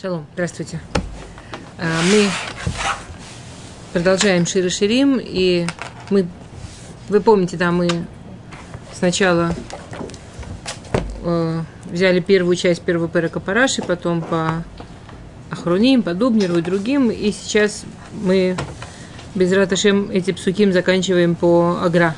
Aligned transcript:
Шалом, 0.00 0.26
здравствуйте. 0.34 0.80
А, 1.78 1.84
мы 2.10 2.28
продолжаем 3.92 4.44
Широ 4.44 4.68
Ширим, 4.68 5.20
и 5.22 5.68
мы, 6.10 6.26
вы 7.08 7.20
помните, 7.20 7.56
да, 7.56 7.70
мы 7.70 7.88
сначала 8.92 9.54
э, 11.22 11.60
взяли 11.84 12.18
первую 12.18 12.56
часть 12.56 12.82
первого 12.82 13.08
перека 13.08 13.38
Параши, 13.38 13.82
потом 13.82 14.20
по 14.20 14.64
Ахруним, 15.52 16.02
по 16.02 16.12
Дубнеру 16.12 16.58
и 16.58 16.62
другим, 16.62 17.12
и 17.12 17.30
сейчас 17.30 17.84
мы 18.20 18.56
без 19.36 19.52
Раташем 19.52 20.10
эти 20.10 20.32
псуким 20.32 20.72
заканчиваем 20.72 21.36
по 21.36 21.78
Агра. 21.80 22.16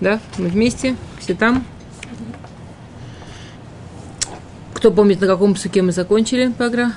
Да, 0.00 0.20
мы 0.38 0.46
вместе, 0.46 0.94
все 1.18 1.34
там. 1.34 1.66
Кто 4.80 4.90
помнит, 4.90 5.20
на 5.20 5.26
каком 5.26 5.52
псуке 5.52 5.82
мы 5.82 5.92
закончили 5.92 6.50
по 6.52 6.64
Агра? 6.64 6.94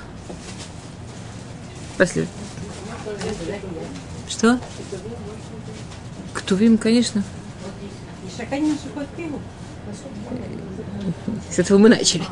После. 1.98 2.26
Что? 4.26 4.58
Ктувим, 6.32 6.78
конечно. 6.78 7.22
С 11.50 11.58
этого 11.58 11.76
мы 11.76 11.90
начали. 11.90 12.24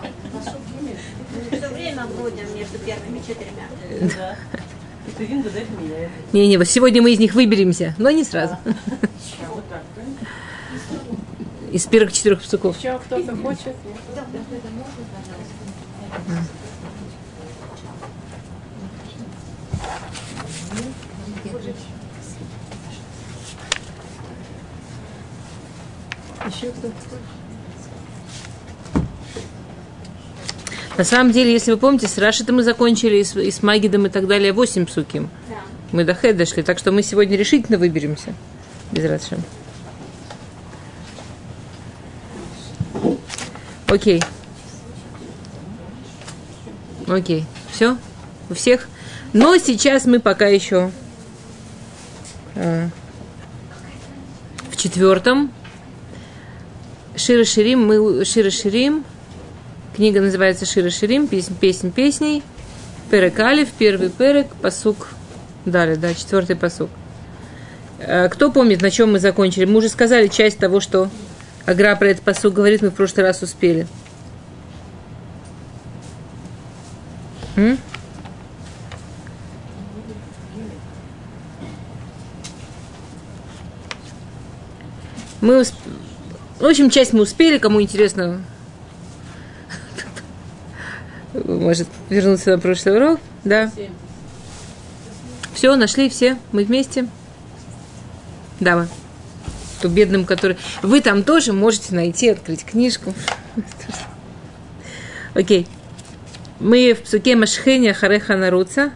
Все 1.51 1.69
время 1.69 2.06
бродим 2.06 2.47
между 2.56 2.78
первыми 2.78 3.19
четырьмя. 3.19 3.69
Не-не, 6.33 6.56
вот 6.56 6.66
сегодня 6.66 7.03
мы 7.03 7.12
из 7.12 7.19
них 7.19 7.34
выберемся, 7.34 7.95
но 7.98 8.11
не 8.11 8.25
сразу. 8.25 8.56
Из 11.73 11.87
первых 11.87 12.12
четырех 12.12 12.43
псуков. 12.43 12.77
Еще 12.77 12.99
кто-то 12.99 13.35
хочет? 13.35 13.75
Еще 26.45 26.69
кто-то 26.70 26.92
На 30.98 31.05
самом 31.05 31.33
деле, 31.33 31.53
если 31.53 31.70
вы 31.73 31.79
помните, 31.79 32.07
с 32.07 32.19
Рашитом 32.19 32.57
мы 32.57 32.64
закончили, 32.64 33.17
и 33.17 33.25
с, 33.25 33.34
и 33.34 33.51
с 33.51 33.62
Магидом 33.62 34.07
и 34.07 34.11
так 34.11 34.27
далее, 34.27 34.53
8 34.53 34.84
псуким. 34.84 35.31
Да. 35.48 35.55
Мы 35.91 36.05
до 36.05 36.14
Хэ 36.14 36.34
дошли, 36.34 36.62
так 36.62 36.79
что 36.79 36.92
мы 36.92 37.03
сегодня 37.03 37.39
решительно 37.39 37.79
выберемся. 37.79 38.34
Без 38.92 39.07
Рашим. 39.07 39.42
Окей. 43.93 44.23
Окей. 47.07 47.45
Все? 47.71 47.98
У 48.48 48.55
всех? 48.55 48.89
Но 49.35 49.59
сейчас 49.59 50.07
мы 50.07 50.19
пока 50.19 50.47
еще 50.47 50.91
э, 52.55 52.89
в 54.70 54.77
четвертом. 54.79 55.53
Шира 57.17 57.45
Ширим, 57.45 57.87
мы 57.87 58.25
Шира 58.25 58.48
Ширим. 58.48 59.05
Книга 59.95 60.23
называется 60.23 60.65
Шира 60.65 60.89
Ширим, 60.89 61.27
песнь, 61.27 61.55
песнь 61.55 61.93
песней. 61.93 62.43
Перек 63.11 63.39
Алиф, 63.41 63.69
первый 63.73 64.09
перек, 64.09 64.47
посук. 64.63 65.11
Далее, 65.67 65.97
да, 65.97 66.15
четвертый 66.15 66.57
посук. 66.57 66.89
Э, 67.98 68.31
Кто 68.31 68.51
помнит, 68.51 68.81
на 68.81 68.91
чем 68.91 69.13
мы 69.13 69.20
закончили? 69.20 69.67
Мы 69.67 69.77
уже 69.77 69.91
сказали 69.91 70.29
часть 70.29 70.57
того, 70.57 70.81
что 70.81 71.11
Агра 71.66 71.94
про 71.96 72.08
этот 72.08 72.24
посук 72.24 72.55
говорит, 72.55 72.82
мы 72.82 72.91
в 72.91 72.94
прошлый 72.94 73.24
раз 73.24 73.42
успели. 73.42 73.86
М? 77.56 77.78
Мы 85.40 85.61
усп... 85.61 85.74
В 86.58 86.64
общем, 86.64 86.90
часть 86.90 87.12
мы 87.12 87.22
успели, 87.22 87.58
кому 87.58 87.83
интересно, 87.83 88.40
может 91.34 91.89
вернуться 92.08 92.52
на 92.52 92.58
прошлый 92.58 92.96
урок, 92.96 93.20
да. 93.45 93.70
Все, 95.55 95.74
нашли 95.77 96.08
все, 96.08 96.39
мы 96.52 96.64
вместе. 96.64 97.08
Да, 98.61 98.86
мы. 99.83 99.89
То 99.89 99.89
бедным, 99.89 100.25
который... 100.25 100.57
Вы 100.83 101.01
там 101.01 101.23
тоже 101.23 101.53
можете 101.53 101.95
найти, 101.95 102.29
открыть 102.29 102.65
книжку. 102.65 103.15
Окей. 105.35 105.67
Мы 106.61 106.95
в 106.95 107.03
псуке 107.03 107.37
Машхеня 107.37 107.95
Хареха 107.95 108.37
Наруца. 108.37 108.93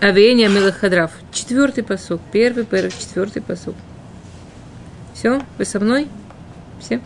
Авиения 0.00 0.48
Милахадрав. 0.48 1.10
Четвертый 1.32 1.82
посук. 1.82 2.20
Первый, 2.32 2.64
первый, 2.64 2.90
четвертый 2.90 3.42
посук. 3.42 3.74
Все, 5.14 5.42
вы 5.58 5.64
со 5.64 5.80
мной? 5.80 6.08
Все? 6.80 7.00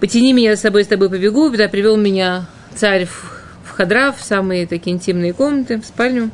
Потяни 0.00 0.32
меня 0.32 0.56
с 0.56 0.60
собой, 0.60 0.84
с 0.84 0.88
тобой 0.88 1.08
побегу. 1.08 1.48
Да, 1.50 1.68
привел 1.68 1.96
меня 1.96 2.46
царь 2.74 3.06
в, 3.06 3.42
в 3.64 3.70
Хадрав, 3.70 4.18
в 4.18 4.24
самые 4.24 4.66
такие 4.66 4.94
интимные 4.94 5.32
комнаты, 5.32 5.80
в 5.80 5.86
спальню. 5.86 6.30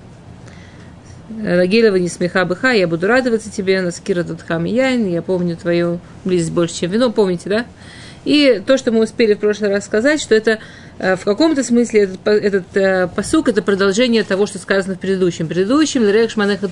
Лагелева 1.39 1.97
не 1.97 2.09
смеха 2.09 2.45
быха, 2.45 2.73
я 2.73 2.89
буду 2.89 3.07
радоваться 3.07 3.51
тебе, 3.51 3.81
Наскира 3.81 4.25
Дудхам 4.25 4.65
Яйн, 4.65 5.07
я 5.09 5.23
помню 5.23 5.57
твою 5.57 6.01
близость 6.25 6.53
больше, 6.53 6.75
чем 6.75 6.91
вино, 6.91 7.11
помните, 7.13 7.49
да? 7.49 7.67
И 8.25 8.63
то, 8.67 8.77
что 8.77 8.91
мы 8.91 9.05
успели 9.05 9.35
в 9.35 9.39
прошлый 9.39 9.71
раз 9.71 9.87
сказать, 9.87 10.21
что 10.21 10.35
это 10.35 10.59
э, 10.99 11.17
в 11.17 11.25
каком-то 11.25 11.63
смысле 11.63 12.03
этот, 12.03 12.27
этот 12.27 12.77
э, 12.77 13.09
посук 13.09 13.49
это 13.49 13.63
продолжение 13.63 14.25
того, 14.25 14.47
что 14.47 14.59
сказано 14.59 14.97
в 14.97 14.99
предыдущем. 14.99 15.47
В 15.47 15.49
предыдущем 15.49 16.03
Лерек 16.03 16.31
Шманеха. 16.31 16.69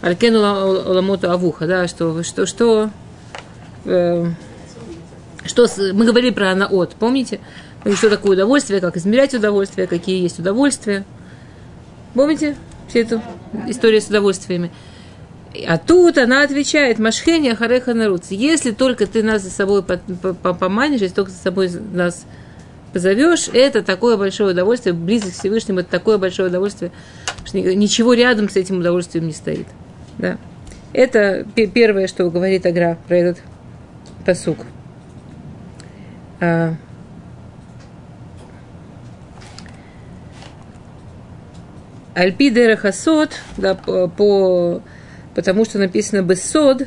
Алькену 0.00 0.40
Ламоту 0.40 1.30
Авуха, 1.30 1.66
да, 1.66 1.88
что, 1.88 2.22
что, 2.22 2.46
что, 2.46 2.90
э, 3.86 4.26
что 5.44 5.66
мы 5.92 6.04
говорили 6.04 6.30
про 6.30 6.50
анаот, 6.52 6.94
помните? 6.96 7.40
Что 7.96 8.10
такое 8.10 8.32
удовольствие, 8.32 8.80
как 8.80 8.96
измерять 8.96 9.34
удовольствие, 9.34 9.86
какие 9.86 10.22
есть 10.22 10.38
удовольствия. 10.38 11.04
Помните 12.14 12.54
всю 12.88 13.00
эту 13.00 13.22
историю 13.68 14.00
с 14.00 14.06
удовольствиями? 14.06 14.70
А 15.68 15.78
тут 15.78 16.18
она 16.18 16.42
отвечает, 16.42 16.98
Машхеня 16.98 17.54
Хареха 17.54 17.94
Наруц, 17.94 18.30
если 18.30 18.72
только 18.72 19.06
ты 19.06 19.22
нас 19.22 19.42
за 19.42 19.50
собой 19.50 19.82
по- 19.84 19.98
по- 19.98 20.34
по- 20.34 20.52
поманишь, 20.54 21.00
если 21.00 21.14
только 21.14 21.30
за 21.30 21.38
собой 21.38 21.70
нас 21.92 22.24
позовешь, 22.92 23.48
это 23.52 23.82
такое 23.82 24.16
большое 24.16 24.52
удовольствие, 24.52 24.94
близость 24.94 25.36
к 25.36 25.40
Всевышнему, 25.40 25.80
это 25.80 25.90
такое 25.90 26.18
большое 26.18 26.48
удовольствие, 26.48 26.90
что 27.44 27.58
ни- 27.58 27.74
ничего 27.74 28.14
рядом 28.14 28.48
с 28.48 28.56
этим 28.56 28.78
удовольствием 28.78 29.26
не 29.26 29.32
стоит. 29.32 29.66
Да. 30.18 30.38
Это 30.92 31.46
пе- 31.54 31.66
первое, 31.66 32.06
что 32.08 32.28
говорит 32.30 32.66
Агра 32.66 32.98
про 33.06 33.16
этот 33.16 33.38
посук. 34.24 34.58
А, 42.14 42.20
Альпи 42.20 42.50
Дерахасот, 42.50 43.30
да, 43.56 43.74
по, 43.74 44.08
по- 44.08 44.82
потому 45.34 45.64
что 45.64 45.78
написано 45.78 46.22
Бессод, 46.22 46.86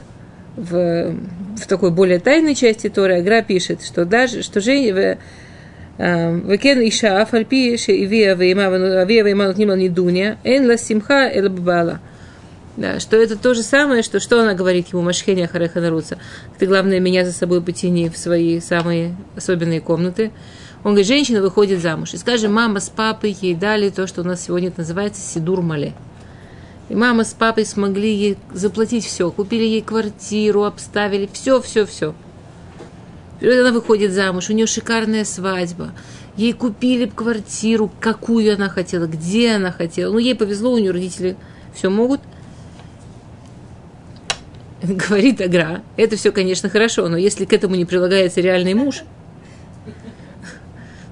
в, 0.55 1.15
в 1.55 1.67
такой 1.67 1.91
более 1.91 2.19
тайной 2.19 2.55
части 2.55 2.89
Торы 2.89 3.19
Агра 3.19 3.41
пишет, 3.43 3.83
что 3.83 4.05
даже, 4.05 4.41
что 4.41 4.59
же 4.59 4.71
Векен 5.97 6.79
Иша 6.87 7.21
Афальпи 7.21 7.77
Шеивия 7.77 8.35
Вейма 8.35 9.53
Нимал 9.53 9.75
Нидуня 9.75 10.37
Эн 10.43 10.67
Ла 10.67 10.77
Симха 10.77 11.29
Эл. 11.31 11.49
Да, 12.75 12.99
что 12.99 13.17
это 13.17 13.35
то 13.35 13.55
же 13.55 13.63
самое, 13.63 14.03
что, 14.03 14.19
что 14.19 14.39
она 14.39 14.53
говорит 14.53 14.89
ему, 14.93 15.01
Машхеня 15.01 15.47
Хареха 15.47 15.81
Наруца. 15.81 16.19
Ты, 16.59 16.67
главное, 16.67 16.99
меня 16.99 17.25
за 17.25 17.33
собой 17.33 17.61
потяни 17.63 18.09
в 18.09 18.17
свои 18.17 18.59
самые 18.59 19.15
особенные 19.35 19.81
комнаты. 19.81 20.31
Он 20.87 20.93
говорит, 20.93 21.07
женщина 21.07 21.41
выходит 21.41 21.81
замуж. 21.81 22.13
И 22.13 22.17
скажем, 22.17 22.53
мама 22.53 22.79
с 22.79 22.89
папой 22.89 23.35
ей 23.41 23.55
дали 23.55 23.89
то, 23.89 24.07
что 24.07 24.21
у 24.21 24.23
нас 24.23 24.45
сегодня 24.45 24.71
называется 24.77 25.19
сидур 25.19 25.61
мале. 25.61 25.93
И 26.87 26.95
мама 26.95 27.25
с 27.25 27.33
папой 27.33 27.65
смогли 27.65 28.15
ей 28.15 28.37
заплатить 28.53 29.03
все. 29.03 29.29
Купили 29.29 29.65
ей 29.65 29.81
квартиру, 29.81 30.63
обставили 30.63 31.29
все, 31.33 31.59
все, 31.61 31.85
все. 31.85 32.15
Она 33.41 33.73
выходит 33.73 34.13
замуж, 34.13 34.49
у 34.49 34.53
нее 34.53 34.65
шикарная 34.65 35.25
свадьба. 35.25 35.91
Ей 36.37 36.53
купили 36.53 37.05
квартиру, 37.05 37.91
какую 37.99 38.55
она 38.55 38.69
хотела, 38.69 39.07
где 39.07 39.55
она 39.55 39.73
хотела. 39.73 40.13
Ну, 40.13 40.19
ей 40.19 40.35
повезло, 40.35 40.71
у 40.71 40.77
нее 40.77 40.91
родители 40.91 41.35
все 41.75 41.89
могут. 41.89 42.21
Говорит 44.81 45.41
Агра, 45.41 45.81
это 45.97 46.15
все, 46.15 46.31
конечно, 46.31 46.69
хорошо, 46.69 47.09
но 47.09 47.17
если 47.17 47.43
к 47.43 47.51
этому 47.51 47.75
не 47.75 47.83
прилагается 47.83 48.39
реальный 48.39 48.73
муж, 48.73 49.03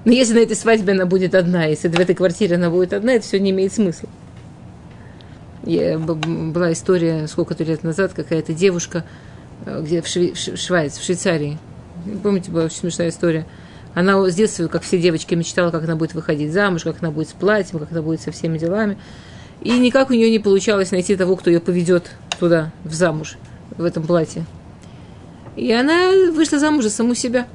но 0.06 0.12
если 0.12 0.32
на 0.32 0.38
этой 0.38 0.56
свадьбе 0.56 0.94
она 0.94 1.04
будет 1.04 1.34
одна, 1.34 1.66
если 1.66 1.88
в 1.88 2.00
этой 2.00 2.14
квартире 2.14 2.56
она 2.56 2.70
будет 2.70 2.94
одна, 2.94 3.12
это 3.12 3.26
все 3.26 3.38
не 3.38 3.50
имеет 3.50 3.74
смысла. 3.74 4.08
Я, 5.64 5.98
была 5.98 6.72
история 6.72 7.26
сколько-то 7.26 7.64
лет 7.64 7.82
назад, 7.82 8.14
какая-то 8.14 8.54
девушка, 8.54 9.04
э, 9.66 9.82
где 9.82 10.00
в, 10.00 10.06
Шве- 10.06 10.32
в 10.32 10.56
Швейц, 10.56 10.96
в 10.96 11.04
Швейцарии, 11.04 11.58
Помните, 12.22 12.50
была 12.50 12.64
очень 12.64 12.78
смешная 12.78 13.08
история. 13.08 13.46
Она 13.94 14.28
с 14.28 14.34
детства, 14.34 14.68
как 14.68 14.82
все 14.82 15.00
девочки, 15.00 15.34
мечтала, 15.34 15.70
как 15.70 15.84
она 15.84 15.96
будет 15.96 16.14
выходить 16.14 16.52
замуж, 16.52 16.84
как 16.84 16.96
она 17.00 17.10
будет 17.10 17.28
с 17.28 17.32
платьем, 17.32 17.78
как 17.78 17.90
она 17.92 18.02
будет 18.02 18.20
со 18.20 18.30
всеми 18.30 18.58
делами. 18.58 18.98
И 19.62 19.76
никак 19.78 20.10
у 20.10 20.12
нее 20.12 20.30
не 20.30 20.38
получалось 20.38 20.90
найти 20.90 21.16
того, 21.16 21.34
кто 21.36 21.50
ее 21.50 21.60
поведет 21.60 22.10
туда, 22.38 22.72
в 22.84 22.92
замуж, 22.92 23.38
в 23.76 23.84
этом 23.84 24.06
платье. 24.06 24.44
И 25.56 25.72
она 25.72 26.10
вышла 26.32 26.58
замуж 26.58 26.84
за 26.84 26.90
саму 26.90 27.14
себя. 27.14 27.46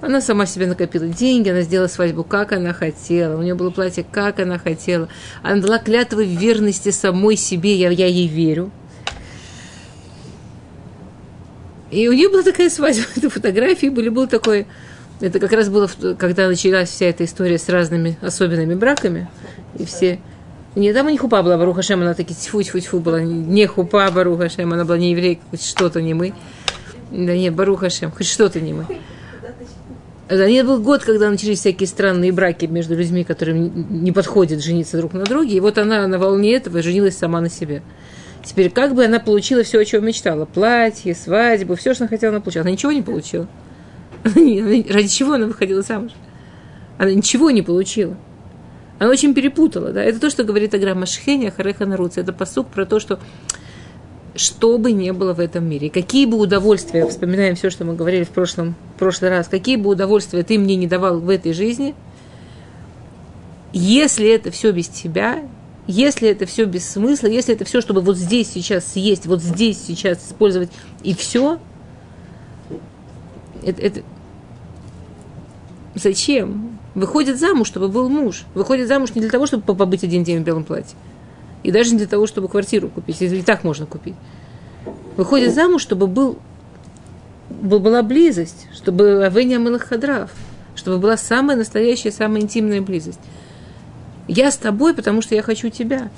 Она 0.00 0.22
сама 0.22 0.46
себе 0.46 0.66
накопила 0.66 1.06
деньги, 1.06 1.50
она 1.50 1.60
сделала 1.60 1.88
свадьбу, 1.88 2.24
как 2.24 2.52
она 2.52 2.72
хотела. 2.72 3.36
У 3.36 3.42
нее 3.42 3.54
было 3.54 3.70
платье, 3.70 4.04
как 4.10 4.40
она 4.40 4.58
хотела. 4.58 5.08
Она 5.42 5.60
дала 5.60 5.78
клятвы 5.78 6.24
верности 6.24 6.90
самой 6.90 7.36
себе, 7.36 7.76
я, 7.76 7.90
я 7.90 8.06
ей 8.06 8.26
верю. 8.26 8.70
И 11.90 12.08
у 12.08 12.12
нее 12.12 12.30
была 12.30 12.42
такая 12.42 12.70
свадьба, 12.70 13.04
это 13.16 13.28
фотографии 13.28 13.88
были, 13.88 14.08
был 14.08 14.26
такой... 14.26 14.66
Это 15.20 15.38
как 15.38 15.52
раз 15.52 15.68
было, 15.68 15.90
когда 16.18 16.48
началась 16.48 16.88
вся 16.88 17.06
эта 17.06 17.26
история 17.26 17.58
с 17.58 17.68
разными 17.68 18.16
особенными 18.22 18.74
браками. 18.74 19.28
И 19.78 19.84
все... 19.84 20.18
Не, 20.76 20.94
там 20.94 21.08
и 21.08 21.12
не 21.12 21.18
хупа 21.18 21.42
была, 21.42 21.58
Баруха 21.58 21.82
Шем, 21.82 22.00
она 22.00 22.14
таки 22.14 22.32
тьфу 22.32 22.62
тьфу 22.62 22.78
тьфу 22.78 23.00
была, 23.00 23.20
не 23.20 23.66
хупа 23.66 24.08
Баруха 24.10 24.48
Шем, 24.48 24.72
она 24.72 24.84
была 24.84 24.96
не 24.96 25.10
еврейка, 25.10 25.42
хоть 25.50 25.64
что-то 25.64 26.00
не 26.00 26.14
мы. 26.14 26.32
Да 27.10 27.36
нет, 27.36 27.54
Баруха 27.54 27.90
Шем, 27.90 28.12
хоть 28.12 28.28
что-то 28.28 28.60
не 28.60 28.72
мы. 28.72 28.86
Нет, 30.30 30.64
был 30.64 30.80
год, 30.80 31.02
когда 31.02 31.28
начались 31.28 31.58
всякие 31.58 31.88
странные 31.88 32.30
браки 32.30 32.66
между 32.66 32.94
людьми, 32.94 33.24
которым 33.24 34.02
не 34.02 34.12
подходит 34.12 34.62
жениться 34.62 34.96
друг 34.96 35.12
на 35.12 35.24
друге. 35.24 35.56
И 35.56 35.60
вот 35.60 35.76
она 35.76 36.06
на 36.06 36.18
волне 36.18 36.54
этого 36.54 36.82
женилась 36.82 37.16
сама 37.16 37.40
на 37.40 37.50
себе. 37.50 37.82
Теперь 38.44 38.70
как 38.70 38.94
бы 38.94 39.04
она 39.04 39.18
получила 39.18 39.64
все, 39.64 39.80
о 39.80 39.84
чем 39.84 40.06
мечтала. 40.06 40.44
Платье, 40.44 41.16
свадьбу, 41.16 41.74
все, 41.74 41.94
что 41.94 42.04
она 42.04 42.08
хотела, 42.08 42.32
она 42.32 42.40
получила. 42.40 42.62
Она 42.62 42.70
ничего 42.70 42.92
не 42.92 43.02
получила. 43.02 43.48
Ради 44.24 45.08
чего 45.08 45.32
она 45.32 45.46
выходила 45.46 45.82
замуж? 45.82 46.12
Она 46.96 47.12
ничего 47.12 47.50
не 47.50 47.62
получила. 47.62 48.16
Она 49.00 49.10
очень 49.10 49.34
перепутала. 49.34 49.90
Да? 49.90 50.02
Это 50.02 50.20
то, 50.20 50.30
что 50.30 50.44
говорит 50.44 50.74
Аграма 50.74 51.06
Шхеня, 51.06 51.50
Хареха 51.50 51.86
Наруца. 51.86 52.20
Это 52.20 52.32
посук 52.32 52.68
про 52.68 52.86
то, 52.86 53.00
что 53.00 53.18
что 54.34 54.78
бы 54.78 54.92
ни 54.92 55.10
было 55.10 55.34
в 55.34 55.40
этом 55.40 55.68
мире, 55.68 55.90
какие 55.90 56.26
бы 56.26 56.38
удовольствия, 56.38 57.06
вспоминаем 57.06 57.56
все, 57.56 57.70
что 57.70 57.84
мы 57.84 57.94
говорили 57.94 58.24
в 58.24 58.30
прошлом, 58.30 58.74
в 58.94 58.98
прошлый 58.98 59.30
раз, 59.30 59.48
какие 59.48 59.76
бы 59.76 59.90
удовольствия 59.90 60.42
ты 60.42 60.58
мне 60.58 60.76
не 60.76 60.86
давал 60.86 61.20
в 61.20 61.28
этой 61.28 61.52
жизни, 61.52 61.94
если 63.72 64.28
это 64.28 64.50
все 64.50 64.72
без 64.72 64.88
тебя, 64.88 65.42
если 65.86 66.28
это 66.28 66.46
все 66.46 66.64
без 66.64 66.88
смысла, 66.88 67.26
если 67.26 67.54
это 67.54 67.64
все, 67.64 67.80
чтобы 67.80 68.00
вот 68.00 68.16
здесь 68.16 68.50
сейчас 68.50 68.92
съесть, 68.92 69.26
вот 69.26 69.42
здесь 69.42 69.78
сейчас 69.84 70.26
использовать, 70.26 70.70
и 71.02 71.14
все, 71.14 71.58
это, 73.62 73.82
это... 73.82 74.02
зачем? 75.94 76.78
Выходит 76.94 77.38
замуж, 77.38 77.68
чтобы 77.68 77.88
был 77.88 78.08
муж. 78.08 78.44
Выходит 78.54 78.88
замуж 78.88 79.14
не 79.14 79.20
для 79.20 79.30
того, 79.30 79.46
чтобы 79.46 79.74
побыть 79.74 80.02
один 80.02 80.24
день 80.24 80.40
в 80.40 80.42
белом 80.42 80.64
платье. 80.64 80.96
И 81.62 81.70
даже 81.70 81.92
не 81.92 81.98
для 81.98 82.06
того, 82.06 82.26
чтобы 82.26 82.48
квартиру 82.48 82.88
купить. 82.88 83.20
И 83.20 83.42
так 83.42 83.64
можно 83.64 83.86
купить. 83.86 84.14
Выходит 85.16 85.54
замуж, 85.54 85.82
чтобы 85.82 86.06
был, 86.06 86.38
была 87.50 88.02
близость, 88.02 88.66
чтобы 88.72 89.24
Авеня 89.24 89.58
мылых 89.58 89.84
хадрав, 89.84 90.30
чтобы 90.74 90.98
была 90.98 91.16
самая 91.16 91.56
настоящая, 91.56 92.10
самая 92.10 92.42
интимная 92.42 92.80
близость. 92.80 93.20
Я 94.28 94.50
с 94.50 94.56
тобой, 94.56 94.94
потому 94.94 95.22
что 95.22 95.34
я 95.34 95.42
хочу 95.42 95.68
тебя, 95.68 96.10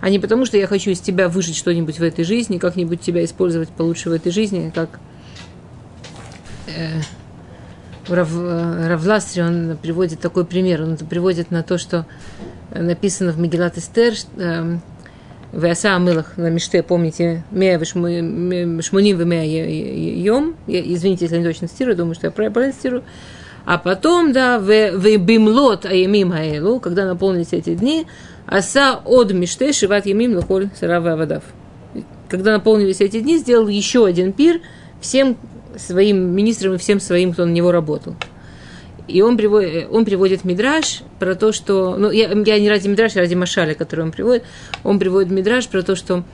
а 0.00 0.08
не 0.08 0.18
потому, 0.18 0.46
что 0.46 0.56
я 0.56 0.66
хочу 0.66 0.90
из 0.90 1.00
тебя 1.00 1.28
выжить 1.28 1.56
что-нибудь 1.56 1.98
в 1.98 2.02
этой 2.02 2.24
жизни, 2.24 2.58
как-нибудь 2.58 3.00
тебя 3.00 3.24
использовать 3.24 3.68
получше 3.68 4.08
в 4.08 4.12
этой 4.12 4.32
жизни, 4.32 4.72
как 4.74 4.98
э, 6.66 7.02
Рав, 8.08 8.30
Равластри, 8.34 9.42
он 9.42 9.78
приводит 9.80 10.20
такой 10.20 10.44
пример, 10.44 10.82
он 10.82 10.96
приводит 10.96 11.50
на 11.50 11.62
то, 11.62 11.78
что 11.78 12.06
написано 12.74 13.32
в 13.32 13.38
Мегилат 13.38 13.78
Эстер, 13.78 14.14
эм, 14.38 14.80
Веаса 15.52 15.96
Амылах 15.96 16.36
на 16.36 16.48
Миште, 16.48 16.82
помните, 16.82 17.44
Мея 17.50 17.82
Шмуним 17.84 19.16
в 19.16 19.24
Мея 19.26 20.22
Йом, 20.22 20.56
извините, 20.66 21.24
если 21.24 21.36
я 21.36 21.42
не 21.42 21.46
точно 21.46 21.68
цитирую, 21.68 21.96
думаю, 21.96 22.14
что 22.14 22.26
я 22.26 22.30
правильно 22.30 22.72
цитирую, 22.72 23.02
а 23.64 23.78
потом, 23.78 24.32
да, 24.32 24.58
в 24.58 25.18
Бимлот 25.18 25.86
Аямим 25.86 26.30
Хаэлу, 26.32 26.80
когда 26.80 27.04
наполнились 27.04 27.52
эти 27.52 27.74
дни, 27.74 28.06
Аса 28.46 29.00
от 29.04 29.32
Миште 29.32 29.72
Шиват 29.72 30.06
Ямим 30.06 30.34
Лухоль 30.36 30.70
Сарава 30.74 31.12
Авадав. 31.12 31.44
Когда 32.28 32.52
наполнились 32.52 33.00
эти 33.00 33.20
дни, 33.20 33.38
сделал 33.38 33.68
еще 33.68 34.06
один 34.06 34.32
пир 34.32 34.60
всем 35.00 35.36
своим 35.76 36.34
министрам 36.34 36.74
и 36.74 36.78
всем 36.78 37.00
своим, 37.00 37.32
кто 37.32 37.44
на 37.44 37.50
него 37.50 37.70
работал. 37.70 38.14
И 39.10 39.22
он 39.22 39.36
приводит, 39.36 39.88
он 39.90 40.04
приводит 40.04 40.44
Мидраж 40.44 41.02
про 41.18 41.34
то, 41.34 41.52
что... 41.52 41.96
Ну, 41.96 42.10
я, 42.10 42.28
я 42.30 42.58
не 42.60 42.68
ради 42.68 42.88
Мидраша, 42.88 43.18
а 43.18 43.22
ради 43.22 43.34
Машаля, 43.34 43.74
который 43.74 44.04
он 44.04 44.12
приводит. 44.12 44.44
Он 44.84 44.98
приводит 44.98 45.30
Мидраж 45.30 45.68
про 45.68 45.82
то, 45.82 45.96
что 45.96 46.24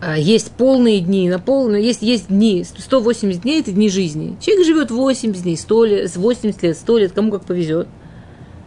а, 0.00 0.18
есть 0.18 0.50
полные 0.52 1.00
дни, 1.00 1.28
на 1.28 1.38
полные, 1.38 1.84
есть, 1.84 2.02
есть 2.02 2.26
дни, 2.26 2.64
180 2.64 3.42
дней– 3.42 3.60
это 3.60 3.70
дни 3.70 3.88
жизни. 3.88 4.36
Человек 4.40 4.66
живет 4.66 4.90
80 4.90 5.42
дней, 5.44 5.56
100 5.56 5.84
лет, 5.84 6.16
80 6.16 6.62
лет, 6.62 6.76
100 6.76 6.98
лет, 6.98 7.12
кому 7.12 7.30
как 7.30 7.44
повезет. 7.44 7.86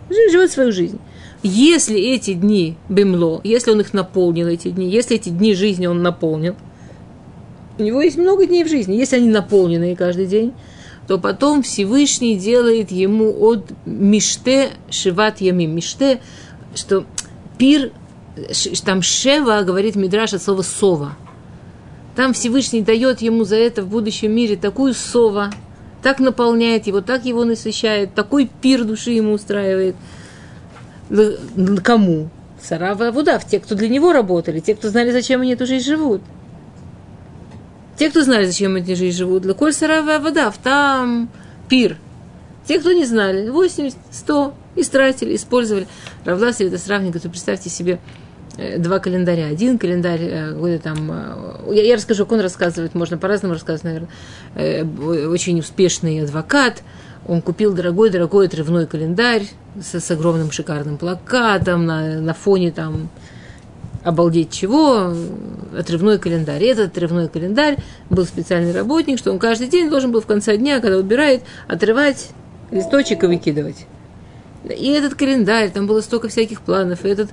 Живет 0.09 0.51
свою 0.51 0.71
жизнь. 0.71 0.99
Если 1.43 1.99
эти 1.99 2.33
дни 2.33 2.77
бемло, 2.87 3.41
если 3.43 3.71
он 3.71 3.81
их 3.81 3.93
наполнил, 3.93 4.47
эти 4.47 4.69
дни, 4.69 4.89
если 4.89 5.17
эти 5.17 5.29
дни 5.29 5.53
жизни 5.55 5.87
он 5.87 6.01
наполнил, 6.01 6.55
у 7.77 7.83
него 7.83 8.01
есть 8.01 8.17
много 8.17 8.45
дней 8.45 8.63
в 8.63 8.69
жизни. 8.69 8.95
Если 8.95 9.17
они 9.17 9.27
наполнены 9.27 9.95
каждый 9.97 10.27
день, 10.27 10.53
то 11.07 11.19
потом 11.19 11.61
Всевышний 11.61 12.35
делает 12.35 12.91
ему 12.91 13.35
от 13.45 13.71
Миште 13.85 14.71
Шиват 14.89 15.39
Ямим. 15.41 15.75
Миште, 15.75 16.19
что 16.73 17.05
пир, 17.57 17.91
там 18.83 19.01
Шева 19.01 19.61
говорит 19.61 19.95
Мидраш 19.95 20.33
от 20.33 20.41
слова 20.41 20.63
сова. 20.63 21.15
Там 22.15 22.33
Всевышний 22.33 22.81
дает 22.81 23.21
ему 23.21 23.43
за 23.43 23.57
это 23.57 23.83
в 23.83 23.87
будущем 23.87 24.31
мире 24.31 24.55
такую 24.55 24.93
сова, 24.93 25.51
так 26.01 26.19
наполняет 26.19 26.87
его, 26.87 27.01
так 27.01 27.25
его 27.25 27.43
насыщает, 27.43 28.13
такой 28.13 28.49
пир 28.61 28.85
души 28.85 29.11
ему 29.11 29.33
устраивает. 29.33 29.95
Кому? 31.83 32.29
Сарава 32.61 33.09
Авудав, 33.09 33.45
те, 33.45 33.59
кто 33.59 33.75
для 33.75 33.89
него 33.89 34.11
работали, 34.11 34.59
те, 34.59 34.75
кто 34.75 34.89
знали, 34.89 35.11
зачем 35.11 35.41
они 35.41 35.53
эту 35.53 35.65
жизнь 35.65 35.85
живут. 35.85 36.21
Те, 37.97 38.09
кто 38.09 38.23
знали, 38.23 38.45
зачем 38.45 38.75
эти 38.75 38.93
жизни 38.93 39.17
живут, 39.17 39.43
для 39.43 39.53
коль 39.53 39.73
сарава 39.73 40.19
вода, 40.19 40.51
там 40.63 41.29
пир. 41.69 41.97
Те, 42.67 42.79
кто 42.79 42.91
не 42.91 43.05
знали, 43.05 43.49
80, 43.49 43.97
100, 44.11 44.53
истратили, 44.75 45.35
использовали. 45.35 45.87
Равласов 46.25 46.61
это 46.61 46.77
сравнивает, 46.77 47.21
представьте 47.23 47.69
себе 47.69 47.99
э, 48.57 48.79
два 48.79 48.99
календаря. 48.99 49.47
Один 49.47 49.77
календарь, 49.77 50.21
э, 50.21 50.79
там, 50.83 51.11
э, 51.11 51.75
я, 51.75 51.83
я 51.83 51.95
расскажу, 51.95 52.25
как 52.25 52.33
он 52.33 52.39
рассказывает, 52.41 52.95
можно 52.95 53.17
по-разному 53.17 53.53
рассказывать, 53.53 54.09
наверное. 54.55 55.29
Очень 55.29 55.59
успешный 55.59 56.21
адвокат, 56.21 56.81
он 57.27 57.41
купил 57.41 57.73
дорогой-дорогой 57.73 58.47
отрывной 58.47 58.87
календарь 58.87 59.47
с, 59.81 59.95
с 59.95 60.11
огромным 60.11 60.51
шикарным 60.51 60.97
плакатом 60.97 61.85
на, 61.85 62.19
на 62.19 62.33
фоне 62.33 62.71
там 62.71 63.09
обалдеть 64.05 64.51
чего, 64.51 65.13
отрывной 65.77 66.19
календарь. 66.19 66.63
И 66.63 66.67
этот 66.67 66.91
отрывной 66.91 67.27
календарь 67.27 67.77
был 68.09 68.25
специальный 68.25 68.71
работник, 68.71 69.17
что 69.17 69.31
он 69.31 69.39
каждый 69.39 69.67
день 69.67 69.89
должен 69.89 70.11
был 70.11 70.21
в 70.21 70.27
конце 70.27 70.55
дня, 70.57 70.79
когда 70.79 70.97
убирает, 70.97 71.41
отрывать 71.67 72.29
листочек 72.69 73.23
и 73.23 73.27
выкидывать. 73.27 73.87
И 74.63 74.91
этот 74.91 75.15
календарь, 75.15 75.71
там 75.71 75.87
было 75.87 76.01
столько 76.01 76.27
всяких 76.27 76.61
планов, 76.61 77.03
и 77.03 77.09
этот 77.09 77.31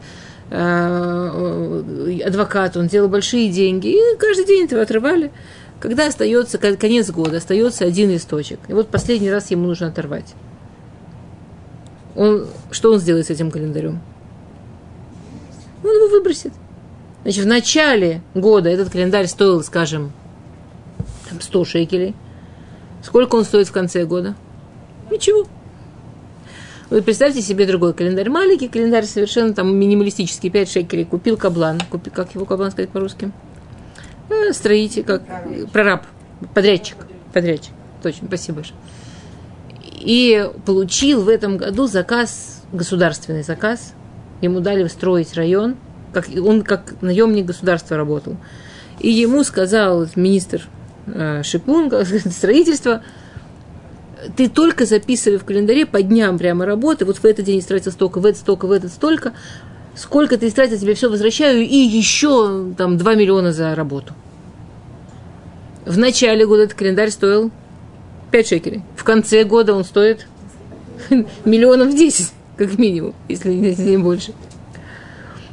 э, 0.50 2.22
адвокат, 2.24 2.76
он 2.76 2.88
делал 2.88 3.08
большие 3.08 3.50
деньги, 3.50 3.88
и 3.88 4.16
каждый 4.18 4.46
день 4.46 4.64
этого 4.64 4.82
отрывали. 4.82 5.30
Когда 5.78 6.06
остается 6.06 6.58
конец 6.58 7.10
года, 7.10 7.38
остается 7.38 7.84
один 7.84 8.10
листочек. 8.10 8.60
И 8.68 8.72
вот 8.72 8.88
последний 8.88 9.30
раз 9.30 9.50
ему 9.50 9.66
нужно 9.66 9.88
оторвать. 9.88 10.34
Он, 12.14 12.46
что 12.70 12.92
он 12.92 12.98
сделает 12.98 13.26
с 13.26 13.30
этим 13.30 13.50
календарем? 13.50 14.00
Он 15.82 15.90
его 15.90 16.08
выбросит. 16.08 16.52
Значит, 17.22 17.44
в 17.44 17.48
начале 17.48 18.20
года 18.34 18.68
этот 18.68 18.90
календарь 18.90 19.26
стоил, 19.28 19.62
скажем, 19.62 20.12
там 21.28 21.40
100 21.40 21.64
шекелей. 21.64 22.14
Сколько 23.02 23.36
он 23.36 23.44
стоит 23.44 23.68
в 23.68 23.72
конце 23.72 24.04
года? 24.04 24.34
Ничего. 25.10 25.46
Вы 26.90 27.00
представьте 27.00 27.40
себе 27.40 27.66
другой 27.66 27.94
календарь. 27.94 28.28
Маленький 28.28 28.68
календарь, 28.68 29.04
совершенно 29.04 29.54
там 29.54 29.74
минималистический, 29.74 30.50
5 30.50 30.70
шекелей. 30.70 31.04
Купил 31.04 31.36
каблан. 31.36 31.80
Купил, 31.90 32.12
как 32.12 32.34
его 32.34 32.44
каблан 32.44 32.72
сказать 32.72 32.90
по-русски? 32.90 33.30
Э, 34.28 34.52
строитель, 34.52 35.04
как 35.04 35.22
прораб, 35.72 36.04
подрядчик. 36.54 36.96
Подрядчик. 37.32 37.72
Точно, 38.02 38.26
спасибо 38.26 38.56
большое. 38.56 38.78
И 40.00 40.50
получил 40.66 41.22
в 41.22 41.28
этом 41.28 41.56
году 41.56 41.86
заказ, 41.86 42.62
государственный 42.72 43.44
заказ. 43.44 43.94
Ему 44.40 44.58
дали 44.58 44.88
строить 44.88 45.34
район– 45.34 45.76
как, 46.12 46.28
он 46.42 46.62
как 46.62 46.94
наемник 47.00 47.46
государства 47.46 47.96
работал. 47.96 48.36
И 49.00 49.10
ему 49.10 49.42
сказал 49.44 50.06
министр 50.16 50.68
э, 51.06 51.42
сказать, 51.42 52.32
строительство, 52.32 53.02
ты 54.36 54.48
только 54.48 54.86
записывай 54.86 55.38
в 55.38 55.44
календаре 55.44 55.86
по 55.86 56.02
дням 56.02 56.38
прямо 56.38 56.64
работы, 56.64 57.04
вот 57.04 57.18
в 57.18 57.24
этот 57.24 57.44
день 57.44 57.60
истратил 57.60 57.92
столько, 57.92 58.20
в 58.20 58.26
этот 58.26 58.40
столько, 58.40 58.66
в 58.66 58.72
этот 58.72 58.92
столько, 58.92 59.32
сколько 59.94 60.38
ты 60.38 60.48
истратил, 60.48 60.78
тебе 60.78 60.94
все 60.94 61.10
возвращаю, 61.10 61.62
и 61.62 61.76
еще 61.76 62.72
там 62.76 62.96
2 62.96 63.14
миллиона 63.14 63.52
за 63.52 63.74
работу. 63.74 64.14
В 65.84 65.98
начале 65.98 66.46
года 66.46 66.64
этот 66.64 66.76
календарь 66.76 67.10
стоил 67.10 67.50
5 68.30 68.46
шекелей. 68.46 68.82
В 68.96 69.02
конце 69.02 69.42
года 69.44 69.74
он 69.74 69.84
стоит 69.84 70.26
миллионов 71.44 71.94
10, 71.94 72.30
как 72.56 72.78
минимум, 72.78 73.14
если 73.28 73.52
не 73.52 73.96
больше. 73.96 74.32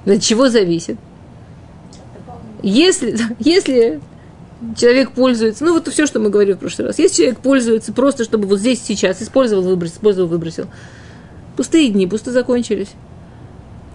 От 0.09 0.21
чего 0.23 0.49
зависит? 0.49 0.97
Если, 2.63 3.17
если 3.39 4.01
человек 4.75 5.11
пользуется, 5.11 5.63
ну 5.63 5.73
вот 5.73 5.87
все, 5.87 6.07
что 6.07 6.19
мы 6.19 6.29
говорили 6.29 6.53
в 6.53 6.59
прошлый 6.59 6.87
раз, 6.87 6.99
если 6.99 7.17
человек 7.17 7.39
пользуется 7.39 7.93
просто, 7.93 8.23
чтобы 8.23 8.47
вот 8.47 8.59
здесь 8.59 8.81
сейчас 8.81 9.21
использовал, 9.21 9.63
выбросил, 9.63 9.95
использовал, 9.95 10.27
выбросил, 10.27 10.65
пустые 11.55 11.89
дни, 11.89 12.07
пусто 12.07 12.31
закончились. 12.31 12.89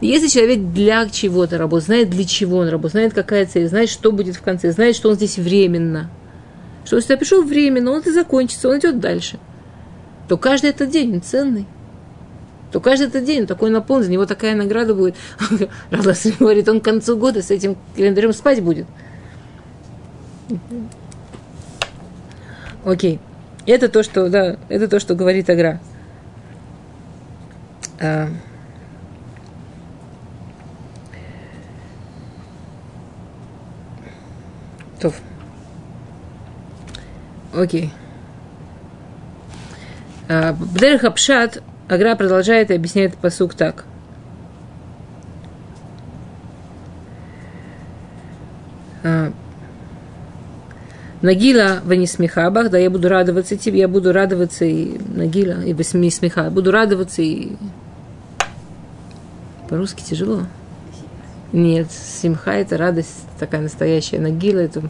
Если 0.01 0.29
человек 0.29 0.61
для 0.73 1.09
чего-то 1.09 1.59
работает, 1.59 1.87
знает, 1.87 2.11
для 2.11 2.25
чего 2.25 2.59
он 2.59 2.69
работает, 2.69 2.93
знает, 2.93 3.15
какая 3.15 3.47
цель, 3.47 3.69
знает, 3.69 3.91
что 3.91 4.13
будет 4.13 4.37
в 4.37 4.43
конце, 4.43 4.71
знает, 4.71 4.97
что 4.97 5.09
он 5.09 5.17
здесь 5.17 5.37
временно, 5.37 6.11
что 6.85 6.97
если 6.97 7.15
я 7.15 7.19
пришел 7.19 7.43
временно, 7.43 7.91
он 7.91 7.99
это 8.01 8.13
закончится, 8.13 8.69
он 8.69 8.79
идет 8.79 9.01
дальше, 9.01 9.39
то 10.29 10.37
каждый 10.37 10.71
этот 10.71 10.91
день 10.91 11.15
он 11.15 11.23
ценный. 11.23 11.67
То 12.75 12.81
каждый 12.81 13.07
этот 13.07 13.23
день 13.23 13.43
он 13.43 13.47
такой 13.47 13.71
наполнен, 13.71 14.07
за 14.07 14.11
него 14.11 14.27
такая 14.27 14.57
награда 14.57 14.97
будет. 14.97 15.15
Радос 15.93 16.27
говорит, 16.41 16.69
он 16.69 16.81
к 16.81 16.85
концу 16.85 17.17
года 17.17 17.41
с 17.41 17.53
этим 17.53 17.77
календарем 17.95 18.33
спать 18.33 18.61
будет. 18.61 18.89
Окей. 22.85 23.21
Это 23.65 23.89
то, 23.89 24.03
что, 24.03 24.29
да, 24.29 24.57
это 24.69 24.89
то, 24.89 24.99
что 24.99 25.15
говорит 25.15 25.49
Агра. 25.49 25.79
А, 28.01 28.29
Топ. 34.99 35.15
Окей. 37.55 37.93
А, 40.29 40.53
Бдерх 40.55 41.05
Апшат 41.05 41.63
Агра 41.89 42.17
продолжает 42.17 42.71
и 42.71 42.75
объясняет 42.75 43.17
посук 43.17 43.55
так. 43.55 43.85
А, 49.03 49.33
Нагила 51.21 51.81
в 51.85 51.93
несмехабах, 51.93 52.71
да, 52.71 52.79
я 52.79 52.91
буду 52.91 53.09
радоваться 53.09 53.57
тебе, 53.57 53.81
я 53.81 53.89
буду 53.89 54.13
радоваться 54.13 54.65
и 54.65 54.99
Нагила, 55.15 55.63
и 55.63 55.73
в 55.73 55.83
смеха, 55.83 56.51
буду 56.51 56.71
радоваться 56.71 57.23
и... 57.23 57.57
По-русски 59.69 60.03
тяжело. 60.03 60.43
Нет, 61.53 61.89
симха– 61.91 62.51
это 62.53 62.77
радость 62.77 63.27
такая 63.39 63.63
настоящая. 63.63 64.19
Нагила– 64.19 64.59
это 64.61 64.83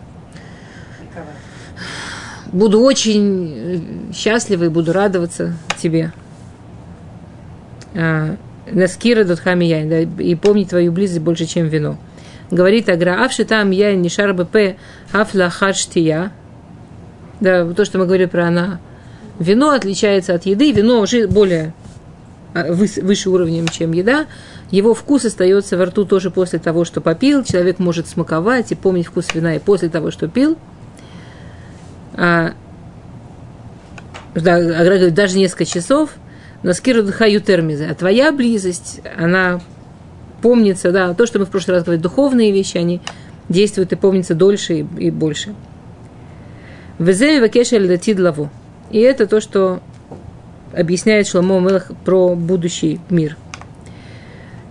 буду 2.54 2.80
очень 2.80 4.10
счастлива 4.14 4.64
и 4.64 4.68
буду 4.68 4.92
радоваться 4.92 5.54
тебе. 5.80 6.12
А, 7.94 8.36
Наскира 8.70 9.24
Дутхами 9.24 9.64
Яйн, 9.64 9.88
да, 9.88 10.00
и 10.00 10.34
помни 10.34 10.64
твою 10.64 10.90
близость 10.90 11.20
больше, 11.20 11.46
чем 11.46 11.68
вино. 11.68 11.98
Говорит 12.50 12.88
Агра, 12.88 13.24
авши 13.24 13.44
там 13.44 13.70
я 13.70 13.94
не 13.94 14.08
шар 14.08 14.32
БП 14.32 14.76
афла 15.12 15.50
хаштия. 15.50 16.32
Да, 17.40 17.70
то, 17.72 17.84
что 17.84 17.98
мы 17.98 18.06
говорили 18.06 18.26
про 18.26 18.46
она. 18.46 18.80
Вино 19.38 19.70
отличается 19.70 20.34
от 20.34 20.46
еды, 20.46 20.72
вино 20.72 21.00
уже 21.00 21.26
более 21.26 21.74
а, 22.54 22.72
выше 22.72 23.30
уровнем, 23.30 23.68
чем 23.68 23.92
еда. 23.92 24.26
Его 24.70 24.94
вкус 24.94 25.24
остается 25.24 25.76
во 25.76 25.86
рту 25.86 26.04
тоже 26.04 26.30
после 26.30 26.58
того, 26.58 26.84
что 26.84 27.00
попил. 27.00 27.44
Человек 27.44 27.78
может 27.78 28.08
смаковать 28.08 28.72
и 28.72 28.74
помнить 28.74 29.06
вкус 29.06 29.34
вина 29.34 29.56
и 29.56 29.58
после 29.58 29.88
того, 29.88 30.10
что 30.10 30.28
пил. 30.28 30.56
А, 32.14 32.52
да, 34.34 35.10
даже 35.10 35.36
несколько 35.36 35.66
часов– 35.66 36.10
Наскиру 36.64 37.02
дхаю 37.02 37.40
термиза. 37.40 37.88
А 37.90 37.94
твоя 37.94 38.32
близость, 38.32 39.02
она 39.18 39.60
помнится, 40.40 40.92
да, 40.92 41.12
то, 41.12 41.26
что 41.26 41.38
мы 41.38 41.44
в 41.44 41.50
прошлый 41.50 41.76
раз 41.76 41.84
говорили, 41.84 42.02
духовные 42.02 42.52
вещи, 42.52 42.78
они 42.78 43.02
действуют 43.50 43.92
и 43.92 43.96
помнятся 43.96 44.34
дольше 44.34 44.78
и, 44.78 44.86
и 44.98 45.10
больше. 45.10 45.54
Везеви 46.98 47.40
вакеша 47.40 47.76
лаву. 48.18 48.48
И 48.90 48.98
это 48.98 49.26
то, 49.26 49.42
что 49.42 49.80
объясняет 50.72 51.28
Шломо 51.28 51.60
Мелах 51.60 51.90
про 52.02 52.34
будущий 52.34 52.98
мир. 53.10 53.36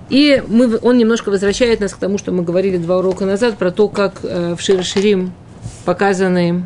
И 0.09 0.43
мы, 0.47 0.79
он 0.81 0.97
немножко 0.97 1.29
возвращает 1.29 1.79
нас 1.79 1.93
к 1.93 1.97
тому, 1.97 2.17
что 2.17 2.31
мы 2.31 2.41
говорили 2.41 2.77
два 2.77 2.97
урока 2.97 3.25
назад, 3.25 3.57
про 3.59 3.69
то, 3.69 3.87
как 3.87 4.21
э, 4.23 4.55
в 4.55 4.61
Широширим 4.61 5.31
показаны 5.85 6.65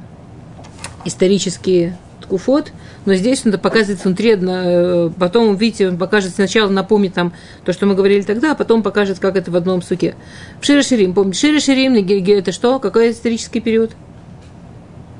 исторические 1.03 1.97
ткуфот– 2.27 2.71
но 3.07 3.13
здесь 3.13 3.45
он 3.45 3.53
показывает 3.53 4.03
внутри, 4.03 4.35
э, 4.37 5.09
потом, 5.17 5.55
видите, 5.55 5.87
он 5.87 5.97
покажет 5.97 6.35
сначала, 6.35 6.69
напомнит 6.69 7.15
нам 7.15 7.31
то, 7.63 7.71
что 7.71 7.85
мы 7.85 7.95
говорили 7.95 8.21
тогда, 8.21 8.51
а 8.51 8.55
потом 8.55 8.83
покажет, 8.83 9.17
как 9.17 9.37
это 9.37 9.49
в 9.49 9.55
одном 9.55 9.81
суке. 9.81 10.15
В 10.59 10.65
Шире 10.65 10.81
Ширим, 10.81 11.13
помните, 11.13 11.39
Шире 11.39 11.61
Ширим, 11.61 11.95
это 11.95 12.51
что? 12.51 12.79
Какой 12.79 13.11
исторический 13.11 13.61
период? 13.61 13.91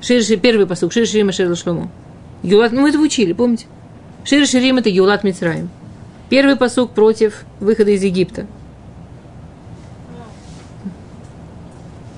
Шире 0.02 0.22
Ширим, 0.22 0.42
первый 0.42 0.68
посук, 0.68 0.92
Шире 0.92 1.06
Ширим 1.06 1.30
и 1.30 1.32
Шире 1.32 1.56
Шломо. 1.56 1.90
Юлат, 2.44 2.74
ну 2.74 2.82
мы 2.82 2.90
это 2.90 3.00
учили, 3.00 3.32
помните? 3.32 3.68
Шире 4.26 4.46
Ширим– 4.46 4.78
это 4.80 4.90
Юлат 4.90 5.24
Мицраим. 5.24 5.70
Первый 6.30 6.58
посук 6.58 6.92
против 6.92 7.46
выхода 7.62 7.92
из 7.92 8.04
Египта. 8.04 8.48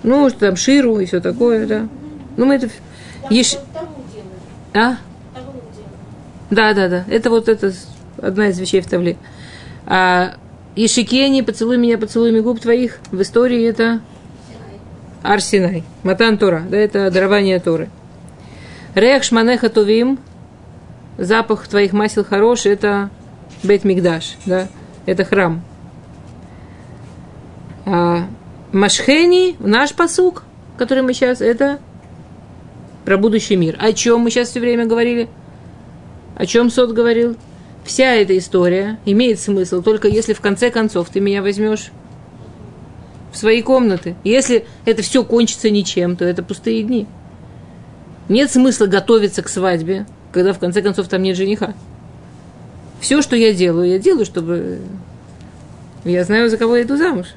Ну, 0.02 0.28
что 0.32 0.40
там 0.40 0.56
Ширу 0.56 1.00
и 1.00 1.06
все 1.06 1.20
такое, 1.20 1.68
да. 1.68 1.88
Ну, 2.38 2.48
мы 2.48 2.56
это... 2.56 2.70
Еш... 3.30 3.56
А? 4.74 4.98
Да, 6.50 6.74
да, 6.74 6.88
да. 6.88 7.06
Это 7.08 7.30
вот 7.30 7.48
это 7.50 7.74
одна 8.18 8.50
из 8.50 8.60
вещей 8.60 8.82
в 8.82 8.88
табле. 8.88 9.18
А 9.86 10.36
Ишикени, 10.76 11.42
поцелуй 11.42 11.78
меня 11.78 11.98
поцелуями 11.98 12.40
губ 12.40 12.60
твоих, 12.60 13.00
в 13.12 13.22
истории 13.22 13.68
это 13.68 14.02
Арсинай, 15.24 15.84
Матан 16.04 16.38
Тора, 16.38 16.64
да, 16.70 16.78
это 16.78 17.12
дарование 17.12 17.60
Торы. 17.60 17.90
Рех 18.96 19.24
шманеха 19.24 19.70
тувим, 19.70 20.20
запах 21.18 21.68
твоих 21.68 21.92
масел 21.92 22.24
хороший, 22.24 22.74
это 22.74 23.10
Бет 23.64 23.84
Мигдаш, 23.84 24.38
да, 24.46 24.68
это 25.06 25.26
храм. 25.26 25.62
А, 27.86 28.28
Машхени, 28.72 29.58
наш 29.60 29.94
посук, 29.94 30.44
который 30.78 31.04
мы 31.04 31.14
сейчас, 31.14 31.42
это 31.42 31.80
про 33.10 33.18
будущий 33.18 33.56
мир. 33.56 33.76
О 33.80 33.92
чем 33.92 34.20
мы 34.20 34.30
сейчас 34.30 34.50
все 34.50 34.60
время 34.60 34.86
говорили? 34.86 35.30
О 36.36 36.46
чем 36.46 36.70
Сот 36.70 36.92
говорил? 36.92 37.38
Вся 37.84 38.14
эта 38.14 38.38
история 38.38 39.00
имеет 39.04 39.40
смысл 39.40 39.82
только 39.82 40.08
если 40.08 40.34
в 40.34 40.42
конце 40.42 40.70
концов 40.70 41.10
ты 41.10 41.20
меня 41.20 41.42
возьмешь 41.42 41.90
в 43.32 43.38
свои 43.38 43.64
комнаты. 43.64 44.16
Если 44.24 44.68
это 44.86 45.02
все 45.02 45.24
кончится 45.24 45.72
ничем, 45.72 46.18
то 46.18 46.24
это 46.24 46.44
пустые 46.44 46.84
дни. 46.84 47.08
Нет 48.28 48.52
смысла 48.52 48.86
готовиться 48.86 49.42
к 49.42 49.50
свадьбе, 49.50 50.06
когда 50.32 50.54
в 50.54 50.60
конце 50.60 50.84
концов 50.84 51.08
там 51.08 51.24
нет 51.24 51.36
жениха. 51.36 51.74
Все, 53.00 53.24
что 53.24 53.36
я 53.36 53.56
делаю, 53.56 53.90
я 53.90 53.98
делаю, 53.98 54.26
чтобы 54.26 54.82
я 56.06 56.24
знаю, 56.26 56.48
за 56.48 56.58
кого 56.58 56.76
я 56.76 56.84
иду 56.84 56.96
замуж. 56.96 57.30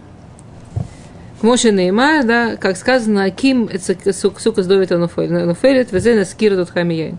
Моше 1.42 1.72
Нейма, 1.72 2.22
да, 2.24 2.56
как 2.56 2.76
сказано, 2.76 3.24
Аким, 3.24 3.68
сука 4.12 4.62
сдовит 4.62 4.92
анофелит, 4.92 5.92
везена 5.92 6.24
скира 6.24 6.56
тут 6.56 6.70
хамияин. 6.70 7.18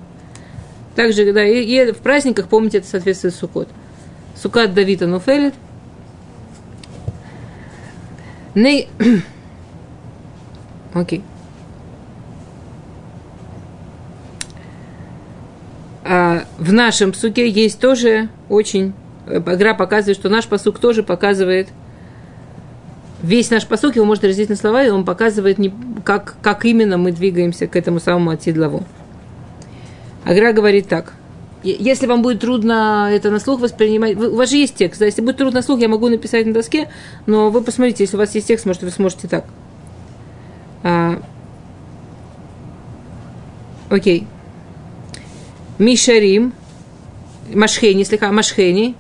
Также, 0.96 1.32
да, 1.34 1.44
и, 1.44 1.64
и 1.64 1.92
в 1.92 1.98
праздниках, 1.98 2.48
помните, 2.48 2.78
это 2.80 2.88
соответствует 2.88 3.36
Сукот. 3.36 3.68
Сукат 4.36 4.74
Давида 4.74 5.08
Нуфелит. 5.08 5.54
Ней... 8.56 8.90
Окей. 10.94 11.24
А 16.04 16.44
в 16.58 16.74
нашем 16.74 17.14
суке 17.14 17.50
есть 17.50 17.80
тоже 17.80 18.30
очень... 18.50 18.94
Игра 19.26 19.74
показывает, 19.74 20.18
что 20.18 20.30
наш 20.30 20.48
посук 20.48 20.80
тоже 20.80 21.02
показывает 21.02 21.70
весь 23.24 23.50
наш 23.50 23.66
посук, 23.66 23.96
его 23.96 24.06
можно 24.06 24.28
разделить 24.28 24.50
на 24.50 24.56
слова, 24.56 24.84
и 24.84 24.90
он 24.90 25.06
показывает, 25.06 25.58
не, 25.58 25.74
как, 26.04 26.36
как 26.42 26.66
именно 26.66 26.98
мы 26.98 27.12
двигаемся 27.12 27.66
к 27.66 27.76
этому 27.76 28.00
самому 28.00 28.30
Атидлаву. 28.30 28.84
Агра 30.24 30.54
говорит 30.54 30.88
так. 30.88 31.14
Если 31.64 32.08
вам 32.08 32.22
будет 32.22 32.42
трудно 32.42 33.10
это 33.10 33.32
на 33.32 33.40
слух 33.40 33.62
воспринимать, 33.62 34.18
у 34.18 34.36
вас 34.36 34.50
же 34.50 34.58
есть 34.58 34.76
текст, 34.76 35.00
да, 35.00 35.06
если 35.06 35.22
будет 35.22 35.38
трудно 35.38 35.60
на 35.60 35.64
слух, 35.64 35.80
я 35.80 35.88
могу 35.88 36.10
написать 36.10 36.46
на 36.46 36.54
доске, 36.54 36.90
но 37.26 37.50
вы 37.50 37.62
посмотрите, 37.62 38.04
если 38.04 38.18
у 38.18 38.20
вас 38.20 38.36
есть 38.36 38.48
текст, 38.48 38.66
может, 38.66 38.84
вы 38.84 38.92
сможете 38.92 39.30
так. 39.30 39.46
А, 40.84 41.22
Окей. 43.94 44.26
Мишарим. 45.78 46.52
Машхени, 47.54 48.04
слегка, 48.04 48.32
Машхени. 48.32 48.96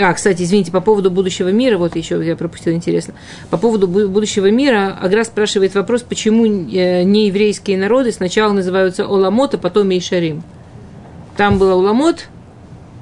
А, 0.00 0.14
кстати, 0.14 0.42
извините, 0.42 0.72
по 0.72 0.80
поводу 0.80 1.10
будущего 1.10 1.48
мира, 1.52 1.76
вот 1.76 1.94
еще 1.94 2.24
я 2.24 2.34
пропустила 2.34 2.72
интересно. 2.72 3.14
По 3.50 3.58
поводу 3.58 3.86
бу- 3.86 4.08
будущего 4.08 4.50
мира 4.50 4.96
Агра 5.00 5.24
спрашивает 5.24 5.74
вопрос, 5.74 6.02
почему 6.02 6.46
э, 6.46 7.02
нееврейские 7.02 7.76
народы 7.76 8.10
сначала 8.12 8.52
называются 8.52 9.04
Оламот, 9.04 9.54
а 9.54 9.58
потом 9.58 9.88
Мейшарим. 9.88 10.42
Там 11.36 11.58
был 11.58 11.70
Оламот, 11.70 12.28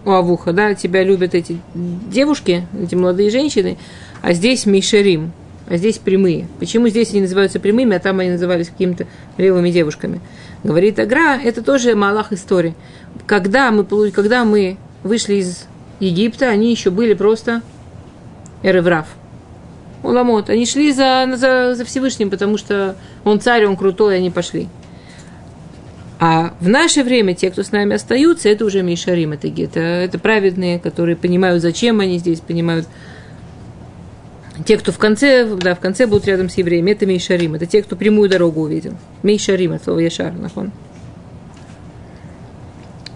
у 0.04 0.10
Авуха, 0.10 0.52
да, 0.52 0.74
тебя 0.74 1.04
любят 1.04 1.34
эти 1.34 1.60
девушки, 1.74 2.66
эти 2.82 2.96
молодые 2.96 3.30
женщины, 3.30 3.78
а 4.20 4.32
здесь 4.32 4.66
Мейшарим, 4.66 5.30
а 5.68 5.76
здесь 5.76 5.98
прямые. 5.98 6.48
Почему 6.58 6.88
здесь 6.88 7.12
они 7.12 7.20
называются 7.20 7.60
прямыми, 7.60 7.94
а 7.94 8.00
там 8.00 8.18
они 8.18 8.30
назывались 8.30 8.70
какими-то 8.70 9.06
левыми 9.36 9.70
девушками? 9.70 10.20
Говорит 10.64 10.98
Агра, 10.98 11.38
это 11.38 11.62
тоже 11.62 11.94
малах 11.94 12.32
истории. 12.32 12.74
Когда 13.26 13.70
мы, 13.70 13.84
когда 14.10 14.44
мы 14.44 14.78
вышли 15.04 15.34
из 15.36 15.66
Египта, 16.00 16.48
они 16.48 16.70
еще 16.70 16.90
были 16.90 17.14
просто 17.14 17.62
Эреврав. 18.62 19.06
Уламот. 20.02 20.48
Они 20.48 20.64
шли 20.64 20.92
за, 20.92 21.28
за, 21.34 21.74
за 21.74 21.84
Всевышним, 21.84 22.30
потому 22.30 22.56
что 22.56 22.96
он 23.24 23.40
царь, 23.40 23.66
он 23.66 23.76
крутой, 23.76 24.16
они 24.16 24.30
пошли. 24.30 24.68
А 26.20 26.54
в 26.60 26.68
наше 26.68 27.04
время 27.04 27.34
те, 27.34 27.50
кто 27.50 27.62
с 27.62 27.70
нами 27.70 27.94
остаются, 27.94 28.48
это 28.48 28.64
уже 28.64 28.82
Мишарим, 28.82 29.32
это, 29.32 29.48
это, 29.48 29.80
это 29.80 30.18
праведные, 30.18 30.80
которые 30.80 31.16
понимают, 31.16 31.62
зачем 31.62 32.00
они 32.00 32.18
здесь, 32.18 32.40
понимают. 32.40 32.88
Те, 34.66 34.76
кто 34.76 34.90
в 34.90 34.98
конце, 34.98 35.44
да, 35.44 35.76
в 35.76 35.80
конце 35.80 36.06
будут 36.06 36.26
рядом 36.26 36.48
с 36.48 36.58
евреями, 36.58 36.90
это 36.90 37.06
Мейшарим, 37.06 37.54
это 37.54 37.66
те, 37.66 37.82
кто 37.82 37.94
прямую 37.94 38.28
дорогу 38.28 38.62
увидел. 38.62 38.94
Мейшарим, 39.22 39.72
от 39.72 39.84
слова 39.84 40.00
Яшар, 40.00 40.32
нахон. 40.32 40.72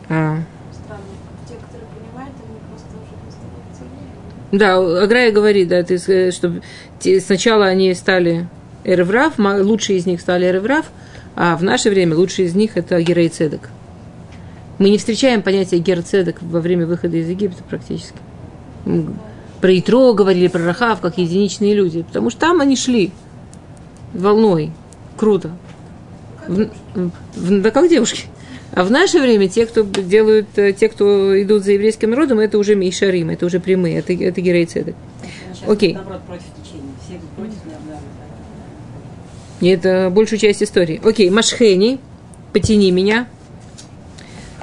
А, 0.08 0.38
Странно. 0.70 1.02
Те, 1.48 1.54
которые 1.54 1.88
понимают, 1.90 2.34
они 2.46 2.58
просто 2.68 2.88
уже 2.94 3.16
не 3.24 3.32
становятся 3.32 3.82
евреями. 3.82 4.12
Да, 4.52 4.76
Аграя 5.02 5.32
говорит, 5.32 5.68
да, 5.68 5.82
ты, 5.82 5.96
э, 6.06 6.30
что 6.30 6.60
сначала 7.20 7.66
они 7.66 7.92
стали 7.94 8.46
Эреврав, 8.84 9.38
ма- 9.38 9.62
лучшие 9.62 9.98
из 9.98 10.06
них 10.06 10.20
стали 10.20 10.46
Эреврав, 10.46 10.86
а 11.34 11.56
в 11.56 11.62
наше 11.64 11.88
время 11.90 12.14
лучшие 12.16 12.46
из 12.48 12.54
них 12.54 12.76
это 12.76 13.00
Герей 13.02 13.28
Цедек. 13.30 13.70
Мы 14.78 14.90
не 14.90 14.98
встречаем 14.98 15.42
понятие 15.42 15.80
Герцедек 15.80 16.36
во 16.42 16.60
время 16.60 16.86
выхода 16.86 17.16
из 17.16 17.28
Египта 17.28 17.62
практически. 17.62 18.16
Про 19.60 19.78
Итро 19.78 20.12
говорили, 20.12 20.48
про 20.48 20.64
Рахав, 20.64 21.00
как 21.00 21.18
единичные 21.18 21.74
люди, 21.74 22.02
потому 22.02 22.30
что 22.30 22.40
там 22.40 22.60
они 22.60 22.74
шли 22.76 23.12
волной. 24.12 24.72
Круто. 25.16 25.52
В- 26.48 26.68
в- 26.94 27.60
да 27.62 27.70
как 27.70 27.88
девушки. 27.88 28.24
А 28.74 28.84
в 28.84 28.90
наше 28.90 29.20
время 29.20 29.48
те, 29.48 29.66
кто 29.66 29.82
делают, 29.82 30.46
э, 30.56 30.72
те, 30.72 30.88
кто 30.88 31.40
идут 31.42 31.62
за 31.62 31.72
еврейским 31.72 32.10
народом, 32.10 32.38
это 32.38 32.56
уже 32.56 32.74
Мейшарим, 32.74 33.28
это 33.28 33.44
уже 33.44 33.60
прямые, 33.60 33.98
это, 33.98 34.14
это. 34.14 34.40
Сейчас 34.40 34.94
Окей. 35.66 35.92
наоборот 35.92 36.22
против 36.22 36.44
течения. 36.62 36.94
Все 37.04 37.20
против, 37.36 37.54
да, 37.66 37.72
да, 37.86 37.98
И 39.60 39.68
это 39.68 40.08
большую 40.10 40.38
часть 40.38 40.62
истории. 40.62 41.00
Окей, 41.04 41.28
Машхени, 41.28 42.00
потяни 42.54 42.90
меня. 42.90 43.28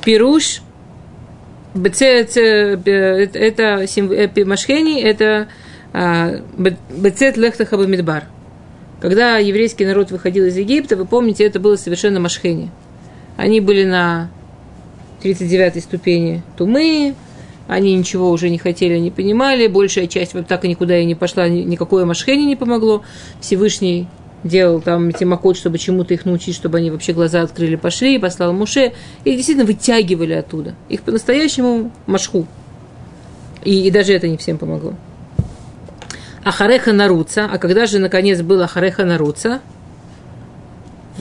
Пируш, 0.04 0.64
бецет, 1.76 2.36
э, 2.36 2.80
это 2.82 3.86
э, 3.86 4.46
Машхени, 4.46 5.02
это 5.02 5.50
а, 5.94 6.42
бецет 6.58 7.38
лехтаха 7.38 7.78
бамидбар. 7.78 8.24
Когда 9.02 9.38
еврейский 9.38 9.86
народ 9.86 10.10
выходил 10.10 10.46
из 10.46 10.58
Египта, 10.58 10.96
вы 10.96 11.06
помните, 11.06 11.44
это 11.44 11.60
было 11.60 11.76
совершенно 11.76 12.20
Машхени. 12.20 12.72
Они 13.40 13.62
были 13.62 13.86
на 13.86 14.30
39 15.22 15.82
ступени 15.82 16.44
Тумы, 16.58 17.16
они 17.70 17.96
ничего 17.96 18.32
уже 18.32 18.50
не 18.50 18.58
хотели, 18.58 18.98
не 18.98 19.12
понимали, 19.12 19.68
большая 19.68 20.08
часть 20.08 20.34
вот 20.34 20.46
так 20.48 20.66
и 20.66 20.68
никуда 20.68 21.00
и 21.00 21.06
не 21.06 21.16
пошла, 21.16 21.48
ни- 21.48 21.62
никакое 21.62 22.04
Машхени 22.04 22.44
не 22.44 22.58
помогло. 22.58 23.02
Всевышний 23.40 24.10
делал 24.44 24.82
там 24.82 25.14
Тимакот, 25.14 25.56
чтобы 25.56 25.78
чему-то 25.78 26.14
их 26.14 26.26
научить, 26.26 26.54
чтобы 26.54 26.80
они 26.80 26.92
вообще 26.92 27.14
глаза 27.14 27.42
открыли, 27.42 27.78
пошли, 27.78 28.20
послал 28.20 28.52
Муше. 28.52 28.92
Их 29.24 29.38
действительно 29.38 29.66
вытягивали 29.66 30.34
оттуда. 30.34 30.76
Их 30.90 31.04
по-настоящему 31.04 31.94
машху. 32.08 32.46
И, 33.64 33.88
и 33.88 33.90
даже 33.90 34.12
это 34.12 34.28
не 34.28 34.36
всем 34.36 34.58
помогло. 34.58 34.96
Ахареха 36.44 36.92
Наруца. 36.92 37.48
А 37.50 37.58
когда 37.58 37.86
же, 37.86 38.00
наконец, 38.00 38.42
был 38.42 38.62
Ахареха 38.62 39.06
Наруца? 39.06 39.62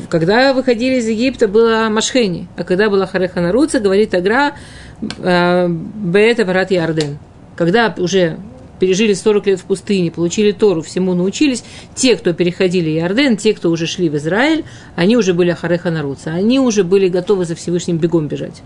Когда 0.08 0.52
выходили 0.52 0.96
из 0.96 1.08
Египта, 1.08 1.48
было 1.48 1.88
Машхени. 1.90 2.48
А 2.56 2.64
когда 2.64 2.88
была 2.88 3.04
Ахареха 3.04 3.40
Наруца, 3.40 3.80
говорит 3.80 4.14
Агра, 4.14 4.52
э, 5.00 5.68
Беэта 5.68 6.44
Варат 6.44 6.70
Ярден. 6.70 7.18
Когда 7.56 7.94
уже 7.98 8.38
пережили 8.78 9.12
40 9.12 9.46
лет 9.46 9.60
в 9.60 9.64
пустыне, 9.64 10.10
получили 10.10 10.52
Тору, 10.52 10.82
всему 10.82 11.14
научились, 11.14 11.64
те, 11.94 12.16
кто 12.16 12.32
переходили 12.32 12.90
Иорден, 12.98 13.36
те, 13.36 13.54
кто 13.54 13.70
уже 13.70 13.86
шли 13.86 14.08
в 14.08 14.16
Израиль, 14.16 14.64
они 14.96 15.16
уже 15.16 15.34
были 15.34 15.50
Ахареха 15.50 15.90
Наруца. 15.90 16.30
Они 16.30 16.60
уже 16.60 16.84
были 16.84 17.08
готовы 17.08 17.44
за 17.44 17.54
Всевышним 17.54 17.98
бегом 17.98 18.28
бежать. 18.28 18.62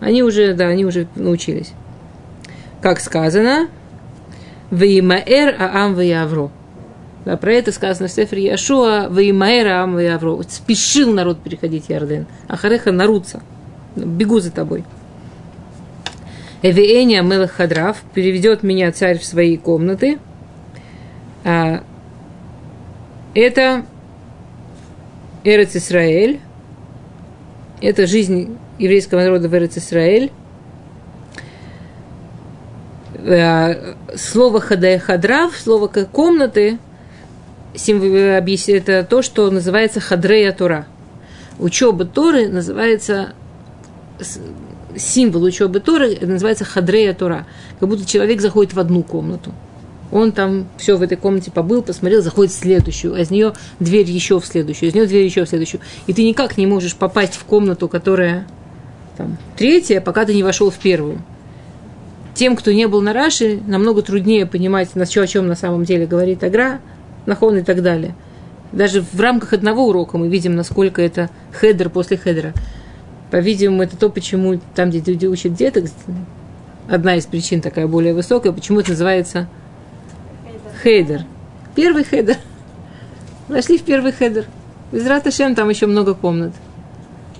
Они 0.00 0.22
уже, 0.22 0.54
да, 0.54 0.66
они 0.66 0.84
уже 0.84 1.06
научились. 1.14 1.72
Как 2.82 3.00
сказано, 3.00 3.68
Веймаэр 4.70 5.56
Аам 5.58 5.94
Веявро. 5.94 6.50
Да, 7.24 7.38
про 7.38 7.54
это 7.54 7.72
сказано 7.72 8.08
в 8.08 8.12
Сефере 8.12 8.44
Яшуа, 8.44 9.08
Веймаэр 9.08 9.66
Аам 9.68 9.96
Веявро. 9.96 10.42
Спешил 10.42 11.12
народ 11.12 11.42
переходить 11.42 11.88
Ярден. 11.88 12.26
Ахареха 12.48 12.92
Наруца. 12.92 13.42
Бегу 13.96 14.40
за 14.40 14.50
тобой. 14.50 14.84
Эвеэния 16.62 17.22
Мелах 17.22 17.52
Хадрав 17.52 17.98
переведет 18.12 18.62
меня 18.62 18.92
царь 18.92 19.18
в 19.18 19.24
свои 19.24 19.56
комнаты. 19.56 20.18
А, 21.44 21.82
это 23.34 23.84
Эрец 25.44 25.76
Исраэль. 25.76 26.40
Это 27.80 28.06
жизнь 28.06 28.58
еврейского 28.78 29.20
народа 29.20 29.48
в 29.48 29.54
Эрец 29.54 29.78
Исраэль. 29.78 30.30
А, 33.26 33.94
Слово 34.16 34.60
хадрав, 34.60 35.56
слово 35.56 35.88
комнаты, 35.88 36.78
это 37.74 39.06
то, 39.08 39.22
что 39.22 39.50
называется 39.50 40.00
хадрея 40.00 40.52
Тора. 40.52 40.86
Учеба 41.58 42.04
Торы 42.04 42.48
называется 42.48 43.34
символ 44.96 45.42
учебы 45.42 45.80
Торы 45.80 46.18
называется 46.20 46.64
хадрея 46.64 47.14
Тора. 47.14 47.46
Как 47.80 47.88
будто 47.88 48.06
человек 48.06 48.40
заходит 48.40 48.74
в 48.74 48.80
одну 48.80 49.02
комнату. 49.02 49.52
Он 50.12 50.30
там 50.30 50.68
все 50.76 50.96
в 50.96 51.02
этой 51.02 51.16
комнате 51.16 51.50
побыл, 51.50 51.82
посмотрел, 51.82 52.22
заходит 52.22 52.52
в 52.52 52.56
следующую, 52.56 53.14
а 53.14 53.20
из 53.20 53.30
нее 53.30 53.54
дверь 53.80 54.08
еще 54.08 54.38
в 54.38 54.46
следующую, 54.46 54.90
из 54.90 54.94
нее 54.94 55.06
дверь 55.06 55.24
еще 55.24 55.44
в 55.44 55.48
следующую. 55.48 55.80
И 56.06 56.12
ты 56.12 56.24
никак 56.24 56.56
не 56.56 56.66
можешь 56.66 56.94
попасть 56.94 57.34
в 57.34 57.44
комнату, 57.44 57.88
которая 57.88 58.46
там, 59.16 59.36
третья, 59.56 60.00
пока 60.00 60.24
ты 60.24 60.34
не 60.34 60.44
вошел 60.44 60.70
в 60.70 60.76
первую. 60.76 61.20
Тем, 62.34 62.54
кто 62.54 62.72
не 62.72 62.86
был 62.86 63.00
на 63.00 63.12
Раши, 63.12 63.60
намного 63.66 64.02
труднее 64.02 64.46
понимать, 64.46 64.94
на 64.94 65.02
о 65.02 65.26
чем 65.26 65.46
на 65.48 65.56
самом 65.56 65.84
деле 65.84 66.06
говорит 66.06 66.44
Агра, 66.44 66.80
Нахон 67.26 67.58
и 67.58 67.62
так 67.62 67.82
далее. 67.82 68.14
Даже 68.72 69.02
в 69.02 69.20
рамках 69.20 69.52
одного 69.52 69.86
урока 69.86 70.18
мы 70.18 70.28
видим, 70.28 70.56
насколько 70.56 71.00
это 71.00 71.30
хедер 71.52 71.90
после 71.90 72.16
хедера. 72.16 72.52
По-видимому, 73.30 73.82
это 73.82 73.96
то, 73.96 74.08
почему 74.10 74.60
там, 74.74 74.90
где 74.90 75.00
люди 75.00 75.26
учат 75.26 75.54
деток, 75.54 75.84
одна 76.88 77.16
из 77.16 77.26
причин 77.26 77.60
такая 77.60 77.86
более 77.86 78.14
высокая, 78.14 78.52
почему 78.52 78.80
это 78.80 78.90
называется 78.90 79.48
хейдер. 80.82 81.22
Первый 81.74 82.04
хейдер. 82.04 82.36
Вошли 83.48 83.78
в 83.78 83.82
первый 83.82 84.12
хейдер. 84.12 84.46
בעזרת 84.92 85.06
השם 85.06 85.54
там 85.54 85.68
еще 85.68 85.86
много 85.86 86.14
комнат. 86.14 86.52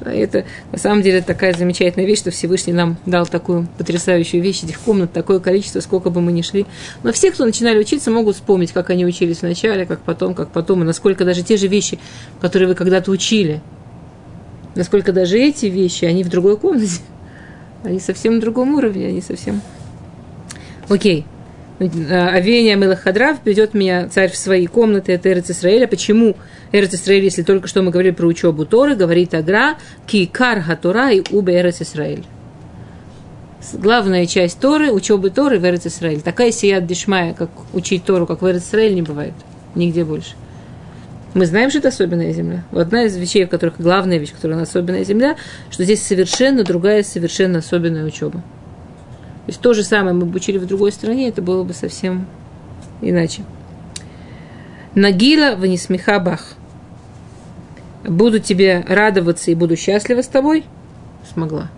А 0.01 0.13
Это 0.13 0.45
на 0.73 0.79
самом 0.79 1.03
деле 1.03 1.23
такая 1.23 1.55
замечательная 1.55 2.07
вещь, 2.07 2.19
что 2.19 2.31
Всевышний 2.31 2.73
нам 2.73 2.97
дал 3.07 3.27
такую 3.27 3.69
потрясающую 3.79 4.43
вещь, 4.43 4.65
этих 4.65 4.81
комнат, 4.81 5.13
такое 5.13 5.39
количество, 5.39 5.81
сколько 5.81 6.11
бы 6.11 6.21
мы 6.21 6.33
ни 6.33 6.43
шли. 6.43 6.67
Но 7.03 7.13
все, 7.13 7.31
кто 7.31 7.45
начинали 7.45 7.79
учиться, 7.79 8.11
могут 8.11 8.37
вспомнить, 8.37 8.73
как 8.73 8.91
они 8.91 9.07
учились 9.07 9.43
вначале, 9.43 9.87
как 9.87 10.01
потом, 10.01 10.35
как 10.35 10.51
потом, 10.51 10.83
и 10.83 10.85
насколько 10.85 11.25
даже 11.25 11.43
те 11.43 11.57
же 11.57 11.69
вещи, 11.69 11.99
которые 12.41 12.69
вы 12.69 12.75
когда-то 12.75 13.11
учили, 13.11 13.63
насколько 14.75 15.13
даже 15.13 15.39
эти 15.39 15.67
вещи, 15.67 16.05
они 16.05 16.25
в 16.25 16.29
другой 16.29 16.57
комнате, 16.57 17.01
они 17.85 18.01
совсем 18.01 18.37
на 18.37 18.41
другом 18.41 18.75
уровне, 18.75 19.07
они 19.07 19.21
совсем... 19.21 19.61
Окей. 20.89 21.25
Авения 21.81 22.77
Мелахадрав 22.77 23.41
приведет 23.41 23.75
меня 23.75 24.09
царь 24.09 24.31
в 24.31 24.37
свои 24.37 24.67
комнаты, 24.67 25.13
это 25.13 25.33
Эрец 25.33 25.51
Исраэля. 25.51 25.89
Почему 25.89 26.37
Эрец 26.71 26.95
Исраэль, 26.95 27.25
если 27.25 27.43
только 27.43 27.67
что 27.67 27.83
мы 27.83 27.91
говорили 27.91 28.13
про 28.13 28.27
учебу 28.27 28.65
Торы, 28.65 28.95
говорит 28.95 29.35
Агра, 29.35 29.77
Кикар 30.07 30.61
Хатура 30.61 31.11
и 31.11 31.23
Убе 31.35 31.61
Эрец 31.61 31.83
Исраэль. 31.83 32.25
Главная 33.73 34.27
часть 34.27 34.61
Торы, 34.61 34.93
учебы 34.93 35.31
Торы 35.31 35.59
в 35.59 35.65
Эрец 35.65 35.87
Исраэль. 35.87 36.21
Такая 36.21 36.53
сият 36.53 36.87
дешмая, 36.87 37.35
как 37.35 37.51
учить 37.73 38.05
Тору, 38.05 38.27
как 38.27 38.43
в 38.43 38.49
Эрец 38.49 38.63
Исраэль, 38.63 38.95
не 38.95 39.03
бывает. 39.03 39.35
Нигде 39.75 40.05
больше. 40.05 40.35
Мы 41.33 41.47
знаем, 41.47 41.71
что 41.71 41.81
это 41.81 41.89
особенная 41.89 42.33
земля. 42.33 42.63
Одна 42.71 43.05
из 43.05 43.17
вещей, 43.17 43.45
в 43.47 43.49
которых 43.49 43.81
главная 43.81 44.19
вещь, 44.19 44.33
которая 44.33 44.63
особенная 44.63 45.03
земля, 45.03 45.35
что 45.71 45.83
здесь 45.83 46.01
совершенно 46.01 46.63
другая, 46.63 47.03
совершенно 47.03 47.59
особенная 47.59 48.05
учеба. 48.05 48.45
То 49.45 49.51
есть 49.51 49.61
то 49.61 49.75
же 49.75 49.83
самое 49.83 50.15
мы 50.15 50.25
бы 50.25 50.37
учили 50.37 50.57
в 50.57 50.67
другой 50.67 50.91
стране, 50.91 51.29
это 51.29 51.43
было 51.43 51.65
бы 51.65 51.75
совсем 51.75 52.27
иначе. 53.03 53.43
Нагила 54.95 55.55
ванисмеха 55.57 56.19
бах. 56.19 56.55
Буду 58.05 58.39
тебе 58.39 58.85
радоваться 58.89 59.51
и 59.51 59.55
буду 59.55 59.77
счастлива 59.77 60.23
с 60.23 60.29
тобой. 60.29 60.65
Смогла. 61.31 61.71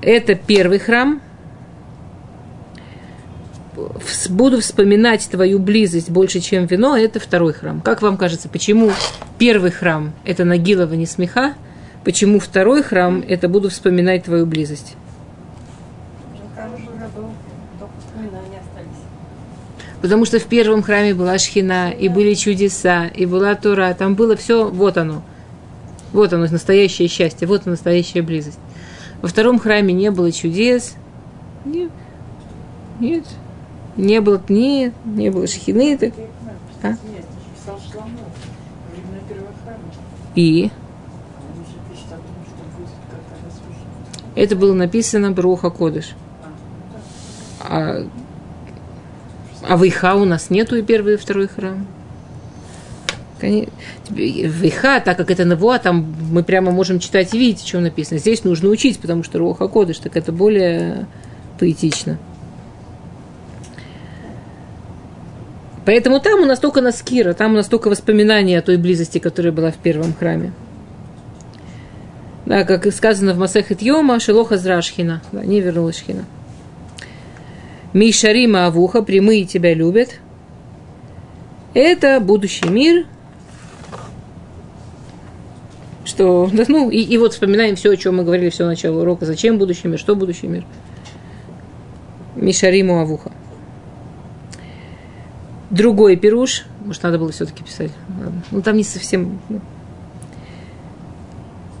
Это 0.00 0.34
первый 0.34 0.78
храм. 0.78 1.20
Буду 4.28 4.60
вспоминать 4.60 5.28
твою 5.28 5.58
близость 5.58 6.10
больше, 6.10 6.40
чем 6.40 6.66
вино. 6.66 6.96
Это 6.96 7.18
второй 7.18 7.52
храм. 7.52 7.80
Как 7.80 8.00
вам 8.00 8.16
кажется, 8.16 8.48
почему 8.48 8.92
первый 9.38 9.70
храм– 9.70 10.12
это 10.24 10.44
Нагилова 10.44 10.94
не 10.94 11.06
смеха? 11.06 11.54
Почему 12.04 12.38
второй 12.38 12.82
храм– 12.82 13.24
это 13.28 13.48
буду 13.48 13.70
вспоминать 13.70 14.24
твою 14.24 14.46
близость? 14.46 14.96
Потому 20.00 20.24
что 20.24 20.38
в 20.38 20.46
первом 20.46 20.82
храме 20.82 21.14
была 21.14 21.38
шхина, 21.38 21.90
и 21.90 22.08
были 22.08 22.34
чудеса, 22.34 23.06
и 23.06 23.26
была 23.26 23.54
Тура. 23.54 23.94
Там 23.98 24.14
было 24.14 24.34
все, 24.36 24.68
вот 24.68 24.96
оно. 24.96 25.22
Вот 26.12 26.32
оно, 26.32 26.46
настоящее 26.46 27.08
счастье, 27.08 27.46
вот 27.46 27.62
оно, 27.62 27.72
настоящая 27.72 28.22
близость. 28.22 28.58
Во 29.20 29.28
втором 29.28 29.58
храме 29.58 29.92
не 29.92 30.10
было 30.10 30.32
чудес. 30.32 30.94
Нет. 31.64 31.90
Нет. 32.98 33.24
Не 33.96 34.20
было, 34.20 34.40
нет, 34.48 34.94
не 35.04 35.30
было 35.30 35.46
шхины. 35.46 35.96
Так. 35.98 36.14
А? 36.82 36.96
И? 40.34 40.70
Это 44.34 44.56
было 44.56 44.72
написано 44.72 45.32
Бруха 45.32 45.70
Кодыш. 45.70 46.14
А, 47.60 48.06
а 49.68 49.76
в 49.76 49.86
Иха 49.86 50.14
у 50.14 50.24
нас 50.24 50.50
нету 50.50 50.76
и 50.76 50.82
первый, 50.82 51.14
и 51.14 51.16
второй 51.16 51.48
храм. 51.48 51.86
Виха, 54.10 55.00
так 55.00 55.16
как 55.16 55.30
это 55.30 55.44
Навуа, 55.44 55.78
там 55.78 56.14
мы 56.30 56.42
прямо 56.42 56.70
можем 56.72 56.98
читать 56.98 57.32
и 57.34 57.38
видеть, 57.38 57.66
что 57.66 57.80
написано. 57.80 58.18
Здесь 58.18 58.44
нужно 58.44 58.68
учить, 58.68 58.98
потому 58.98 59.22
что 59.24 59.38
Руха 59.38 59.66
Кодыш, 59.68 59.98
так 59.98 60.16
это 60.16 60.30
более 60.32 61.06
поэтично. 61.58 62.18
Поэтому 65.86 66.20
там 66.20 66.40
у 66.40 66.44
нас 66.44 66.58
только 66.58 66.82
Наскира, 66.82 67.32
там 67.32 67.52
у 67.52 67.56
нас 67.56 67.66
только 67.66 67.88
воспоминания 67.88 68.58
о 68.58 68.62
той 68.62 68.76
близости, 68.76 69.18
которая 69.18 69.52
была 69.52 69.70
в 69.70 69.76
первом 69.76 70.14
храме. 70.14 70.52
Да, 72.46 72.64
как 72.64 72.92
сказано 72.92 73.32
в 73.32 73.38
Масехет 73.38 73.80
Йома, 73.80 74.20
Шелоха 74.20 74.58
Зрашхина, 74.58 75.22
да, 75.32 75.44
не 75.44 75.60
вернулась 75.60 75.98
Шхина. 75.98 76.24
Мишарима 77.92 78.66
Авуха, 78.66 79.02
прямые 79.02 79.44
тебя 79.44 79.74
любят. 79.74 80.20
Это 81.74 82.20
будущий 82.20 82.68
мир– 82.68 83.06
что, 86.10 86.50
да, 86.52 86.64
ну, 86.68 86.90
и, 86.90 87.00
и 87.00 87.16
вот 87.18 87.32
вспоминаем 87.32 87.76
все, 87.76 87.92
о 87.92 87.96
чем 87.96 88.16
мы 88.16 88.24
говорили 88.24 88.50
все 88.50 88.66
начало 88.66 89.00
урока. 89.00 89.24
Зачем 89.24 89.58
будущий 89.58 89.88
мир, 89.88 89.98
что 89.98 90.14
будущий 90.14 90.48
мир? 90.48 90.66
Мишариму 92.36 93.00
Авуха. 93.00 93.32
Другой 95.70 96.16
пируш, 96.16 96.64
может, 96.84 97.02
надо 97.04 97.18
было 97.18 97.30
все-таки 97.30 97.62
писать. 97.62 97.92
Ладно. 98.08 98.42
Ну, 98.50 98.62
там 98.62 98.76
не 98.76 98.82
совсем... 98.82 99.40
Ну. 99.48 99.60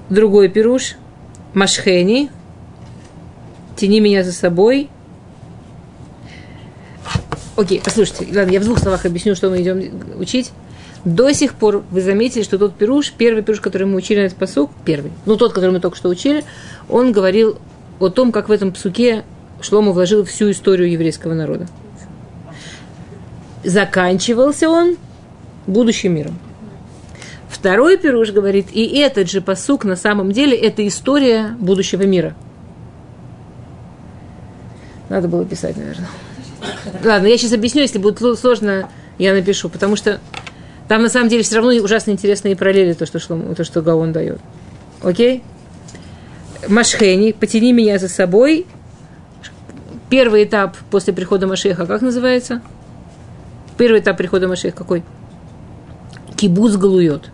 Другой 0.08 0.48
пируш. 0.48 0.96
Машхени. 1.54 2.30
Тяни 3.76 4.00
меня 4.00 4.22
за 4.22 4.32
собой. 4.32 4.90
Окей, 7.60 7.82
послушайте, 7.84 8.26
ладно, 8.34 8.52
я 8.52 8.60
в 8.60 8.64
двух 8.64 8.78
словах 8.78 9.04
объясню, 9.04 9.34
что 9.34 9.50
мы 9.50 9.60
идем 9.60 9.82
учить. 10.18 10.50
До 11.04 11.30
сих 11.34 11.52
пор 11.52 11.84
вы 11.90 12.00
заметили, 12.00 12.42
что 12.42 12.58
тот 12.58 12.74
пируш, 12.74 13.12
первый 13.12 13.42
пируш, 13.42 13.60
который 13.60 13.86
мы 13.86 13.96
учили 13.96 14.20
на 14.20 14.24
этот 14.24 14.38
посук, 14.38 14.70
первый, 14.86 15.12
ну 15.26 15.36
тот, 15.36 15.52
который 15.52 15.72
мы 15.72 15.80
только 15.80 15.94
что 15.94 16.08
учили, 16.08 16.42
он 16.88 17.12
говорил 17.12 17.58
о 17.98 18.08
том, 18.08 18.32
как 18.32 18.48
в 18.48 18.52
этом 18.52 18.72
псуке 18.72 19.24
Шлому 19.60 19.92
вложил 19.92 20.24
всю 20.24 20.50
историю 20.52 20.90
еврейского 20.90 21.34
народа. 21.34 21.68
Заканчивался 23.62 24.70
он 24.70 24.96
будущим 25.66 26.14
миром. 26.14 26.38
Второй 27.50 27.98
пируш 27.98 28.30
говорит, 28.30 28.68
и 28.72 28.86
этот 28.96 29.30
же 29.30 29.42
посук 29.42 29.84
на 29.84 29.96
самом 29.96 30.32
деле 30.32 30.56
это 30.56 30.86
история 30.88 31.54
будущего 31.58 32.04
мира. 32.04 32.34
Надо 35.10 35.28
было 35.28 35.44
писать, 35.44 35.76
наверное. 35.76 36.08
Ладно, 37.04 37.26
я 37.26 37.38
сейчас 37.38 37.52
объясню, 37.52 37.82
если 37.82 37.98
будет 37.98 38.18
сложно, 38.38 38.88
я 39.18 39.32
напишу, 39.34 39.68
потому 39.68 39.96
что 39.96 40.20
там 40.88 41.02
на 41.02 41.08
самом 41.08 41.28
деле 41.28 41.42
все 41.42 41.56
равно 41.56 41.70
ужасно 41.72 42.10
интересные 42.10 42.56
параллели, 42.56 42.94
то, 42.94 43.06
что, 43.06 43.18
шло, 43.18 43.38
то, 43.56 43.64
что 43.64 43.82
Гаон 43.82 44.12
дает. 44.12 44.40
Окей? 45.02 45.42
Машхени, 46.68 47.32
потяни 47.32 47.72
меня 47.72 47.98
за 47.98 48.08
собой. 48.08 48.66
Первый 50.08 50.44
этап 50.44 50.76
после 50.90 51.12
прихода 51.12 51.46
Машеха, 51.46 51.86
как 51.86 52.02
называется? 52.02 52.60
Первый 53.78 54.00
этап 54.00 54.16
прихода 54.16 54.48
Машеха 54.48 54.76
какой? 54.76 55.04
Кибуц 56.36 56.76
галует. 56.76 57.30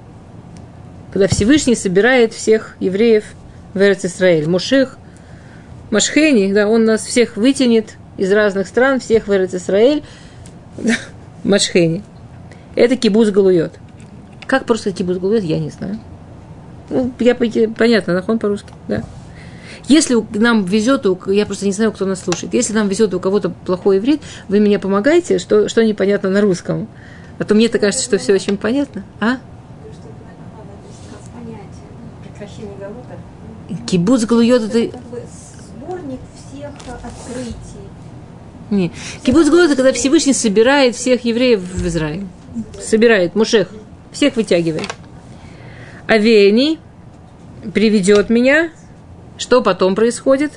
Когда 1.12 1.26
Всевышний 1.26 1.74
собирает 1.74 2.34
всех 2.34 2.76
евреев 2.78 3.24
в 3.72 3.80
Эрец 3.80 4.04
Исраэль. 4.04 4.46
Мушех, 4.46 4.98
Машхени, 5.90 6.52
да, 6.52 6.68
он 6.68 6.84
нас 6.84 7.06
всех 7.06 7.36
вытянет 7.36 7.96
из 8.16 8.32
разных 8.32 8.66
стран, 8.66 9.00
всех 9.00 9.28
в 9.28 9.32
Исраэль. 9.32 10.02
Машхени. 11.44 12.02
Это 12.74 12.96
кибуз 12.96 13.30
галует. 13.30 13.72
Как 14.46 14.64
просто 14.64 14.92
кибуз 14.92 15.18
галует, 15.18 15.44
я 15.44 15.58
не 15.58 15.70
знаю. 15.70 15.98
Ну, 16.90 17.12
я, 17.18 17.34
понятно, 17.34 18.14
нахон 18.14 18.38
по-русски, 18.38 18.72
да. 18.86 19.02
Если 19.88 20.16
нам 20.34 20.64
везет, 20.64 21.06
я 21.28 21.46
просто 21.46 21.64
не 21.64 21.72
знаю, 21.72 21.92
кто 21.92 22.06
нас 22.06 22.20
слушает, 22.20 22.54
если 22.54 22.72
нам 22.72 22.88
везет 22.88 23.14
у 23.14 23.20
кого-то 23.20 23.50
плохой 23.50 23.98
иврит, 23.98 24.20
вы 24.48 24.60
мне 24.60 24.78
помогаете, 24.78 25.38
что, 25.38 25.68
что 25.68 25.84
непонятно 25.84 26.28
на 26.28 26.40
русском. 26.40 26.88
А 27.38 27.44
то 27.44 27.54
мне-то 27.54 27.78
кажется, 27.78 28.04
что 28.04 28.18
все 28.18 28.34
очень 28.34 28.56
понятно. 28.56 29.04
А? 29.20 29.38
Кибуц 33.86 34.24
галует 34.24 34.62
это... 34.62 34.96
Не. 38.76 38.92
Кибуц 39.24 39.48
галует 39.48 39.70
это 39.70 39.76
когда 39.76 39.92
Всевышний 39.92 40.32
собирает 40.32 40.94
всех 40.94 41.24
евреев 41.24 41.60
в 41.60 41.86
Израиль 41.86 42.24
собирает 42.80 43.34
Мушех, 43.34 43.68
всех 44.12 44.36
вытягивает. 44.36 44.88
Авени 46.06 46.78
приведет 47.74 48.30
меня. 48.30 48.70
Что 49.38 49.62
потом 49.62 49.94
происходит? 49.94 50.52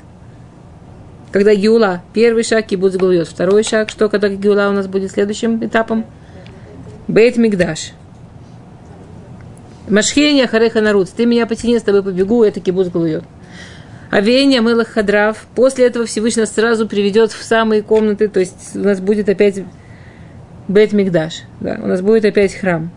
Когда 1.32 1.54
Гиула, 1.54 2.02
первый 2.14 2.44
шаг, 2.44 2.68
кибуц 2.68 2.96
глует, 2.96 3.28
второй 3.28 3.64
шаг, 3.64 3.90
что 3.90 4.10
когда 4.10 4.30
Гиула 4.30 4.70
у 4.70 4.72
нас 4.72 4.88
будет 4.88 5.12
следующим 5.12 5.64
этапом? 5.64 6.06
Бейт 7.08 7.38
Мигдаш. 7.38 7.92
Машхения 9.90 10.48
Хареха 10.48 10.82
Наруц, 10.82 11.10
ты 11.10 11.26
меня 11.26 11.46
потяни, 11.46 11.78
с 11.78 11.84
тобой 11.84 12.04
побегу, 12.04 12.44
это 12.44 12.60
кибуц 12.60 12.88
глует. 12.88 13.24
Авения 14.10 14.62
Мелах 14.62 14.88
Хадрав. 14.88 15.46
После 15.56 15.86
этого 15.86 16.06
Всевышний 16.06 16.42
нас 16.42 16.54
сразу 16.54 16.88
приведет 16.88 17.32
в 17.32 17.44
самые 17.44 17.84
комнаты, 17.84 18.28
то 18.28 18.40
есть 18.40 18.76
у 18.76 18.80
нас 18.80 19.00
будет 19.00 19.30
опять 19.30 19.64
Бет 20.68 20.94
Мигдаш. 20.94 21.44
Да, 21.60 21.80
у 21.82 21.88
нас 21.88 22.02
будет 22.02 22.26
опять 22.26 22.54
храм. 22.54 22.92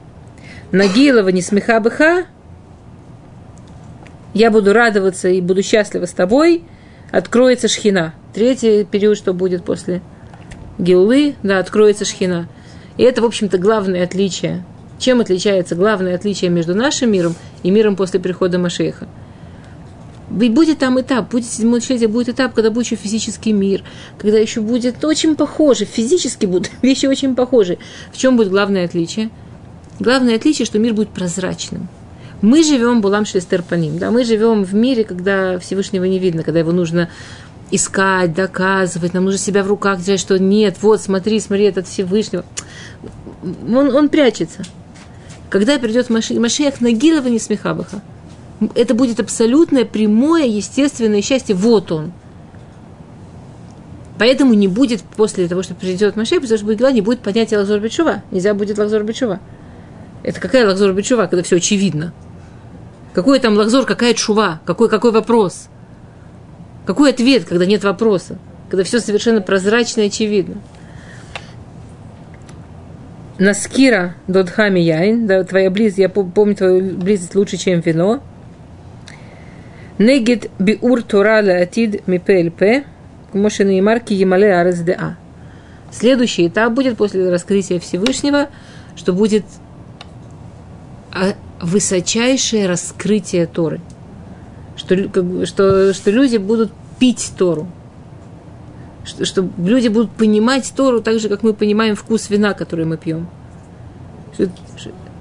Нагилова 0.72 1.28
не 1.28 1.42
смеха 1.42 1.80
быха. 1.80 2.24
Я 4.34 4.50
буду 4.50 4.72
радоваться 4.72 5.28
и 5.28 5.40
буду 5.40 5.62
счастлива 5.62 6.06
с 6.06 6.12
тобой. 6.12 6.64
Откроется 7.10 7.68
шхина. 7.68 8.14
Третий 8.32 8.84
период, 8.84 9.18
что 9.18 9.34
будет 9.34 9.64
после 9.64 10.00
Геулы, 10.78 11.34
да, 11.42 11.58
откроется 11.58 12.06
шхина. 12.06 12.48
И 12.96 13.02
это, 13.02 13.20
в 13.20 13.26
общем-то, 13.26 13.58
главное 13.58 14.04
отличие. 14.04 14.64
Чем 14.98 15.20
отличается 15.20 15.74
главное 15.74 16.14
отличие 16.14 16.50
между 16.50 16.74
нашим 16.74 17.12
миром 17.12 17.34
и 17.62 17.70
миром 17.70 17.96
после 17.96 18.20
прихода 18.20 18.58
Машеха? 18.58 19.06
Ведь 20.38 20.54
будет 20.54 20.78
там 20.78 21.00
этап, 21.00 21.30
будет 21.30 21.46
седьмой 21.46 21.80
тысячелетие, 21.80 22.08
будет 22.08 22.30
этап, 22.30 22.54
когда 22.54 22.70
будет 22.70 22.86
еще 22.86 22.96
физический 22.96 23.52
мир, 23.52 23.82
когда 24.18 24.38
еще 24.38 24.60
будет 24.60 25.04
очень 25.04 25.36
похоже, 25.36 25.84
физически 25.84 26.46
будут 26.46 26.70
вещи 26.82 27.06
очень 27.06 27.34
похожи. 27.34 27.78
В 28.12 28.18
чем 28.18 28.36
будет 28.36 28.48
главное 28.50 28.84
отличие? 28.84 29.30
Главное 30.00 30.36
отличие, 30.36 30.66
что 30.66 30.78
мир 30.78 30.94
будет 30.94 31.10
прозрачным. 31.10 31.88
Мы 32.40 32.64
живем 32.64 33.02
Булам 33.02 33.24
Шлистер 33.24 33.62
Паним, 33.62 33.98
да, 33.98 34.10
мы 34.10 34.24
живем 34.24 34.64
в 34.64 34.74
мире, 34.74 35.04
когда 35.04 35.58
Всевышнего 35.60 36.04
не 36.04 36.18
видно, 36.18 36.42
когда 36.42 36.58
его 36.58 36.72
нужно 36.72 37.08
искать, 37.70 38.34
доказывать, 38.34 39.14
нам 39.14 39.24
нужно 39.24 39.38
себя 39.38 39.62
в 39.62 39.68
руках 39.68 39.98
держать, 39.98 40.20
что 40.20 40.38
нет, 40.38 40.76
вот, 40.80 41.00
смотри, 41.00 41.38
смотри, 41.40 41.64
этот 41.66 41.86
Всевышнего. 41.86 42.44
Он, 43.42 43.94
он 43.94 44.08
прячется. 44.08 44.62
когда 45.50 45.78
придет 45.78 46.08
Маши- 46.10 46.38
Машиах 46.40 46.80
Нагилова 46.80 47.28
не 47.28 47.38
смехабаха. 47.38 48.00
Это 48.74 48.94
будет 48.94 49.20
абсолютное, 49.20 49.84
прямое, 49.84 50.44
естественное 50.44 51.22
счастье. 51.22 51.54
Вот 51.54 51.90
он. 51.92 52.12
Поэтому 54.18 54.54
не 54.54 54.68
будет 54.68 55.02
после 55.02 55.48
того, 55.48 55.62
что 55.62 55.74
придет 55.74 56.16
Машех, 56.16 56.42
потому 56.42 56.56
что 56.56 56.66
будет 56.66 56.80
не 56.92 57.00
будет 57.00 57.20
понятия 57.20 57.58
Лахзор 57.58 57.80
Бечува. 57.80 58.22
Нельзя 58.30 58.54
будет 58.54 58.78
Лахзор 58.78 59.02
Бечува. 59.02 59.40
Это 60.22 60.40
какая 60.40 60.66
Лахзор 60.66 60.92
Бечува, 60.92 61.26
когда 61.26 61.42
все 61.42 61.56
очевидно? 61.56 62.12
Какой 63.14 63.40
там 63.40 63.56
Лахзор, 63.56 63.84
какая 63.84 64.14
чува? 64.14 64.60
Какой, 64.64 64.88
какой 64.88 65.12
вопрос? 65.12 65.68
Какой 66.86 67.10
ответ, 67.10 67.44
когда 67.44 67.66
нет 67.66 67.84
вопроса? 67.84 68.38
Когда 68.68 68.84
все 68.84 69.00
совершенно 69.00 69.40
прозрачно 69.40 70.02
и 70.02 70.06
очевидно. 70.06 70.56
Наскира 73.38 74.14
Додхами 74.28 74.78
Яин, 74.78 75.26
да, 75.26 75.42
твоя 75.42 75.70
близость, 75.70 75.98
я 75.98 76.08
помню 76.08 76.54
твою 76.54 76.96
близость 76.96 77.34
лучше, 77.34 77.56
чем 77.56 77.80
вино. 77.80 78.22
Негид 79.98 80.50
биур 80.58 81.02
турала 81.02 81.58
атид 81.58 82.06
мипельпе, 82.06 82.84
Моше 83.32 83.64
Неймарки 83.64 84.12
Ямале 84.14 84.54
Аресдеа. 84.54 85.16
Следующий 85.90 86.48
этап 86.48 86.72
будет 86.72 86.96
после 86.96 87.30
раскрытия 87.30 87.78
Всевышнего, 87.78 88.48
что 88.96 89.12
будет 89.12 89.44
а, 91.12 91.34
высочайшее 91.60 92.66
раскрытие 92.66 93.46
Торы. 93.46 93.80
Что, 94.76 94.96
что, 95.46 95.92
что 95.92 96.10
люди 96.10 96.38
будут 96.38 96.72
пить 96.98 97.32
Тору. 97.36 97.68
Что, 99.04 99.24
что 99.24 99.48
люди 99.58 99.88
будут 99.88 100.10
понимать 100.12 100.72
Тору 100.74 101.02
так 101.02 101.20
же, 101.20 101.28
как 101.28 101.42
мы 101.42 101.52
понимаем 101.52 101.94
вкус 101.94 102.30
вина, 102.30 102.54
который 102.54 102.86
мы 102.86 102.96
пьем. 102.96 103.28
Что, 104.32 104.48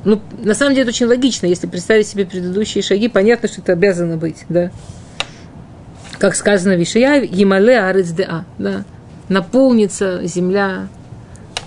ну, 0.03 0.19
на 0.39 0.53
самом 0.53 0.73
деле 0.73 0.83
это 0.83 0.89
очень 0.89 1.05
логично, 1.05 1.45
если 1.45 1.67
представить 1.67 2.07
себе 2.07 2.25
предыдущие 2.25 2.81
шаги, 2.81 3.07
понятно, 3.07 3.47
что 3.47 3.61
это 3.61 3.73
обязано 3.73 4.17
быть, 4.17 4.45
да. 4.49 4.71
Как 6.17 6.35
сказано 6.35 6.75
в 6.75 6.81
Ишая, 6.81 7.23
Емале 7.23 7.79
Арецдеа, 7.79 8.45
да, 8.57 8.83
наполнится 9.29 10.25
земля 10.25 10.87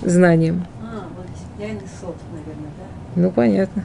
знанием. 0.03 0.66
А, 0.81 1.07
вот 1.16 1.27
яйный 1.59 1.81
сот, 2.01 2.16
наверное, 2.33 2.70
да? 2.79 3.20
Ну, 3.20 3.31
понятно. 3.31 3.85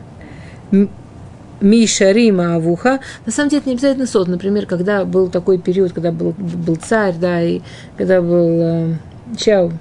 Мишарима 1.61 2.55
Авуха. 2.55 2.99
На 3.25 3.31
самом 3.31 3.49
деле, 3.49 3.61
это 3.61 3.69
не 3.69 3.75
обязательно 3.75 4.07
сот. 4.07 4.27
Например, 4.27 4.65
когда 4.65 5.05
был 5.05 5.29
такой 5.29 5.57
период, 5.57 5.91
когда 5.91 6.11
был, 6.11 6.33
был 6.37 6.75
царь, 6.77 7.15
да, 7.19 7.41
и 7.41 7.61
когда 7.97 8.21
был 8.21 8.61
э, 8.61 8.95
Чау, 9.37 9.73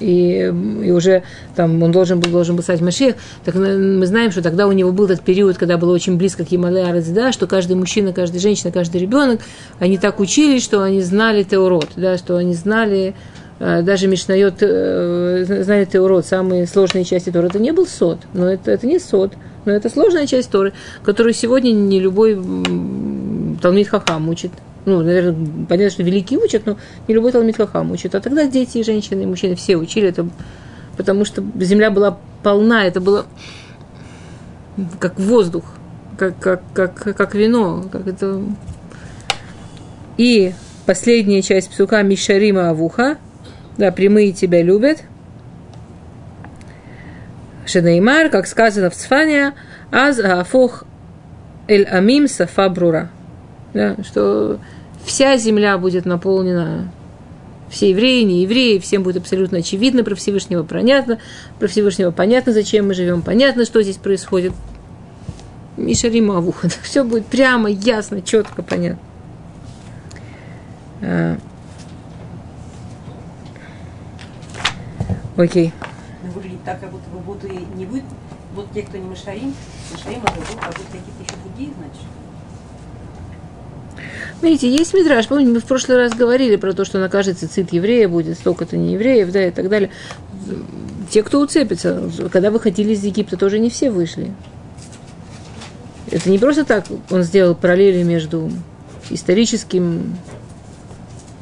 и, 0.00 0.52
и 0.82 0.90
уже 0.90 1.22
там 1.56 1.82
он 1.82 1.92
должен 1.92 2.20
был, 2.20 2.30
должен 2.30 2.56
был 2.56 2.62
стать 2.62 2.80
Машех, 2.80 3.16
так 3.44 3.54
мы 3.54 4.06
знаем, 4.06 4.30
что 4.30 4.42
тогда 4.42 4.66
у 4.66 4.72
него 4.72 4.92
был 4.92 5.04
этот 5.04 5.22
период, 5.22 5.58
когда 5.58 5.78
было 5.78 5.92
очень 5.92 6.16
близко 6.16 6.44
к 6.44 6.52
Ямале 6.52 7.02
да, 7.08 7.32
что 7.32 7.46
каждый 7.46 7.76
мужчина, 7.76 8.12
каждая 8.12 8.40
женщина, 8.40 8.72
каждый 8.72 9.00
ребенок, 9.00 9.40
они 9.78 9.98
так 9.98 10.20
учились, 10.20 10.62
что 10.62 10.82
они 10.82 11.00
знали 11.00 11.42
Теорот, 11.42 11.90
да, 11.96 12.18
что 12.18 12.36
они 12.36 12.54
знали 12.54 13.14
э, 13.58 13.82
даже 13.82 14.08
Мишнает 14.08 14.56
э, 14.60 15.62
знали 15.62 15.84
Теорот, 15.84 16.26
самые 16.26 16.66
сложные 16.66 17.04
части 17.04 17.30
Тора. 17.30 17.46
Это 17.46 17.58
не 17.58 17.72
был 17.72 17.86
сот, 17.86 18.18
но 18.34 18.48
это, 18.48 18.70
это 18.70 18.86
не 18.86 18.98
сот, 18.98 19.32
но 19.64 19.72
это 19.72 19.88
сложная 19.88 20.26
часть 20.26 20.50
Торы, 20.50 20.72
которую 21.02 21.34
сегодня 21.34 21.72
не 21.72 22.00
любой 22.00 22.34
Талмит 23.60 23.88
Хахам 23.88 24.28
учит 24.28 24.52
ну, 24.84 25.02
наверное, 25.02 25.66
понятно, 25.68 25.90
что 25.90 26.02
великие 26.02 26.38
учат, 26.40 26.66
но 26.66 26.76
не 27.06 27.14
любой 27.14 27.32
Талмит 27.32 27.56
Хахам 27.56 27.92
учит. 27.92 28.14
А 28.14 28.20
тогда 28.20 28.46
дети, 28.46 28.78
и 28.78 28.84
женщины, 28.84 29.22
и 29.22 29.26
мужчины 29.26 29.54
все 29.54 29.76
учили 29.76 30.08
это, 30.08 30.28
потому 30.96 31.24
что 31.24 31.44
земля 31.60 31.90
была 31.90 32.18
полна, 32.42 32.84
это 32.84 33.00
было 33.00 33.26
как 34.98 35.20
воздух, 35.20 35.64
как, 36.18 36.38
как, 36.38 36.62
как, 36.72 37.16
как 37.16 37.34
вино, 37.34 37.84
как 37.90 38.06
это... 38.08 38.42
И 40.18 40.52
последняя 40.84 41.42
часть 41.42 41.70
псука 41.70 42.02
Мишарима 42.02 42.70
Авуха, 42.70 43.18
да, 43.78 43.92
прямые 43.92 44.32
тебя 44.32 44.62
любят. 44.62 44.98
Шенеймар, 47.66 48.28
как 48.28 48.46
сказано 48.46 48.90
в 48.90 48.94
Цфане, 48.94 49.54
аз 49.90 50.18
афох 50.18 50.84
эль 51.68 51.84
амим 51.84 52.26
сафа 52.28 52.68
брура 52.68 53.10
да, 53.74 53.96
что 54.02 54.58
вся 55.04 55.36
земля 55.36 55.78
будет 55.78 56.04
наполнена 56.04 56.90
все 57.72 57.90
евреи, 57.90 58.22
не 58.22 58.42
евреи, 58.42 58.78
всем 58.78 59.02
будет 59.02 59.16
абсолютно 59.16 59.58
очевидно 59.58 60.04
про 60.04 60.14
Всевышнего, 60.14 60.62
понятно, 60.62 61.18
про 61.58 61.68
Всевышнего 61.68 62.10
понятно, 62.10 62.52
зачем 62.52 62.86
мы 62.88 62.94
живем, 62.94 63.22
понятно, 63.22 63.64
что 63.64 63.82
здесь 63.82 63.96
происходит. 63.96 64.52
Мишарима 65.78 66.36
Авуха, 66.36 66.68
все 66.82 67.02
будет 67.02 67.26
прямо, 67.26 67.70
ясно, 67.70 68.20
четко, 68.20 68.62
понятно. 68.62 68.98
А. 71.00 71.36
Окей. 75.38 75.72
Выглядит 76.34 76.62
так, 76.64 76.78
как 76.78 76.90
будто 76.90 77.46
бы 77.46 77.54
и 77.54 77.58
не 77.76 77.86
будет, 77.86 78.04
вот 78.54 78.70
те, 78.74 78.82
кто 78.82 78.98
не 78.98 79.08
Машарим, 79.08 79.54
Машарим 79.90 80.22
это 80.22 80.32
будут, 80.34 80.58
а 80.60 80.66
будут 80.66 80.86
какие-то 80.86 81.22
еще 81.22 81.34
другие, 81.42 81.70
значит. 81.78 82.01
Видите, 84.42 84.68
есть 84.68 84.92
мидраж. 84.92 85.28
Помните, 85.28 85.52
мы 85.52 85.60
в 85.60 85.64
прошлый 85.64 85.96
раз 85.96 86.12
говорили 86.14 86.56
про 86.56 86.72
то, 86.72 86.84
что 86.84 86.98
на 86.98 87.08
каждый 87.08 87.34
цицит 87.34 87.72
еврея 87.72 88.08
будет 88.08 88.36
столько-то 88.36 88.76
не 88.76 88.94
евреев, 88.94 89.30
да, 89.30 89.46
и 89.46 89.52
так 89.52 89.68
далее. 89.68 89.90
Те, 91.10 91.22
кто 91.22 91.40
уцепится, 91.40 92.10
когда 92.30 92.50
выходили 92.50 92.92
из 92.92 93.04
Египта, 93.04 93.36
тоже 93.36 93.60
не 93.60 93.70
все 93.70 93.90
вышли. 93.90 94.32
Это 96.10 96.28
не 96.28 96.38
просто 96.38 96.64
так 96.64 96.86
он 97.10 97.22
сделал 97.22 97.54
параллели 97.54 98.02
между 98.02 98.50
историческим 99.10 100.16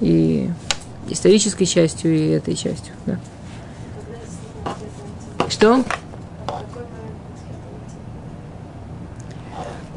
и 0.00 0.50
исторической 1.08 1.64
частью 1.64 2.14
и 2.14 2.28
этой 2.28 2.54
частью. 2.54 2.92
Да. 3.06 3.18
Что? 5.48 5.84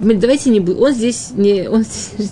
Давайте 0.04 0.50
не 0.50 0.60
будем. 0.60 0.82
Он 0.82 0.94
здесь 0.94 1.32
не... 1.32 1.68
Он 1.70 1.84
здесь, 1.84 2.32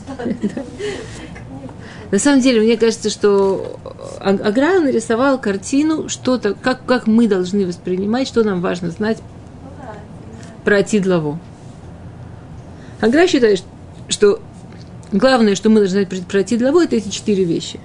На 2.12 2.20
самом 2.20 2.42
деле, 2.42 2.62
мне 2.62 2.76
кажется, 2.78 3.10
что 3.10 3.80
Агра 4.20 4.80
нарисовал 4.80 5.40
картину, 5.40 6.10
что-то, 6.10 6.54
как, 6.54 6.86
как 6.86 7.08
мы 7.08 7.28
должны 7.28 7.66
воспринимать, 7.66 8.28
что 8.28 8.44
нам 8.44 8.60
важно 8.62 8.92
знать 8.92 9.20
про 10.66 10.78
Атидлаву. 10.78 11.40
Агра 13.00 13.28
считает, 13.28 13.64
что 14.10 14.42
главное, 15.14 15.56
что 15.56 15.70
мы 15.70 15.80
должны 15.80 16.06
знать 16.06 16.26
про 16.28 16.40
Атидлаву, 16.40 16.80
это 16.80 16.98
эти 16.98 17.08
четыре 17.10 17.46
вещи. 17.46 17.80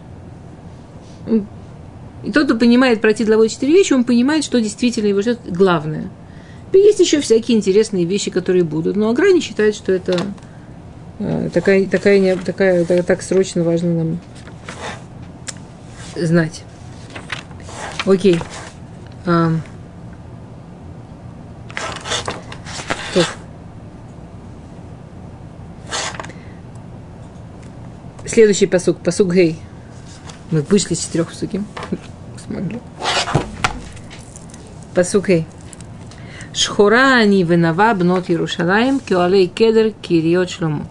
И 2.24 2.32
тот, 2.32 2.46
кто 2.46 2.56
понимает 2.56 3.00
про 3.00 3.10
Атидлаву 3.10 3.46
четыре 3.46 3.74
вещи, 3.74 3.92
он 3.92 4.02
понимает, 4.02 4.42
что 4.42 4.60
действительно 4.60 5.06
его 5.06 5.22
ждет 5.22 5.38
главное– 5.46 6.10
есть 6.72 7.00
еще 7.00 7.20
всякие 7.20 7.56
интересные 7.56 8.04
вещи, 8.04 8.30
которые 8.30 8.64
будут. 8.64 8.96
Но 8.96 9.08
Аграни 9.08 9.40
считает, 9.40 9.74
что 9.74 9.92
это 9.92 10.18
э, 11.18 11.50
такая, 11.52 11.86
такая, 11.86 12.36
такая, 12.36 12.84
такая, 12.84 13.02
так 13.02 13.22
срочно 13.22 13.62
важно 13.62 13.94
нам 13.94 14.20
знать. 16.16 16.62
Окей. 18.04 18.38
А, 19.24 19.52
Следующий 28.36 28.66
посук, 28.66 28.98
посук 28.98 29.32
Гей. 29.32 29.58
Мы 30.50 30.60
вышли 30.60 30.92
с 30.92 31.06
четырех 31.06 31.30
посуки. 31.30 31.62
Смогли. 32.46 32.80
Посук 34.94 35.28
Гей. 35.28 35.46
Шхура 36.56 37.16
они 37.16 37.44
венава 37.44 37.92
бнот 37.92 38.30
Иерушалаем, 38.30 38.98
кюалей 38.98 39.46
кедр 39.46 39.92
кириот 40.00 40.48
шлому. 40.48 40.86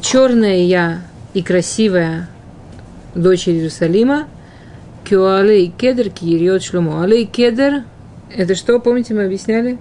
Черная 0.00 0.58
я 0.58 1.00
и 1.34 1.42
красивая 1.42 2.28
дочь 3.16 3.48
Иерусалима, 3.48 4.28
кюалей 5.04 5.72
кедр 5.76 6.10
кириот 6.10 6.62
шлому. 6.62 7.00
Алей 7.00 7.24
кедр, 7.24 7.82
это 8.32 8.54
что, 8.54 8.78
помните, 8.78 9.14
мы 9.14 9.24
объясняли? 9.24 9.78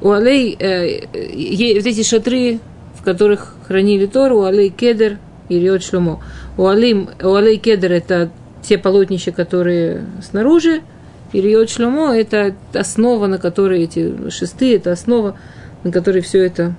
У 0.00 0.12
алей, 0.12 0.56
э, 0.56 1.00
вот 1.00 1.86
эти 1.86 2.04
шатры, 2.04 2.60
в 2.94 3.02
которых 3.02 3.56
хранили 3.66 4.06
Тору, 4.06 4.38
у 4.38 4.44
алей 4.44 4.70
кедр 4.70 5.18
и 5.48 5.58
риот 5.58 5.82
шлому. 5.82 6.22
У 6.56 6.66
алей, 6.66 7.08
у 7.20 7.34
алей 7.34 7.58
кедр 7.58 7.90
это 7.90 8.30
те 8.62 8.78
полотнища, 8.78 9.32
которые 9.32 10.06
снаружи, 10.22 10.82
и 11.32 11.40
Риот 11.40 11.70
Шломо– 11.70 12.14
это 12.16 12.54
основа, 12.74 13.26
на 13.26 13.38
которой 13.38 13.84
эти 13.84 14.30
шесты, 14.30 14.76
это 14.76 14.92
основа, 14.92 15.36
на 15.84 15.92
которой 15.92 16.22
все 16.22 16.44
это 16.44 16.74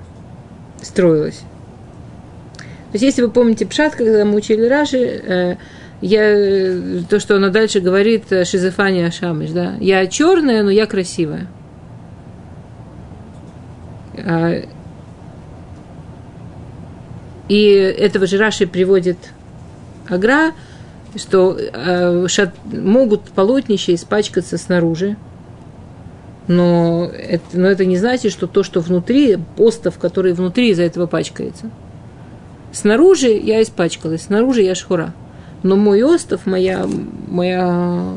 строилось. 0.81 1.41
То 2.57 2.95
есть, 2.95 3.03
если 3.03 3.21
вы 3.21 3.31
помните 3.31 3.65
Пшат, 3.65 3.95
когда 3.95 4.25
мы 4.25 4.35
учили 4.35 4.65
Раши, 4.65 4.97
э, 4.97 5.55
я, 6.01 7.03
то, 7.09 7.19
что 7.19 7.37
она 7.37 7.49
дальше 7.49 7.79
говорит, 7.79 8.31
э, 8.31 8.43
Шизефания 8.43 9.07
Ашамыш, 9.07 9.51
да, 9.51 9.75
я 9.79 10.05
черная, 10.07 10.63
но 10.63 10.69
я 10.69 10.85
красивая. 10.85 11.47
А, 14.17 14.63
И 17.51 17.65
этого 17.73 18.27
же 18.27 18.37
Раши 18.37 18.65
приводит 18.65 19.17
Агра, 20.07 20.53
что 21.15 21.57
э, 21.57 22.27
шат, 22.27 22.53
могут 22.65 23.23
полотнища 23.31 23.93
испачкаться 23.93 24.57
снаружи, 24.57 25.17
но 26.47 27.09
это, 27.13 27.43
но 27.53 27.67
это 27.67 27.85
не 27.85 27.97
значит, 27.97 28.31
что 28.31 28.47
то, 28.47 28.63
что 28.63 28.81
внутри, 28.81 29.37
постов, 29.55 29.97
который 29.97 30.33
внутри 30.33 30.71
из-за 30.71 30.83
этого 30.83 31.07
пачкается. 31.07 31.69
Снаружи 32.71 33.29
я 33.29 33.61
испачкалась, 33.61 34.23
снаружи 34.23 34.61
я 34.61 34.75
шхура. 34.75 35.13
Но 35.63 35.75
мой 35.75 36.01
остов, 36.03 36.45
моя, 36.45 36.87
моя 37.27 38.15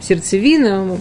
сердцевина, 0.00 0.98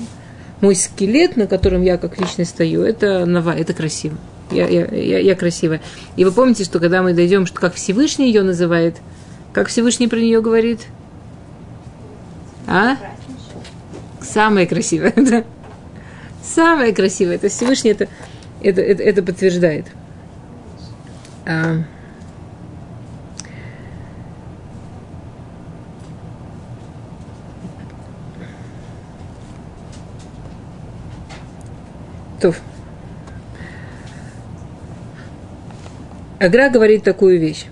мой 0.61 0.75
скелет, 0.75 1.37
на 1.37 1.47
котором 1.47 1.83
я 1.83 1.97
как 1.97 2.19
личность 2.19 2.51
стою, 2.51 2.83
это 2.83 3.25
нова, 3.25 3.55
это 3.55 3.73
красиво. 3.73 4.17
Я, 4.51 4.67
я, 4.67 4.85
я, 4.85 5.19
я 5.19 5.35
красивая. 5.35 5.81
И 6.17 6.25
вы 6.25 6.31
помните, 6.31 6.65
что 6.65 6.79
когда 6.79 7.01
мы 7.01 7.13
дойдем, 7.13 7.45
что 7.45 7.59
как 7.59 7.73
Всевышний 7.73 8.27
ее 8.27 8.43
называет, 8.43 8.97
как 9.53 9.69
Всевышний 9.69 10.07
про 10.07 10.17
нее 10.17 10.41
говорит? 10.41 10.81
А? 12.67 12.97
Самая 14.21 14.65
красивая, 14.65 15.13
да. 15.15 15.43
Самая 16.43 16.93
красивая. 16.93 17.35
Это 17.35 17.49
Всевышний 17.49 17.91
это, 17.91 18.07
это, 18.61 18.81
это, 18.81 19.03
это 19.03 19.23
подтверждает. 19.23 19.87
А. 21.45 21.83
То. 32.41 32.53
Агра 36.39 36.69
говорит 36.69 37.03
такую 37.03 37.39
вещь. 37.39 37.65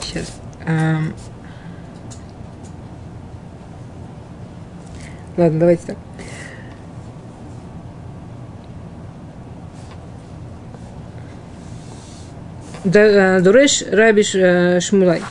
Сейчас. 0.00 0.40
А... 0.66 1.00
Ладно, 5.38 5.60
давайте 5.60 5.86
так. 5.86 5.96
Да, 12.82 13.38
Дуреш 13.40 13.84
Рабиш 13.88 14.34
э, 14.34 14.80
Шмулай. 14.80 15.22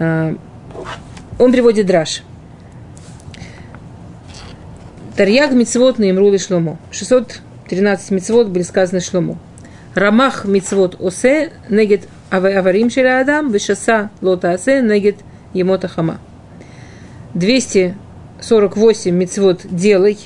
А, 0.00 0.34
Он 1.38 1.52
приводит 1.52 1.86
драж. 1.86 2.22
Тарьяг 5.16 5.52
мицвод 5.52 6.00
на 6.00 6.10
Имрули 6.10 6.38
Шломо. 6.38 6.78
613 6.90 8.10
мицвод 8.10 8.48
были 8.48 8.64
сказаны 8.64 9.00
Шломо. 9.00 9.38
Рамах 9.94 10.44
мицвод 10.44 10.96
осе 11.00 11.52
негет 11.68 12.08
аварим 12.30 12.90
шеля 12.90 13.20
адам, 13.20 13.52
вишаса 13.52 14.10
лота 14.20 14.50
осе 14.52 14.80
негет 14.80 15.18
емота 15.52 15.86
хама. 15.86 16.18
248 17.34 19.14
мицвод 19.14 19.60
делай 19.64 20.18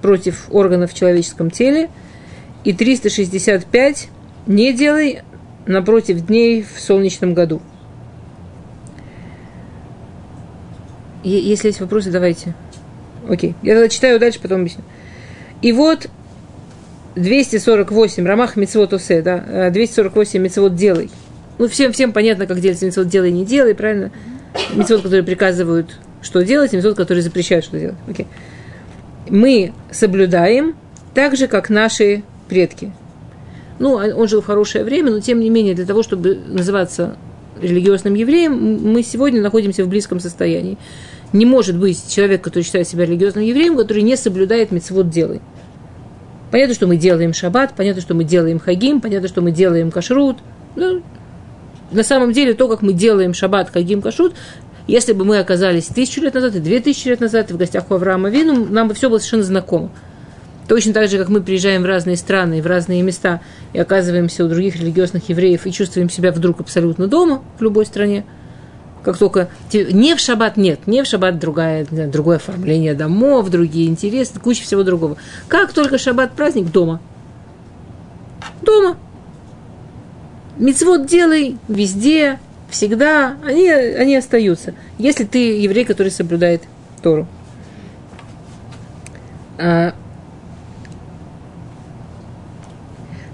против 0.00 0.46
органов 0.50 0.92
в 0.92 0.94
человеческом 0.94 1.50
теле 1.50 1.90
и 2.64 2.72
365 2.72 4.08
не 4.46 4.72
делай 4.72 5.22
напротив 5.66 6.26
дней 6.26 6.62
в 6.62 6.80
солнечном 6.80 7.34
году. 7.34 7.60
Если 11.22 11.68
есть 11.68 11.80
вопросы, 11.80 12.10
давайте. 12.10 12.54
Окей. 13.28 13.54
Я 13.62 13.74
тогда 13.74 13.88
читаю 13.88 14.18
дальше, 14.18 14.40
потом 14.40 14.60
объясню. 14.60 14.82
И 15.60 15.72
вот 15.72 16.08
248, 17.16 18.26
Рамах 18.26 18.56
Мицвод 18.56 18.94
Осе, 18.94 19.20
да, 19.20 19.70
248 19.70 20.40
Мицвод 20.40 20.74
делай. 20.74 21.10
Ну, 21.58 21.68
всем, 21.68 21.92
всем 21.92 22.12
понятно, 22.12 22.46
как 22.46 22.60
делать 22.60 22.80
Мицвод 22.80 23.08
делай, 23.08 23.32
не 23.32 23.44
делай, 23.44 23.74
правильно? 23.74 24.12
Мицвод, 24.74 25.02
которые 25.02 25.24
приказывают, 25.24 25.98
что 26.22 26.42
делать, 26.42 26.72
и 26.72 26.76
Мицвод, 26.76 26.96
которые 26.96 27.22
запрещают, 27.22 27.64
что 27.64 27.78
делать. 27.78 27.96
Окей. 28.08 28.26
Мы 29.28 29.72
соблюдаем 29.90 30.74
так 31.14 31.36
же, 31.36 31.46
как 31.46 31.70
наши 31.70 32.22
предки. 32.48 32.92
Ну, 33.78 33.92
он 33.92 34.28
жил 34.28 34.40
в 34.40 34.46
хорошее 34.46 34.84
время, 34.84 35.10
но 35.10 35.20
тем 35.20 35.40
не 35.40 35.50
менее, 35.50 35.74
для 35.74 35.86
того, 35.86 36.02
чтобы 36.02 36.34
называться 36.34 37.16
религиозным 37.60 38.14
евреем, 38.14 38.92
мы 38.92 39.02
сегодня 39.02 39.40
находимся 39.40 39.84
в 39.84 39.88
близком 39.88 40.20
состоянии. 40.20 40.78
Не 41.32 41.44
может 41.44 41.76
быть 41.76 42.08
человек, 42.08 42.42
который 42.42 42.62
считает 42.62 42.88
себя 42.88 43.04
религиозным 43.04 43.44
евреем, 43.44 43.76
который 43.76 44.02
не 44.02 44.16
соблюдает 44.16 44.72
мецвод 44.72 45.10
делай. 45.10 45.40
Понятно, 46.50 46.74
что 46.74 46.86
мы 46.86 46.96
делаем 46.96 47.34
шаббат, 47.34 47.74
понятно, 47.76 48.00
что 48.00 48.14
мы 48.14 48.24
делаем 48.24 48.58
хагим, 48.58 49.00
понятно, 49.00 49.28
что 49.28 49.42
мы 49.42 49.50
делаем 49.50 49.90
кашрут. 49.90 50.38
Ну, 50.76 51.02
на 51.92 52.02
самом 52.02 52.32
деле, 52.32 52.54
то, 52.54 52.68
как 52.68 52.80
мы 52.80 52.94
делаем 52.94 53.34
шаббат, 53.34 53.70
хагим, 53.70 54.00
кашрут, 54.00 54.34
если 54.88 55.12
бы 55.12 55.24
мы 55.24 55.38
оказались 55.38 55.86
тысячу 55.86 56.20
лет 56.20 56.34
назад 56.34 56.56
и 56.56 56.60
две 56.60 56.80
тысячи 56.80 57.06
лет 57.06 57.20
назад 57.20 57.50
в 57.52 57.56
гостях 57.56 57.90
у 57.90 57.94
Авраама 57.94 58.28
Вину, 58.30 58.66
нам 58.66 58.88
бы 58.88 58.94
все 58.94 59.08
было 59.08 59.18
совершенно 59.18 59.44
знакомо. 59.44 59.90
Точно 60.66 60.92
так 60.92 61.08
же, 61.08 61.16
как 61.16 61.28
мы 61.28 61.40
приезжаем 61.40 61.82
в 61.82 61.86
разные 61.86 62.16
страны, 62.16 62.60
в 62.60 62.66
разные 62.66 63.02
места 63.02 63.40
и 63.72 63.78
оказываемся 63.78 64.44
у 64.44 64.48
других 64.48 64.76
религиозных 64.76 65.28
евреев 65.28 65.64
и 65.66 65.72
чувствуем 65.72 66.10
себя 66.10 66.32
вдруг 66.32 66.60
абсолютно 66.60 67.06
дома 67.06 67.42
в 67.58 67.62
любой 67.62 67.86
стране– 67.86 68.24
как 69.02 69.16
только 69.16 69.48
не 69.72 70.14
в 70.14 70.20
шаббат 70.20 70.56
нет, 70.56 70.86
не 70.86 71.02
в 71.02 71.06
шаббат 71.06 71.38
другая, 71.38 71.86
другое 71.86 72.36
оформление 72.36 72.94
домов, 72.94 73.48
другие 73.48 73.88
интересы, 73.88 74.38
куча 74.38 74.62
всего 74.62 74.82
другого. 74.82 75.16
Как 75.48 75.72
только 75.72 75.98
шаббат 75.98 76.32
праздник 76.32 76.70
дома. 76.70 77.00
Дома. 78.62 78.96
Мецвод 80.58 81.06
делай 81.06 81.56
везде, 81.68 82.38
всегда, 82.70 83.36
они, 83.44 83.70
они 83.70 84.16
остаются. 84.16 84.74
Если 84.98 85.24
ты 85.24 85.58
еврей, 85.60 85.84
который 85.84 86.10
соблюдает 86.10 86.62
Тору. 87.02 87.26
А, 89.58 89.94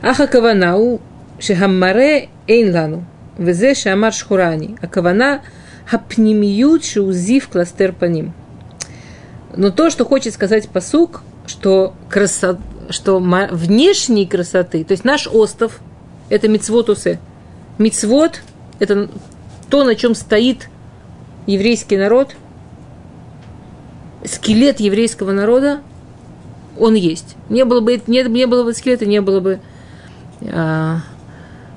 Аха 0.02 0.26
каванау 0.26 1.00
шехаммаре 1.38 2.28
эйн 2.46 3.06
везе 3.38 3.74
шамар 3.74 4.12
шхурани. 4.12 4.76
А 4.82 4.86
кавана 4.86 5.42
хапнимиют 5.86 6.84
шиузив 6.84 7.48
кластер 7.48 7.92
по 7.92 8.04
ним. 8.04 8.34
Но 9.56 9.70
то, 9.70 9.90
что 9.90 10.04
хочет 10.04 10.34
сказать 10.34 10.68
посук, 10.68 11.22
что, 11.46 11.94
красо, 12.10 12.58
что 12.90 13.18
внешней 13.18 14.26
красоты, 14.26 14.84
то 14.84 14.92
есть 14.92 15.04
наш 15.04 15.26
остов, 15.26 15.80
это 16.28 16.48
мицвод 16.48 16.90
усе. 16.90 17.18
Это 18.78 19.08
то, 19.70 19.84
на 19.84 19.94
чем 19.94 20.14
стоит 20.14 20.68
еврейский 21.46 21.96
народ, 21.96 22.34
скелет 24.24 24.80
еврейского 24.80 25.32
народа, 25.32 25.80
он 26.78 26.94
есть. 26.94 27.36
Не 27.48 27.64
было 27.64 27.80
бы, 27.80 28.00
не, 28.06 28.22
не 28.22 28.46
было 28.46 28.64
бы 28.64 28.72
скелета, 28.72 29.06
не 29.06 29.20
было 29.20 29.40
бы 29.40 29.60
а, 30.42 31.00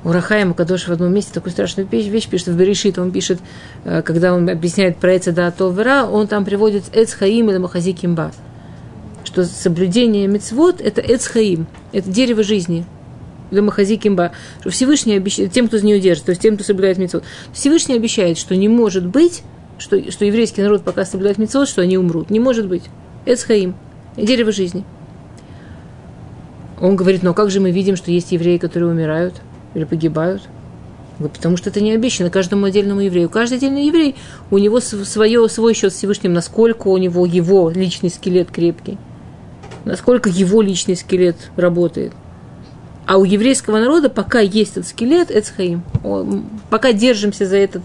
у 0.04 0.12
Рахаима 0.12 0.54
Кадош 0.54 0.88
в 0.88 0.92
одном 0.92 1.14
месте. 1.14 1.32
Такую 1.34 1.52
страшную 1.52 1.88
вещь, 1.88 2.08
вещь 2.08 2.28
пишет 2.28 2.48
в 2.48 2.58
Берешит, 2.58 2.98
он 2.98 3.12
пишет, 3.12 3.40
э, 3.84 4.02
когда 4.02 4.34
он 4.34 4.50
объясняет 4.50 4.98
про 4.98 5.18
Эцеда 5.18 5.52
Толвера, 5.52 6.06
он 6.06 6.28
там 6.28 6.46
приводит 6.46 6.84
Эц 6.96 7.14
Хаим 7.14 7.50
или 7.50 7.58
Махази 7.58 7.92
Кимба, 7.92 8.32
что 9.24 9.44
соблюдение 9.44 10.28
мецвод– 10.28 10.82
это 10.82 11.02
Эц 11.02 11.28
Хаим, 11.28 11.68
это 11.92 12.10
дерево 12.10 12.44
жизни, 12.44 12.86
для 13.52 13.62
Махази 13.62 13.98
Кимба, 13.98 14.32
что 14.62 14.70
Всевышний 14.70 15.16
обещает, 15.16 15.52
тем, 15.52 15.68
кто 15.68 15.78
за 15.78 15.86
нее 15.86 16.00
держит, 16.00 16.26
то 16.26 16.32
есть 16.32 16.42
тем, 16.42 16.56
кто 16.56 16.64
соблюдает 16.64 16.98
мецвод, 16.98 17.24
Всевышний 17.54 17.96
обещает, 17.96 18.38
что 18.38 18.56
не 18.56 18.68
может 18.68 19.06
быть, 19.06 19.44
что, 19.78 20.12
что 20.12 20.26
еврейский 20.26 20.62
народ 20.62 20.84
пока 20.84 21.06
соблюдает 21.06 21.38
мецвод, 21.38 21.68
что 21.68 21.82
они 21.82 21.98
умрут. 21.98 22.30
Не 22.30 22.40
может 22.40 22.68
быть. 22.68 22.84
Эц 23.26 23.44
Хаим, 23.44 23.76
дерево 24.16 24.52
жизни. 24.52 24.84
Он 26.80 26.96
говорит, 26.96 27.24
но 27.24 27.34
как 27.34 27.50
же 27.50 27.60
мы 27.60 27.72
видим, 27.72 27.96
что 27.96 28.12
есть 28.12 28.32
евреи, 28.32 28.58
которые 28.58 28.90
умирают– 28.92 29.36
или 29.78 29.84
погибают. 29.84 30.42
Потому 31.20 31.58
что 31.58 31.70
это 31.70 31.82
не 31.82 31.94
обещано 31.94 32.30
каждому 32.30 32.66
отдельному 32.66 33.02
еврею. 33.02 33.30
Каждый 33.30 33.58
отдельный 33.58 33.88
еврей, 33.88 34.16
у 34.52 34.58
него 34.58 34.80
свое, 34.80 35.48
свой 35.50 35.74
счет 35.74 35.94
с 35.94 35.98
Всевышним, 35.98 36.34
насколько 36.34 36.88
у 36.90 36.98
него 36.98 37.26
его 37.26 37.70
личный 37.70 38.10
скелет 38.10 38.52
крепкий, 38.52 39.00
насколько 39.84 40.30
его 40.30 40.62
личный 40.62 40.96
скелет 40.96 41.38
работает. 41.56 42.14
А 43.08 43.18
у 43.18 43.24
еврейского 43.24 43.80
народа 43.80 44.10
пока 44.10 44.42
есть 44.42 44.72
этот 44.72 44.88
скелет, 44.88 45.32
Эцхаим, 45.32 45.82
пока 46.70 46.92
держимся 46.92 47.46
за, 47.46 47.56
этот, 47.56 47.82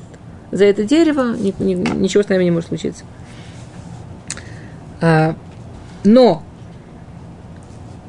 за 0.51 0.65
это 0.65 0.83
дерево, 0.83 1.37
ничего 1.37 2.25
с 2.25 2.29
нами 2.29 2.43
не 2.43 2.51
может 2.51 2.69
случиться. 2.71 3.05
А, 5.01 5.37
но 6.03 6.43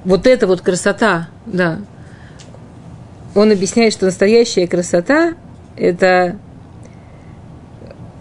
вот 0.04 0.26
эта 0.26 0.48
вот 0.48 0.62
красота, 0.62 1.30
да, 1.46 1.82
он 3.36 3.52
объясняет, 3.52 3.94
что 3.94 4.06
настоящая 4.06 4.68
красота– 4.68 5.36
это 5.78 6.38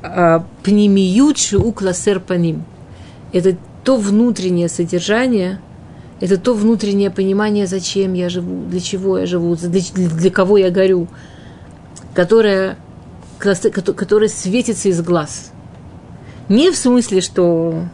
а, 0.03 0.45
пнемиют 0.63 1.39
шиу 1.39 1.73
классер. 1.73 2.23
Это 3.33 3.57
то 3.85 3.97
внутреннее 3.97 4.69
содержание, 4.69 5.61
это 6.23 6.39
то 6.39 6.55
внутреннее 6.55 7.11
понимание, 7.11 7.67
зачем 7.67 8.13
я 8.13 8.29
живу, 8.29 8.65
для 8.69 8.79
чего 8.79 9.19
я 9.19 9.27
живу, 9.27 9.57
для, 9.57 9.81
для, 9.93 10.31
кого 10.31 10.57
я 10.57 10.71
горю, 10.71 11.09
которое, 12.15 12.79
которое 13.41 14.29
светится 14.29 14.89
из 14.89 15.03
глаз. 15.03 15.51
Не 16.49 16.71
в 16.71 16.77
смысле, 16.77 17.23
что 17.23 17.87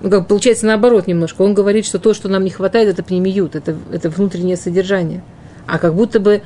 ну, 0.00 0.08
как 0.08 0.26
получается 0.26 0.64
наоборот 0.64 1.06
немножко. 1.06 1.42
Он 1.42 1.52
говорит, 1.52 1.84
что 1.84 1.98
то, 1.98 2.14
что 2.14 2.30
нам 2.30 2.44
не 2.44 2.50
хватает, 2.50 2.88
это 2.88 3.02
пнемиют, 3.02 3.56
это, 3.56 3.76
это 3.92 4.08
внутреннее 4.08 4.56
содержание. 4.56 5.22
А 5.66 5.78
как 5.78 5.94
будто 5.94 6.18
бы 6.18 6.40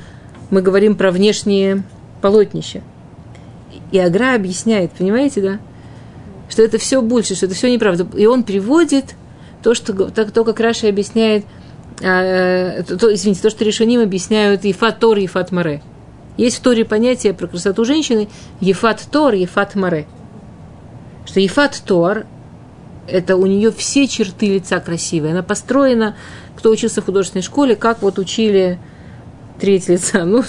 мы 0.51 0.62
говорим 0.62 0.97
про 0.97 1.12
внешнее 1.12 1.85
полотнище. 2.21 2.83
И 3.93 4.01
Агра 4.01 4.35
объясняет, 4.35 4.91
понимаете, 4.91 5.43
да? 5.43 5.59
Что 6.49 6.62
это 6.62 6.79
все 6.79 7.01
больше, 7.03 7.37
что 7.37 7.47
это 7.47 7.55
все 7.55 7.73
неправда. 7.73 8.05
И 8.19 8.27
он 8.27 8.43
приводит 8.43 9.14
то, 9.63 9.75
что, 9.75 9.93
то 10.11 10.45
как 10.45 10.61
Раша 10.61 10.89
объясняет, 10.89 11.45
а, 12.03 12.83
то, 12.83 13.13
извините, 13.15 13.43
то, 13.43 13.51
что 13.51 13.65
решением 13.65 14.01
объясняют 14.01 14.65
Ефат 14.65 14.99
Тор, 14.99 15.19
Ефат 15.19 15.53
Маре. 15.53 15.83
Есть 16.37 16.59
в 16.59 16.61
Торе 16.61 16.85
понятие 16.85 17.33
про 17.33 17.47
красоту 17.47 17.85
женщины 17.85 18.29
Ефат 18.61 19.03
Тор, 19.11 19.35
Ефат 19.35 19.75
Маре. 19.75 20.07
Что 21.25 21.41
Ефат 21.41 21.83
Тор– 21.85 22.27
это 23.09 23.37
у 23.37 23.47
нее 23.47 23.73
все 23.73 24.07
черты 24.07 24.55
лица 24.55 24.81
красивые. 24.81 25.33
Она 25.33 25.43
построена, 25.43 26.17
кто 26.57 26.71
учился 26.71 27.01
в 27.01 27.07
художественной 27.07 27.43
школе, 27.43 27.75
как 27.75 28.03
вот 28.03 28.19
учили 28.19 28.79
треть 29.59 29.89
лица. 29.89 30.25
Ну, 30.25 30.45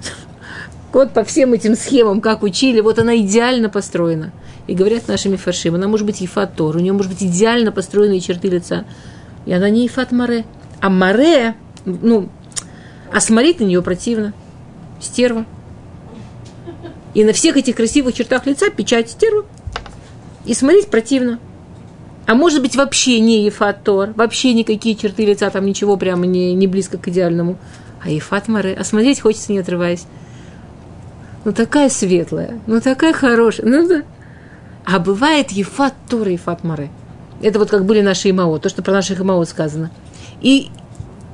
вот 0.92 1.12
по 1.12 1.24
всем 1.24 1.54
этим 1.54 1.74
схемам, 1.74 2.20
как 2.20 2.42
учили, 2.42 2.80
вот 2.80 2.98
она 2.98 3.16
идеально 3.16 3.70
построена. 3.70 4.32
И 4.68 4.74
говорят 4.74 5.08
нашими 5.08 5.36
фаршим, 5.36 5.74
она 5.74 5.88
может 5.88 6.06
быть 6.06 6.20
Ефат 6.20 6.60
у 6.60 6.78
нее 6.78 6.92
может 6.92 7.10
быть 7.10 7.22
идеально 7.22 7.72
построенные 7.72 8.20
черты 8.20 8.48
лица. 8.48 8.84
И 9.46 9.52
она 9.52 9.70
не 9.70 9.84
Ефат 9.84 10.12
Маре. 10.12 10.44
А 10.80 10.90
Маре, 10.90 11.54
ну, 11.86 12.28
а 13.10 13.20
смотреть 13.20 13.60
на 13.60 13.64
нее 13.64 13.82
противно. 13.82 14.34
Стерва. 15.00 15.46
И 17.14 17.24
на 17.24 17.32
всех 17.32 17.56
этих 17.56 17.76
красивых 17.76 18.14
чертах 18.14 18.46
лица 18.46 18.68
печать 18.68 19.10
стерва. 19.10 19.46
И 20.44 20.52
смотреть 20.52 20.88
противно. 20.88 21.38
А 22.26 22.34
может 22.34 22.60
быть 22.60 22.76
вообще 22.76 23.20
не 23.20 23.46
Ефат 23.46 23.80
вообще 23.86 24.52
никакие 24.52 24.94
черты 24.94 25.24
лица, 25.24 25.48
там 25.48 25.64
ничего 25.64 25.96
прямо 25.96 26.26
не, 26.26 26.52
не 26.52 26.66
близко 26.66 26.98
к 26.98 27.08
идеальному. 27.08 27.56
А 28.04 28.10
Ефат 28.10 28.48
Маре, 28.48 28.76
а 28.78 28.84
смотреть 28.84 29.20
хочется 29.20 29.50
не 29.50 29.58
отрываясь. 29.60 30.04
Ну 31.46 31.52
такая 31.52 31.88
светлая, 31.88 32.60
ну 32.66 32.82
такая 32.82 33.14
хорошая. 33.14 33.66
Ну, 33.66 33.88
да. 33.88 34.02
А 34.90 34.98
бывает 34.98 35.50
Ефат 35.50 35.92
Тора, 36.08 36.30
Ефат 36.30 36.64
Маре. 36.64 36.88
Это 37.42 37.58
вот 37.58 37.68
как 37.68 37.84
были 37.84 38.00
наши 38.00 38.30
имао, 38.30 38.58
то, 38.58 38.70
что 38.70 38.82
про 38.82 38.92
наших 38.92 39.20
имао 39.20 39.44
сказано. 39.44 39.90
И, 40.40 40.70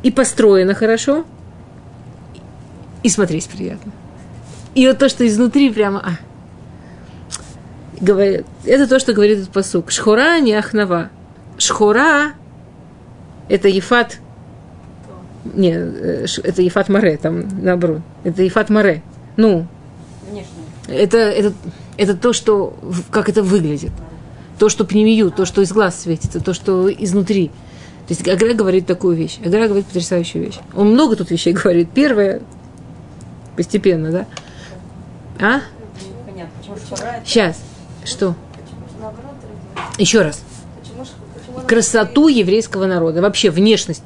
и 0.02 0.10
построено 0.10 0.74
хорошо, 0.74 1.24
и 3.04 3.08
смотреть 3.08 3.48
приятно. 3.48 3.92
И 4.74 4.84
вот 4.88 4.98
то, 4.98 5.08
что 5.08 5.24
изнутри 5.24 5.70
прямо... 5.70 6.00
А, 6.04 6.10
говорит, 8.00 8.44
это 8.64 8.88
то, 8.88 8.98
что 8.98 9.12
говорит 9.12 9.38
этот 9.38 9.50
посук. 9.50 9.92
Шхура 9.92 10.40
не 10.40 10.52
ахнава. 10.54 11.10
Шхура– 11.56 12.32
это 13.48 13.68
ефат... 13.68 14.18
Не, 15.44 15.74
э, 15.74 16.26
это 16.42 16.60
ефат 16.60 16.88
маре, 16.88 17.18
там 17.18 17.44
наоборот. 17.62 18.00
Это 18.24 18.42
ефат 18.42 18.68
маре. 18.68 19.02
Ну, 19.36 19.68
это, 20.88 21.18
это, 21.18 21.52
это 21.96 22.14
то, 22.14 22.32
что, 22.32 22.76
как 23.10 23.28
это 23.28 23.42
выглядит. 23.42 23.92
То, 24.58 24.68
что 24.68 24.84
пнемию, 24.84 25.30
то, 25.30 25.44
что 25.44 25.62
из 25.62 25.72
глаз 25.72 26.02
светится, 26.02 26.40
то, 26.40 26.54
что 26.54 26.92
изнутри. 26.92 27.48
То 28.06 28.14
есть 28.14 28.28
Агра 28.28 28.54
говорит 28.54 28.86
такую 28.86 29.16
вещь. 29.16 29.38
Агра 29.44 29.66
говорит 29.66 29.86
потрясающую 29.86 30.44
вещь. 30.44 30.58
Он 30.74 30.90
много 30.92 31.16
тут 31.16 31.30
вещей 31.30 31.52
говорит. 31.52 31.88
Первое, 31.92 32.42
постепенно, 33.56 34.10
да? 34.10 34.26
А? 35.40 35.60
Сейчас. 37.24 37.60
Что? 38.04 38.34
Еще 39.98 40.22
раз. 40.22 40.42
Красоту 41.66 42.28
еврейского 42.28 42.86
народа. 42.86 43.22
Вообще 43.22 43.50
внешность. 43.50 44.02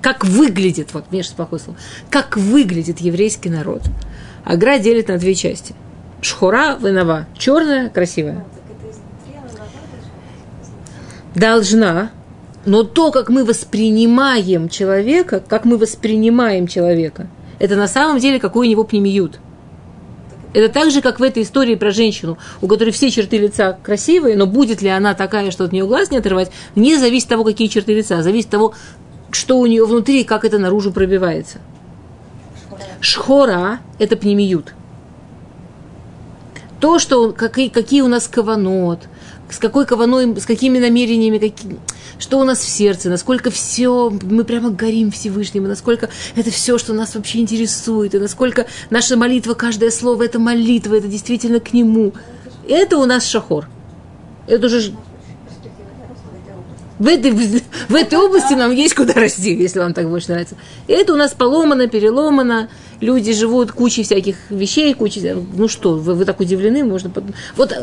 Как 0.00 0.24
выглядит, 0.24 0.94
вот 0.94 1.04
внешность 1.10 1.36
плохое 1.36 1.60
слово, 1.60 1.78
как 2.08 2.38
выглядит 2.38 3.00
еврейский 3.00 3.50
народ. 3.50 3.82
Агра 4.44 4.78
делит 4.78 5.08
на 5.08 5.18
две 5.18 5.34
части. 5.34 5.74
Шхура, 6.20 6.76
вынова. 6.76 7.26
Черная, 7.36 7.88
красивая. 7.88 8.44
Должна. 11.34 12.10
Но 12.66 12.82
то, 12.82 13.10
как 13.10 13.30
мы 13.30 13.44
воспринимаем 13.44 14.68
человека, 14.68 15.42
как 15.46 15.64
мы 15.64 15.78
воспринимаем 15.78 16.66
человека, 16.66 17.28
это 17.58 17.76
на 17.76 17.88
самом 17.88 18.18
деле 18.18 18.38
какой 18.38 18.66
у 18.66 18.70
него 18.70 18.84
пнемиют. 18.84 19.38
Это 20.52 20.72
так 20.72 20.90
же, 20.90 21.00
как 21.00 21.20
в 21.20 21.22
этой 21.22 21.44
истории 21.44 21.76
про 21.76 21.90
женщину, 21.90 22.36
у 22.60 22.66
которой 22.66 22.90
все 22.90 23.10
черты 23.10 23.38
лица 23.38 23.78
красивые, 23.82 24.36
но 24.36 24.46
будет 24.46 24.82
ли 24.82 24.88
она 24.88 25.14
такая, 25.14 25.50
что 25.52 25.64
от 25.64 25.72
нее 25.72 25.86
глаз 25.86 26.10
не 26.10 26.18
отрывать, 26.18 26.50
не 26.74 26.96
зависит 26.96 27.26
от 27.26 27.30
того, 27.30 27.44
какие 27.44 27.68
черты 27.68 27.94
лица, 27.94 28.22
зависит 28.22 28.48
от 28.48 28.52
того, 28.52 28.74
что 29.30 29.58
у 29.58 29.66
нее 29.66 29.86
внутри 29.86 30.22
и 30.22 30.24
как 30.24 30.44
это 30.44 30.58
наружу 30.58 30.90
пробивается. 30.92 31.58
Шхора– 33.00 33.78
это 33.98 34.16
пнемиют. 34.16 34.74
То, 36.80 36.98
что, 36.98 37.32
какие, 37.32 37.68
какие 37.68 38.00
у 38.00 38.08
нас 38.08 38.26
каванот, 38.26 39.00
с 39.50 39.58
какой 39.58 39.84
каваной, 39.84 40.40
с 40.40 40.46
какими 40.46 40.78
намерениями, 40.78 41.38
какие, 41.38 41.78
что 42.18 42.38
у 42.38 42.44
нас 42.44 42.60
в 42.60 42.68
сердце, 42.68 43.10
насколько 43.10 43.50
все, 43.50 44.10
мы 44.10 44.44
прямо 44.44 44.70
горим 44.70 45.10
Всевышним, 45.10 45.64
насколько 45.64 46.08
это 46.36 46.50
все, 46.50 46.78
что 46.78 46.94
нас 46.94 47.14
вообще 47.14 47.40
интересует, 47.40 48.14
и 48.14 48.18
насколько 48.18 48.66
наша 48.88 49.16
молитва, 49.16 49.54
каждое 49.54 49.90
слово– 49.90 50.22
это 50.24 50.38
молитва, 50.38 50.94
это 50.94 51.08
действительно 51.08 51.60
к 51.60 51.72
Нему. 51.72 52.12
Это 52.68 52.96
у 52.98 53.04
нас 53.04 53.26
шахор. 53.26 53.68
Это 54.46 54.66
уже 54.66 54.92
в 57.00 57.06
этой, 57.06 57.30
в 57.30 57.94
этой 57.94 58.18
области 58.18 58.52
нам 58.52 58.72
есть 58.72 58.94
куда 58.94 59.14
расти, 59.14 59.54
если 59.54 59.78
вам 59.78 59.94
так 59.94 60.06
больше 60.08 60.30
нравится. 60.32 60.56
Это 60.86 61.14
у 61.14 61.16
нас 61.16 61.32
поломано, 61.32 61.88
переломано. 61.88 62.68
Люди 63.00 63.32
живут 63.32 63.72
кучей 63.72 64.02
всяких 64.02 64.36
вещей, 64.50 64.92
кучей... 64.94 65.32
Ну 65.32 65.68
что, 65.68 65.94
вы, 65.94 66.14
вы 66.14 66.24
так 66.24 66.38
удивлены? 66.40 66.84
Можно... 66.84 67.10
Вот, 67.56 67.74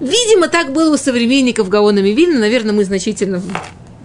видимо, 0.00 0.48
так 0.48 0.72
было 0.72 0.94
у 0.94 0.96
современников 0.96 1.68
Гаона 1.68 1.98
Вильна. 1.98 2.38
Наверное, 2.38 2.72
мы 2.72 2.84
значительно... 2.84 3.42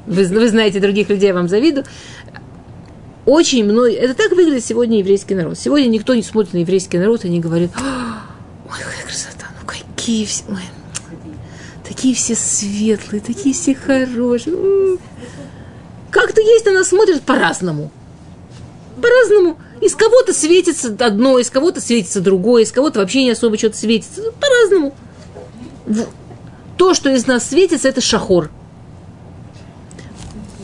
Вы, 0.08 0.26
вы 0.26 0.50
знаете 0.50 0.80
других 0.80 1.10
людей, 1.10 1.28
я 1.28 1.34
вам 1.34 1.48
завидую. 1.48 1.86
Очень 3.26 3.64
много... 3.66 3.92
Это 3.92 4.16
так 4.16 4.32
выглядит 4.32 4.66
сегодня 4.66 5.00
еврейский 5.00 5.36
народ. 5.36 5.58
Сегодня 5.58 5.88
никто 5.88 6.16
не 6.16 6.24
смотрит 6.24 6.54
на 6.54 6.58
еврейский 6.58 6.98
народ 6.98 7.26
и 7.26 7.30
не 7.30 7.40
говорит, 7.40 7.70
ой, 7.76 8.80
какая 8.80 9.06
красота, 9.06 9.46
ну 9.62 9.68
какие 9.68 10.26
все... 10.26 10.44
Ой, 10.50 10.64
такие 11.88 12.16
все 12.16 12.36
светлые, 12.36 13.22
такие 13.22 13.54
все 13.54 13.76
хорошие. 13.76 14.98
Как-то 16.10 16.42
есть 16.42 16.66
на 16.66 16.74
нас 16.74 16.90
смотрят 16.90 17.22
по-разному. 17.22 17.92
По-разному. 19.02 19.58
Из 19.82 19.96
кого-то 19.96 20.34
светится 20.34 20.96
одно, 21.00 21.40
из 21.40 21.50
кого-то 21.50 21.82
светится 21.82 22.22
другое, 22.22 22.64
из 22.64 22.72
кого-то 22.72 23.00
вообще 23.00 23.24
не 23.24 23.32
особо 23.32 23.58
что-то 23.58 23.78
светится. 23.78 24.22
По-разному. 24.40 24.94
То, 26.78 26.94
что 26.94 27.10
из 27.10 27.28
нас 27.28 27.50
светится, 27.50 27.90
это 27.90 28.02
шахор. 28.02 28.50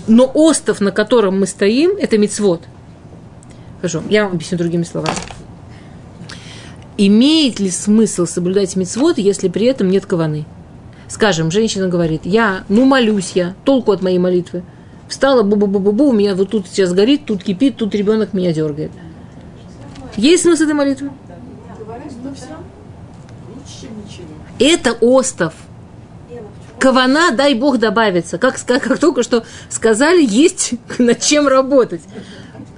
Но 0.07 0.29
остров, 0.33 0.81
на 0.81 0.91
котором 0.91 1.39
мы 1.39 1.47
стоим, 1.47 1.91
это 1.99 2.17
мицвод. 2.17 2.63
Хорошо, 3.77 4.03
я 4.09 4.23
вам 4.23 4.33
объясню 4.33 4.57
другими 4.57 4.83
словами. 4.83 5.15
Имеет 6.97 7.59
ли 7.59 7.69
смысл 7.69 8.25
соблюдать 8.25 8.75
мицвод, 8.75 9.17
если 9.17 9.47
при 9.47 9.67
этом 9.67 9.89
нет 9.89 10.05
каваны? 10.05 10.45
Скажем, 11.07 11.49
женщина 11.49 11.87
говорит, 11.87 12.21
я, 12.25 12.65
ну 12.69 12.85
молюсь 12.85 13.31
я, 13.35 13.55
толку 13.63 13.91
от 13.91 14.01
моей 14.01 14.19
молитвы. 14.19 14.63
Встала, 15.09 15.41
бу-бу-бу-бу-бу, 15.41 16.09
у 16.09 16.13
меня 16.13 16.35
вот 16.35 16.51
тут 16.51 16.67
сейчас 16.67 16.93
горит, 16.93 17.25
тут 17.25 17.43
кипит, 17.43 17.77
тут 17.77 17.95
ребенок 17.95 18.33
меня 18.33 18.53
дергает. 18.53 18.91
Есть 20.15 20.43
смысл 20.43 20.63
этой 20.63 20.75
молитвы? 20.75 21.09
Это 24.59 24.93
остов. 24.93 25.55
Кавана, 26.77 27.31
дай 27.31 27.55
Бог, 27.55 27.79
добавится. 27.79 28.37
Как, 28.37 28.63
как, 28.63 28.83
как 28.83 28.99
только 28.99 29.23
что 29.23 29.43
сказали, 29.69 30.23
есть 30.23 30.75
над 30.99 31.19
чем 31.19 31.47
работать. 31.47 32.01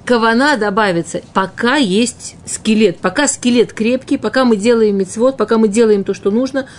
Кавана 0.05 0.55
добавится, 0.55 1.21
пока 1.33 1.75
есть 1.75 2.35
скелет. 2.45 2.99
Пока 2.99 3.27
скелет 3.27 3.73
крепкий, 3.73 4.17
пока 4.17 4.45
мы 4.45 4.55
делаем 4.55 4.95
мецвод, 4.95 5.35
пока 5.35 5.57
мы 5.57 5.67
делаем 5.67 6.05
то, 6.05 6.13
что 6.13 6.31
нужно– 6.31 6.65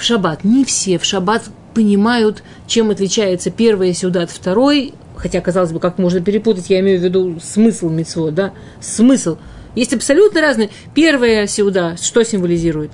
в 0.00 0.04
шаббат. 0.04 0.44
Не 0.44 0.64
все 0.64 0.98
в 0.98 1.04
шаббат 1.04 1.44
понимают, 1.74 2.42
чем 2.66 2.90
отличается 2.90 3.50
первая 3.50 3.92
сюда 3.92 4.22
от 4.22 4.30
второй, 4.30 4.94
хотя, 5.16 5.40
казалось 5.40 5.72
бы, 5.72 5.80
как 5.80 5.98
можно 5.98 6.20
перепутать, 6.20 6.68
я 6.68 6.80
имею 6.80 7.00
в 7.00 7.02
виду 7.02 7.38
смысл 7.40 7.88
митцвот, 7.88 8.34
да, 8.34 8.52
смысл. 8.80 9.36
Есть 9.76 9.94
абсолютно 9.94 10.40
разные. 10.40 10.70
Первая 10.94 11.46
сюда 11.46 11.96
что 11.96 12.24
символизирует? 12.24 12.90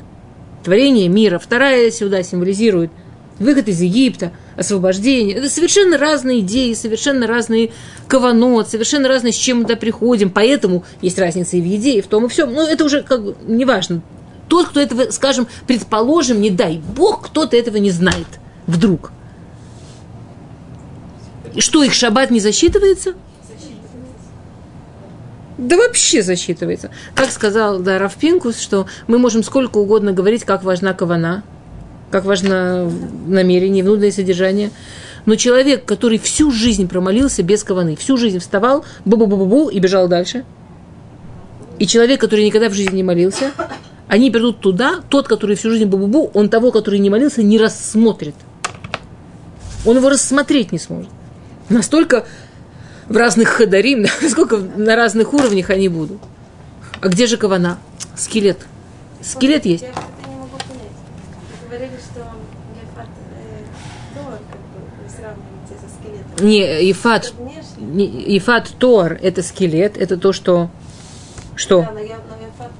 творение 0.67 1.09
мира. 1.09 1.39
Вторая 1.39 1.93
сюда 1.93 2.25
символизирует 2.25 2.91
выход 3.39 3.69
из 3.69 3.81
Египта, 3.81 4.33
освобождение. 4.57 5.37
Это 5.37 5.49
совершенно 5.49 5.97
разные 5.97 6.41
идеи, 6.41 6.73
совершенно 6.73 7.29
разные 7.29 7.71
каванот, 8.09 8.69
совершенно 8.69 9.07
разные, 9.07 9.33
с 9.33 9.37
чем 9.37 9.59
мы 9.59 9.63
туда 9.63 9.77
приходим. 9.77 10.29
Поэтому 10.31 10.85
есть 11.03 11.19
разница 11.21 11.57
и 11.57 11.61
в 11.61 11.65
еде, 11.65 11.99
и 11.99 12.01
в 12.01 12.09
том, 12.09 12.27
и 12.27 12.29
всем. 12.29 12.53
Но 12.53 12.67
это 12.67 12.85
уже 12.85 13.03
как 13.05 13.23
бы 13.23 13.37
неважно. 13.47 14.03
Тот, 14.49 14.69
кто 14.69 14.81
этого, 14.81 15.11
скажем, 15.11 15.49
предположим, 15.67 16.41
не 16.41 16.51
дай 16.51 16.79
бог, 16.79 17.27
кто-то 17.27 17.57
этого 17.57 17.77
не 17.79 17.91
знает 17.91 18.27
вдруг. 18.67 19.13
Что, 21.59 21.83
их 21.83 21.95
шаббат 21.95 22.31
не 22.31 22.41
засчитывается? 22.41 23.15
Да 25.59 25.77
вообще 25.77 26.23
засчитывается. 26.23 26.91
Как 27.15 27.31
сказал 27.31 27.79
да, 27.79 27.99
Равпинкус, 27.99 28.61
что 28.61 28.87
мы 29.07 29.19
можем 29.19 29.43
сколько 29.43 29.79
угодно 29.79 30.13
говорить, 30.13 30.45
как 30.45 30.63
важна 30.63 30.93
кавана, 30.93 31.45
как 32.11 32.25
важно 32.25 32.91
намерение, 33.27 33.83
внутреннее 33.83 34.13
содержание. 34.13 34.71
Но 35.25 35.35
человек, 35.35 35.85
который 35.85 36.19
всю 36.19 36.53
жизнь 36.53 36.87
промолился 36.89 37.43
без 37.43 37.65
каваны, 37.65 37.97
всю 37.97 38.17
жизнь 38.17 38.39
вставал, 38.39 38.85
бу-бу-бу-бу 39.07 39.71
и 39.71 39.81
бежал 39.81 40.09
дальше. 40.09 40.45
И 41.79 41.87
человек, 41.87 42.21
который 42.21 42.45
никогда 42.45 42.69
в 42.69 42.75
жизни 42.75 42.97
не 42.97 43.03
молился, 43.03 43.51
они 44.09 44.31
придут 44.31 44.61
туда, 44.61 45.01
тот, 45.09 45.27
который 45.29 45.57
всю 45.57 45.71
жизнь 45.71 45.85
бу-бу-бу, 45.85 46.31
он 46.35 46.49
того, 46.49 46.71
который 46.71 46.99
не 47.01 47.11
молился, 47.11 47.43
не 47.43 47.59
рассмотрит. 47.59 48.35
Он 49.85 49.97
его 49.97 50.09
рассмотреть 50.09 50.73
не 50.73 50.79
сможет. 50.79 51.11
Настолько 51.69 52.25
в 53.09 53.17
разных 53.17 53.49
хадарим, 53.49 54.07
насколько 54.23 54.59
на 54.59 54.97
разных 54.97 55.33
уровнях 55.33 55.71
они 55.71 55.89
будут. 55.89 56.21
А 57.01 57.09
где 57.09 57.27
же 57.27 57.37
кавана? 57.37 57.79
Скелет. 58.17 58.59
Скелет 59.23 59.65
есть. 59.67 59.83
Я 59.83 59.91
это 59.91 60.01
не 60.29 60.37
могу 60.37 60.57
понять. 60.57 60.93
Вы 61.63 61.69
говорили, 61.69 61.99
что 61.99 62.21
Ефат 62.83 63.09
э, 63.33 64.15
Тор, 64.15 64.33
как 64.33 64.61
бы, 64.61 64.79
вы 65.03 65.11
сравниваете 65.11 65.75
со 65.81 65.89
скелетом. 65.95 66.47
Не, 66.47 66.93
внешне. 67.35 68.07
не, 68.07 68.39
Ифат 68.39 68.73
Тор– 68.79 69.19
это 69.23 69.43
скелет, 69.43 69.97
это 69.99 70.17
то, 70.17 70.33
что... 70.33 70.71
Что? 71.55 71.83
Да, 71.83 71.91
но 71.93 72.01
я- 72.01 72.17
но 72.29 72.47
Ефат 72.47 72.71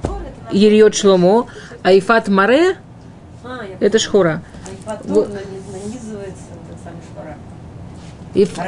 Ериот 0.51 0.95
Шломо, 0.95 1.47
а 1.83 1.97
Ифат 1.97 2.27
Маре 2.27 2.77
А, 3.43 3.59
это 3.79 3.99
Шхура. 3.99 4.41
Иф-. 8.33 8.59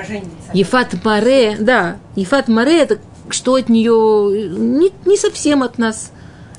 Ефат 0.54 1.04
Маре, 1.04 1.58
да, 1.60 1.98
Ефат 2.16 2.48
Маре– 2.48 2.80
это 2.82 3.00
что 3.30 3.56
от 3.56 3.70
нее, 3.70 3.92
не, 4.58 4.92
не 5.06 5.18
совсем 5.18 5.62
от 5.62 5.78
нас, 5.78 6.12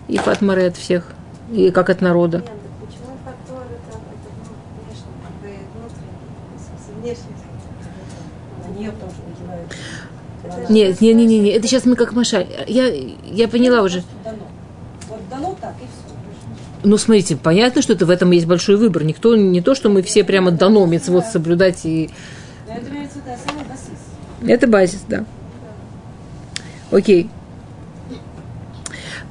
Ефат 0.07 0.43
Маре 0.43 0.69
от 0.69 0.77
всех, 0.77 1.07
и 1.53 1.71
как 1.71 1.91
от 1.91 2.01
народа. 2.01 2.43
Нет, 10.69 11.01
не, 11.01 11.13
не, 11.13 11.27
не, 11.27 11.39
не, 11.41 11.51
это 11.51 11.67
сейчас 11.67 11.85
мы 11.85 11.97
как 11.97 12.13
Маша. 12.13 12.47
Я, 12.67 12.87
я 12.87 13.49
поняла 13.49 13.83
уже. 13.83 14.03
Дано. 14.25 14.39
Вот 15.09 15.29
дано 15.29 15.57
так 15.61 15.75
и 15.81 15.85
все. 15.85 16.15
Ну, 16.83 16.97
смотрите, 16.97 17.37
понятно, 17.37 17.83
что 17.83 17.93
это 17.93 18.07
в 18.07 18.11
этом 18.11 18.31
есть 18.31 18.47
большой 18.47 18.77
выбор. 18.77 19.05
Никто, 19.05 19.37
не 19.37 19.61
то, 19.61 19.75
что 19.75 19.91
мы 19.91 20.03
все 20.03 20.25
прямо 20.25 20.51
дано 20.51 20.87
мецвод 20.87 21.27
соблюдать 21.27 21.85
и 21.85 22.11
это 24.47 24.67
базис, 24.67 25.03
да. 25.09 25.25
Окей. 26.91 27.29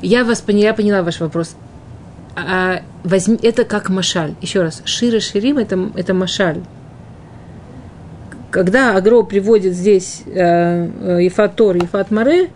Я 0.01 0.23
вас 0.23 0.41
поняла, 0.41 0.65
я 0.65 0.73
поняла 0.73 1.03
ваш 1.03 1.19
вопрос. 1.19 1.55
А, 2.35 2.81
возьми, 3.03 3.37
это 3.41 3.65
как 3.65 3.89
машаль. 3.89 4.35
Еще 4.41 4.61
раз, 4.61 4.81
Шира 4.85 5.19
Ширим 5.19 5.57
это, 5.57 5.91
это 5.95 6.13
машаль. 6.13 6.61
Когда 8.51 8.95
Агро 8.95 9.23
приводит 9.23 9.73
здесь 9.73 10.23
э, 10.25 10.31
э, 10.31 11.23
Ефат 11.23 11.55
Тор, 11.55 11.75
Ефат 11.75 12.11
Маре, 12.11 12.49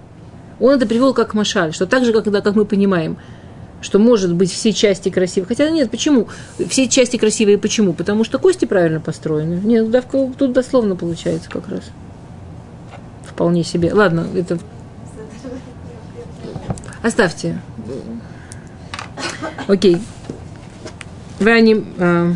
он 0.60 0.76
это 0.76 0.88
привел 0.88 1.14
как 1.14 1.34
машаль, 1.34 1.74
что 1.74 1.86
так 1.86 2.06
же, 2.06 2.14
как, 2.14 2.24
когда, 2.24 2.42
как 2.42 2.56
мы 2.56 2.66
понимаем, 2.66 3.18
что 3.84 4.00
может 4.00 4.34
быть 4.34 4.52
все 4.52 4.74
части 4.74 5.10
красивые. 5.10 5.48
Хотя 5.48 5.70
нет, 5.70 5.92
почему? 5.92 6.28
Все 6.70 6.88
части 6.88 7.18
красивые 7.18 7.58
почему? 7.58 7.94
Потому 7.94 8.24
что 8.24 8.40
кости 8.40 8.66
правильно 8.66 9.00
построены. 9.00 9.60
Нет, 9.64 9.92
да, 9.92 10.02
в- 10.02 10.34
тут 10.34 10.54
дословно 10.54 10.96
получается 10.96 11.50
как 11.50 11.68
раз. 11.68 11.82
Вполне 13.26 13.64
себе. 13.64 13.94
Ладно, 13.94 14.26
это 14.36 14.58
оставьте. 17.02 17.60
Окей. 19.68 19.98
Вы 21.40 21.52
они... 21.52 21.86
а, 22.00 22.34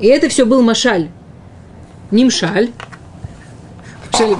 И 0.00 0.06
это 0.08 0.28
все 0.28 0.44
был 0.44 0.62
Машаль. 0.62 1.08
Нимшаль. 2.10 2.70
Машаль. 4.12 4.36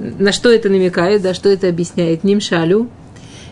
На 0.00 0.32
что 0.32 0.50
это 0.50 0.70
намекает, 0.70 1.20
да, 1.20 1.34
что 1.34 1.50
это 1.50 1.68
объясняет? 1.68 2.24
Нимшалю. 2.24 2.88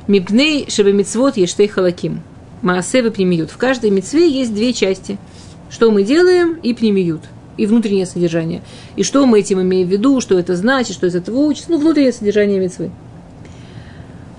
Мипней 0.07 0.71
шебемицвот 0.71 1.37
ештей 1.37 1.69
халаким. 1.69 2.23
Маасе 2.63 3.03
пнемиют. 3.11 3.51
В 3.51 3.59
каждой 3.59 3.91
мицве 3.91 4.29
есть 4.29 4.55
две 4.55 4.73
части. 4.73 5.19
Что 5.69 5.91
мы 5.91 6.03
делаем 6.03 6.55
и 6.63 6.73
пнемиют. 6.73 7.21
И 7.59 7.67
внутреннее 7.67 8.07
содержание. 8.07 8.63
И 8.97 9.03
что 9.03 9.27
мы 9.27 9.41
этим 9.41 9.61
имеем 9.61 9.87
в 9.87 9.91
виду, 9.91 10.23
что 10.23 10.39
это 10.39 10.57
значит, 10.57 10.95
что 10.95 11.07
из 11.07 11.15
этого 11.15 11.37
учится. 11.39 11.71
Ну, 11.71 11.79
внутреннее 11.79 12.13
содержание 12.13 12.59
мицвы. 12.59 12.91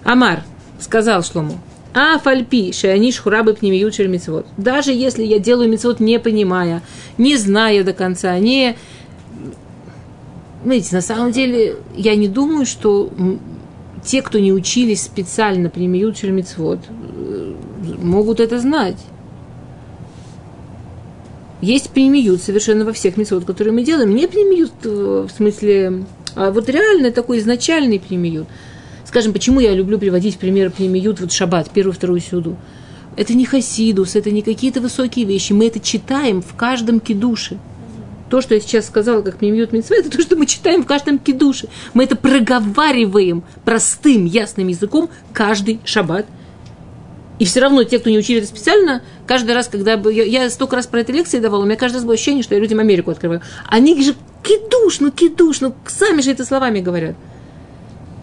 Амар 0.03 0.43
сказал 0.79 1.23
Шлому, 1.23 1.59
а 1.93 2.17
фальпи 2.17 2.71
шеаниш 2.71 3.19
хурабы 3.19 3.53
пнемиют 3.53 3.93
шер 3.93 4.07
мицвод. 4.07 4.47
Даже 4.57 4.91
если 4.91 5.23
я 5.23 5.37
делаю 5.37 5.69
мицвод 5.69 5.99
не 5.99 6.19
понимая, 6.19 6.81
не 7.19 7.37
зная 7.37 7.83
до 7.83 7.93
конца, 7.93 8.37
не... 8.39 8.75
Знаете, 10.63 10.95
на 10.95 11.01
самом 11.01 11.31
деле, 11.31 11.77
я 11.95 12.15
не 12.15 12.27
думаю, 12.27 12.65
что 12.65 13.09
те, 14.03 14.21
кто 14.21 14.39
не 14.39 14.51
учились 14.51 15.03
специально 15.03 15.71
шер 15.71 16.31
мицвод, 16.31 16.79
э, 16.89 17.53
могут 18.01 18.39
это 18.39 18.59
знать. 18.59 18.97
Есть 21.61 21.89
пнемиют 21.89 22.41
совершенно 22.41 22.85
во 22.85 22.93
всех 22.93 23.17
мицвод, 23.17 23.45
которые 23.45 23.73
мы 23.73 23.83
делаем. 23.83 24.15
Не 24.15 24.27
пнемиют 24.27 24.71
э, 24.83 25.27
в 25.29 25.31
смысле, 25.35 26.05
а 26.35 26.51
вот 26.51 26.69
реально 26.69 27.11
такой 27.11 27.39
изначальный 27.39 27.99
пнемиют. 27.99 28.47
Скажем, 29.05 29.33
почему 29.33 29.59
я 29.59 29.73
люблю 29.73 29.97
приводить 29.97 30.37
пример 30.37 30.71
пнемиют, 30.71 31.19
вот 31.19 31.31
шаббат, 31.31 31.69
первую, 31.71 31.93
вторую 31.93 32.19
сюду. 32.19 32.57
Это 33.17 33.33
не 33.33 33.43
хасидус, 33.43 34.15
это 34.15 34.31
не 34.31 34.41
какие-то 34.41 34.81
высокие 34.81 35.25
вещи. 35.25 35.51
Мы 35.51 35.67
это 35.67 35.79
читаем 35.79 36.41
в 36.41 36.55
каждом 36.55 36.99
кидуше. 36.99 37.57
То, 38.29 38.41
что 38.41 38.53
я 38.53 38.61
сейчас 38.61 38.85
сказала, 38.85 39.21
как 39.21 39.37
пнемиют 39.37 39.73
митцве, 39.73 39.99
это 39.99 40.09
то, 40.09 40.21
что 40.21 40.35
мы 40.35 40.45
читаем 40.45 40.83
в 40.83 40.85
каждом 40.85 41.17
кидуше. 41.17 41.67
Мы 41.93 42.03
это 42.03 42.15
проговариваем 42.15 43.43
простым, 43.65 44.25
ясным 44.25 44.67
языком 44.67 45.09
каждый 45.33 45.79
шаббат. 45.83 46.27
И 47.39 47.45
все 47.45 47.61
равно 47.61 47.83
те, 47.83 47.99
кто 47.99 48.09
не 48.09 48.17
учили 48.17 48.39
это 48.39 48.47
специально, 48.47 49.01
каждый 49.25 49.55
раз, 49.55 49.69
когда 49.69 49.93
я, 49.93 50.23
я 50.23 50.49
столько 50.49 50.75
раз 50.75 50.87
про 50.87 50.99
это 50.99 51.13
лекции 51.13 51.39
давала, 51.39 51.63
у 51.63 51.65
меня 51.65 51.77
каждый 51.77 51.95
раз 51.95 52.03
было 52.03 52.13
ощущение, 52.13 52.43
что 52.43 52.53
я 52.53 52.61
людям 52.61 52.79
Америку 52.79 53.11
открываю. 53.11 53.41
Они 53.65 54.01
же 54.03 54.13
кидуш, 54.43 54.99
ну 54.99 55.09
кидуш, 55.09 55.61
ну 55.61 55.73
сами 55.87 56.21
же 56.21 56.31
это 56.31 56.45
словами 56.45 56.81
говорят. 56.81 57.15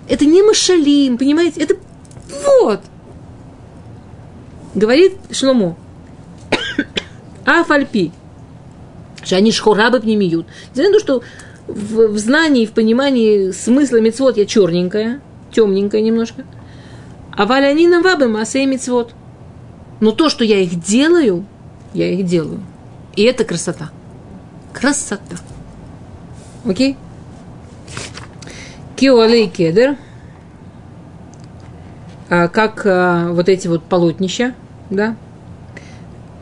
Это 0.09 0.25
не 0.27 0.43
машалим, 0.43 1.19
понимаете? 1.19 1.63
Это 1.63 1.77
вот. 2.45 2.81
Говорит 4.75 5.15
Шломо. 5.31 5.77
Афальпи. 7.45 8.13
Что 9.27 9.37
они 9.37 9.51
шхурабы 9.51 9.99
пнемиют. 9.99 10.47
Несмотря 10.71 10.93
на 10.93 10.93
то, 10.93 11.01
что 11.01 11.23
в, 11.67 12.13
в 12.13 12.19
знании, 12.19 12.65
в 12.65 12.71
понимании 12.71 13.51
смысла 13.51 14.01
мецвод 14.01 14.37
я 14.37 14.47
черненькая, 14.47 15.21
темненькая 15.51 16.01
немножко. 16.01 16.45
А 17.33 17.45
валянина 17.45 18.03
вабы 18.03 18.29
масса 18.29 18.59
и 18.59 18.67
мецвод. 18.67 19.15
Но 20.01 20.13
то, 20.13 20.29
что 20.29 20.45
я 20.45 20.61
их 20.61 20.81
делаю, 20.81 21.45
я 21.93 22.09
их 22.09 22.25
делаю. 22.25 22.61
И 23.17 23.23
это 23.25 23.45
красота. 23.45 23.91
Красота. 24.73 25.37
Окей? 26.65 26.97
Киоалей 28.95 29.49
кедр, 29.49 29.97
а, 32.31 32.49
как 32.49 32.83
а, 32.87 33.33
вот 33.33 33.49
эти 33.49 33.67
вот 33.67 33.83
полотнища, 33.83 34.55
да, 34.89 35.17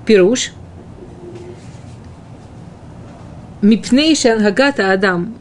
пируш, 0.07 0.53
Мипней 3.65 4.15
ангагата 4.31 4.93
адам. 4.93 5.35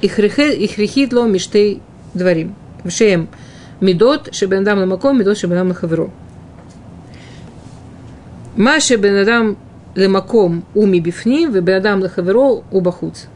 Ихрихит 0.00 1.12
ло 1.12 1.26
миштей 1.26 1.82
дворим. 2.14 2.54
Шеем. 2.88 3.28
Медот 3.80 4.34
шебендам 4.34 4.78
ламаком, 4.78 5.18
медот 5.18 5.36
шебендам 5.36 5.68
лахаверо. 5.68 6.10
Ма 8.56 8.80
шебендам 8.80 9.58
ламаком 9.94 10.64
уми 10.74 11.00
бифним, 11.00 11.52
вебендам 11.52 12.02
у 12.02 12.64
убахуц. 12.70 13.26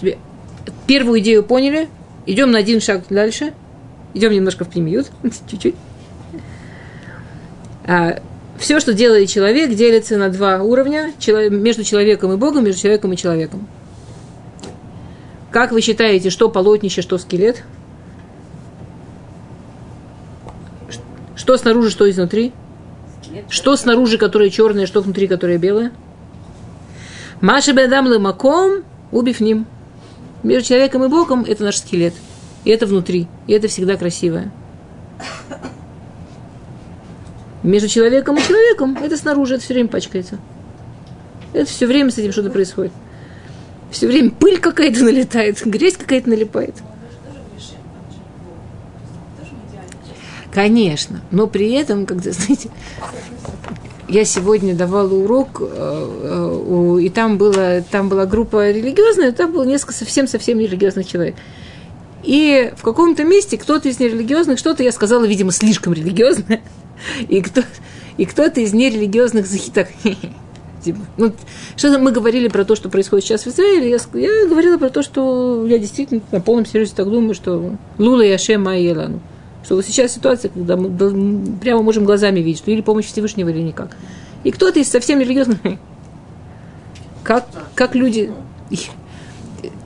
Тебе 0.00 0.18
первую 0.88 1.20
идею 1.20 1.44
поняли? 1.44 1.88
Идем 2.26 2.50
на 2.50 2.58
один 2.58 2.80
шаг 2.80 3.04
дальше. 3.08 3.54
Идем 4.14 4.32
немножко 4.32 4.64
в 4.64 4.68
премьют, 4.68 5.12
чуть-чуть. 5.48 5.76
А, 7.86 8.20
все, 8.60 8.78
что 8.78 8.92
делает 8.92 9.28
человек, 9.30 9.74
делится 9.74 10.18
на 10.18 10.28
два 10.28 10.62
уровня. 10.62 11.12
Между 11.50 11.82
человеком 11.82 12.32
и 12.32 12.36
Богом, 12.36 12.64
между 12.64 12.82
человеком 12.82 13.12
и 13.12 13.16
человеком. 13.16 13.66
Как 15.50 15.72
вы 15.72 15.80
считаете, 15.80 16.30
что 16.30 16.48
полотнище, 16.50 17.02
что 17.02 17.18
скелет? 17.18 17.64
Что 21.34 21.56
снаружи, 21.56 21.90
что 21.90 22.08
изнутри? 22.08 22.52
Что 23.48 23.76
снаружи, 23.76 24.18
которое 24.18 24.50
черное, 24.50 24.86
что 24.86 25.00
внутри, 25.00 25.26
которое 25.26 25.56
белое? 25.56 25.92
Маша 27.40 27.72
бедам 27.72 28.08
маком 28.22 28.84
убив 29.10 29.40
ним. 29.40 29.66
Между 30.42 30.68
человеком 30.68 31.02
и 31.04 31.08
Богом 31.08 31.44
это 31.48 31.64
наш 31.64 31.78
скелет. 31.78 32.12
И 32.64 32.70
это 32.70 32.86
внутри. 32.86 33.26
И 33.46 33.52
это 33.54 33.68
всегда 33.68 33.96
красивое. 33.96 34.52
Между 37.62 37.88
человеком 37.88 38.36
и 38.36 38.42
человеком 38.42 38.96
это 39.00 39.16
снаружи, 39.16 39.54
это 39.54 39.64
все 39.64 39.74
время 39.74 39.88
пачкается. 39.88 40.38
Это 41.52 41.68
все 41.68 41.86
время 41.86 42.10
с 42.10 42.18
этим 42.18 42.32
что-то 42.32 42.50
происходит. 42.50 42.92
Все 43.90 44.06
время 44.06 44.30
пыль 44.30 44.58
какая-то 44.58 45.04
налетает, 45.04 45.60
грязь 45.64 45.96
какая-то 45.96 46.30
налипает. 46.30 46.76
Конечно, 50.52 51.20
но 51.30 51.46
при 51.46 51.70
этом, 51.72 52.06
когда, 52.06 52.32
знаете, 52.32 52.70
я 54.08 54.24
сегодня 54.24 54.74
давала 54.74 55.14
урок, 55.14 55.60
э, 55.60 55.66
э, 55.66 57.02
и 57.02 57.08
там, 57.08 57.38
было, 57.38 57.82
там 57.82 58.08
была 58.08 58.26
группа 58.26 58.70
религиозная, 58.70 59.30
там 59.30 59.52
было 59.52 59.62
несколько 59.62 59.92
совсем-совсем 59.92 60.58
нерелигиозных 60.58 61.06
человек. 61.06 61.36
И 62.24 62.72
в 62.76 62.82
каком-то 62.82 63.24
месте 63.24 63.56
кто-то 63.56 63.88
из 63.88 64.00
нерелигиозных, 64.00 64.58
что-то 64.58 64.82
я 64.82 64.90
сказала, 64.90 65.24
видимо, 65.24 65.52
слишком 65.52 65.92
религиозное, 65.92 66.60
и, 67.28 67.40
кто, 67.40 67.62
и 68.16 68.24
кто-то 68.24 68.60
из 68.60 68.72
нерелигиозных 68.72 69.46
захиток. 69.46 69.88
Типа, 70.82 71.00
ну, 71.18 71.32
что 71.76 71.98
мы 71.98 72.10
говорили 72.10 72.48
про 72.48 72.64
то, 72.64 72.74
что 72.74 72.88
происходит 72.88 73.26
сейчас 73.26 73.44
в 73.44 73.48
Израиле, 73.48 73.90
я, 73.90 73.98
я 74.18 74.48
говорила 74.48 74.78
про 74.78 74.88
то, 74.88 75.02
что 75.02 75.66
я 75.66 75.78
действительно 75.78 76.22
на 76.32 76.40
полном 76.40 76.64
серьезе 76.64 76.94
так 76.96 77.10
думаю, 77.10 77.34
что 77.34 77.76
Лула 77.98 78.22
и 78.22 78.30
Ашем 78.30 78.64
Майелану. 78.64 79.20
Что 79.62 79.76
вот 79.76 79.84
сейчас 79.84 80.12
ситуация, 80.12 80.50
когда 80.50 80.76
мы 80.76 81.58
прямо 81.60 81.82
можем 81.82 82.04
глазами 82.04 82.40
видеть, 82.40 82.62
что 82.62 82.70
или 82.70 82.80
помощь 82.80 83.04
Всевышнего, 83.06 83.50
или 83.50 83.60
никак. 83.60 83.96
И 84.42 84.50
кто-то 84.50 84.78
из 84.78 84.88
совсем 84.88 85.18
нерелигиозных, 85.18 85.58
как, 87.22 87.46
как 87.74 87.94
люди... 87.94 88.32
И, 88.70 88.78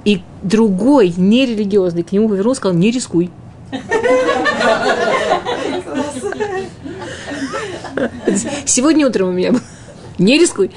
и 0.04 0.20
другой, 0.42 1.12
нерелигиозный, 1.16 2.04
к 2.04 2.12
нему 2.12 2.28
повернулся 2.28 2.58
и 2.58 2.60
сказал, 2.60 2.78
не 2.78 2.90
рискуй. 2.92 3.30
Сегодня 8.64 9.06
утром 9.06 9.28
у 9.28 9.32
меня 9.32 9.52
был. 9.52 9.60
Не 10.18 10.38
рискуй. 10.38 10.70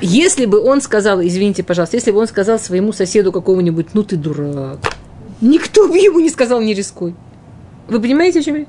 Если 0.00 0.46
бы 0.46 0.60
он 0.60 0.80
сказал, 0.80 1.20
извините, 1.20 1.62
пожалуйста, 1.62 1.96
если 1.96 2.12
бы 2.12 2.18
он 2.18 2.28
сказал 2.28 2.58
своему 2.58 2.92
соседу 2.92 3.32
какому-нибудь, 3.32 3.94
ну 3.94 4.04
ты 4.04 4.16
дурак, 4.16 4.78
никто 5.40 5.88
бы 5.88 5.98
ему 5.98 6.20
не 6.20 6.30
сказал, 6.30 6.60
не 6.60 6.72
рискуй. 6.72 7.14
Вы 7.88 8.00
понимаете, 8.00 8.40
о 8.40 8.42
чем 8.42 8.56
я? 8.56 8.66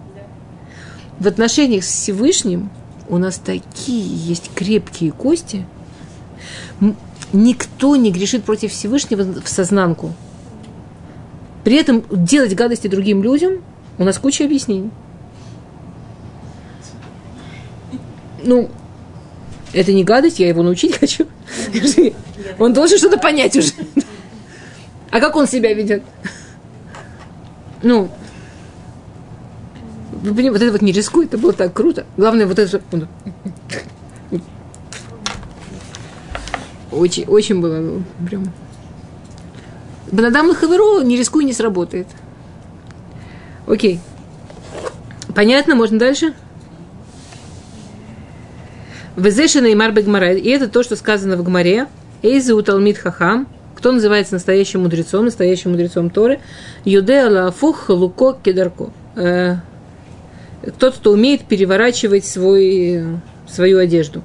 В 1.20 1.28
отношениях 1.28 1.84
с 1.84 1.88
Всевышним 1.88 2.70
у 3.10 3.18
нас 3.18 3.38
такие 3.38 4.02
есть 4.02 4.50
крепкие 4.56 5.12
кости. 5.12 5.66
Никто 7.32 7.96
не 7.96 8.12
грешит 8.12 8.44
против 8.44 8.72
Всевышнего 8.72 9.24
в 9.42 9.48
сознанку. 9.48 10.14
При 11.64 11.76
этом 11.76 12.04
делать 12.10 12.56
гадости 12.56 12.88
другим 12.88 13.22
людям 13.22 13.62
у 13.98 14.04
нас 14.04 14.18
куча 14.18 14.46
объяснений. 14.46 14.90
Ну, 18.44 18.70
это 19.74 19.94
не 19.94 20.04
гадость, 20.04 20.40
я 20.40 20.48
его 20.48 20.64
научить 20.64 20.98
хочу. 20.98 21.28
Он 22.58 22.74
должен 22.74 22.98
что-то 22.98 23.18
понять 23.18 23.56
уже. 23.56 23.72
А 25.12 25.20
как 25.20 25.36
он 25.36 25.48
себя 25.48 25.74
ведет? 25.74 26.04
Ну, 27.82 28.10
вот 30.12 30.62
это 30.62 30.72
вот 30.72 30.82
не 30.82 30.92
рискуй, 30.92 31.26
это 31.26 31.38
было 31.38 31.54
так 31.54 31.74
круто. 31.74 32.06
Главное, 32.18 32.46
вот 32.46 32.60
это... 32.60 32.82
вот- 32.92 33.08
Очень, 36.92 37.26
очень 37.26 37.62
было 37.62 37.78
ну, 37.78 38.04
прям... 38.28 38.52
Бенадам 40.12 40.54
Хаверо 40.56 41.02
не 41.04 41.16
рискуй, 41.18 41.46
не 41.46 41.54
сработает. 41.54 42.08
Окей. 43.68 44.00
Понятно, 45.36 45.76
можно 45.76 46.00
дальше? 46.00 46.34
Везешина 49.20 49.68
и 49.68 49.76
Марбе 49.76 50.02
Гмара. 50.02 50.34
И 50.34 50.50
это 50.50 50.68
то, 50.68 50.84
что 50.84 50.96
сказано 50.96 51.36
в 51.38 51.44
Гмаре. 51.44 51.88
Эйзе 52.22 52.54
у 52.54 52.62
Талмит 52.62 52.98
Хахам. 52.98 53.48
Кто 53.76 53.92
называется 53.92 54.34
настоящим 54.34 54.82
мудрецом, 54.82 55.26
настоящим 55.26 55.72
мудрецом 55.72 56.10
Торы? 56.10 56.40
Юде 56.86 57.22
Алафух 57.22 57.90
Луко 57.90 58.38
Кедарко. 58.44 58.92
Э, 59.16 59.58
Тот, 60.78 60.96
кто 60.96 61.12
умеет 61.12 61.46
переворачивать 61.46 62.26
свой, 62.26 63.06
свою 63.48 63.80
одежду. 63.80 64.22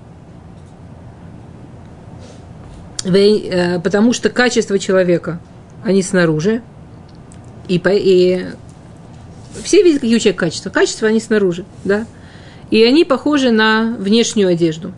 Э, 3.05 3.79
Потому 3.81 4.13
что 4.13 4.31
качество 4.31 4.79
человека, 4.79 5.39
они 5.85 6.03
снаружи. 6.03 6.63
И, 7.69 7.81
и 7.85 8.47
все 9.63 9.83
видят, 9.83 10.01
какие 10.01 10.17
у 10.17 10.19
человека 10.19 10.47
качества. 10.47 10.71
Качества, 10.71 11.09
они 11.09 11.21
снаружи, 11.21 11.65
да. 11.85 12.07
И 12.75 12.83
они 12.83 13.05
похожи 13.05 13.53
на 13.53 13.95
внешнюю 14.01 14.49
одежду. 14.49 14.91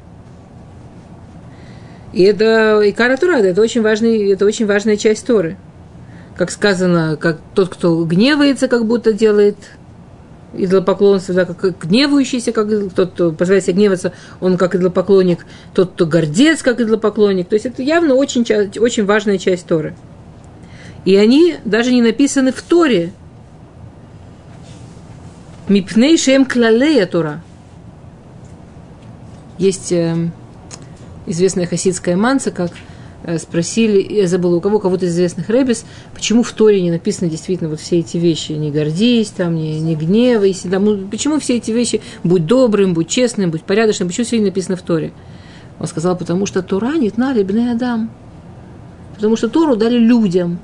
И 2.15 2.23
это 2.23 2.81
и 2.81 2.91
Кара 2.91 3.19
Тура, 3.19 3.35
это 3.35 3.61
очень, 3.61 3.83
важный, 3.83 4.33
это 4.33 4.47
очень 4.47 4.65
важная 4.65 4.97
часть 4.97 5.27
Торы. 5.27 5.59
Как 6.39 6.51
сказано, 6.51 7.19
как 7.21 7.39
тот, 7.55 7.69
кто 7.69 8.03
гневается, 8.07 8.69
как 8.69 8.87
будто 8.87 9.13
делает 9.13 9.59
идолопоклонство, 10.55 11.35
да, 11.35 11.45
как 11.45 11.79
гневающийся, 11.79 12.53
как 12.53 12.69
тот, 12.95 13.11
кто 13.11 13.33
позволяет 13.33 13.65
себе 13.67 13.75
гневаться, 13.75 14.15
он 14.41 14.57
как 14.57 14.75
идолопоклонник, 14.75 15.45
тот, 15.75 15.93
кто 15.93 16.07
гордец, 16.07 16.63
как 16.63 16.81
идолопоклонник. 16.81 17.47
То 17.47 17.57
есть 17.57 17.67
это 17.67 17.83
явно 17.83 18.15
очень, 18.15 18.47
очень 18.81 19.05
важная 19.05 19.37
часть 19.37 19.67
Торы. 19.67 19.95
И 21.05 21.15
они 21.15 21.57
даже 21.67 21.93
не 21.93 22.01
написаны 22.01 22.53
в 22.53 22.63
Торе. 22.63 23.13
Мипней 25.69 26.17
шем 26.17 26.47
клалея 26.47 27.05
Тора. 27.05 27.43
Есть 29.59 29.93
э, 29.93 30.31
известная 31.27 31.67
хасидская 31.67 32.17
манца, 32.17 32.51
как 32.51 32.73
э, 33.25 33.39
спросили, 33.39 34.01
я 34.13 34.27
забыла, 34.27 34.57
у 34.57 34.61
кого, 34.61 34.79
кого-то 34.79 35.07
из 35.07 35.13
известных 35.13 35.49
рэбис, 35.49 35.85
почему 36.15 36.43
в 36.43 36.53
Торе 36.53 36.83
не 36.83 36.91
написаны 36.91 37.31
действительно 37.31 37.71
вот 37.71 37.81
все 37.81 38.01
эти 38.01 38.17
вещи, 38.17 38.53
не 38.53 38.71
гордись, 38.71 39.29
там, 39.29 39.55
не, 39.55 39.81
не 39.81 39.95
гневайся, 39.95 40.71
там, 40.71 41.09
почему 41.09 41.39
все 41.39 41.57
эти 41.57 41.71
вещи, 41.71 42.01
будь 42.23 42.47
добрым, 42.47 42.95
будь 42.95 43.09
честным, 43.09 43.51
будь 43.51 43.63
порядочным, 43.63 44.09
почему 44.09 44.27
все 44.27 44.37
это 44.37 44.47
написано 44.47 44.77
в 44.77 44.83
Торе? 44.83 45.13
Он 45.79 45.87
сказал, 45.87 46.17
потому 46.17 46.47
что 46.47 46.63
Тора 46.63 46.97
не 46.97 47.11
знали 47.11 47.43
бне 47.43 47.73
Адам. 47.73 48.11
Потому 49.15 49.37
что 49.37 49.49
Тору 49.49 49.77
дали 49.77 49.99
людям, 49.99 50.59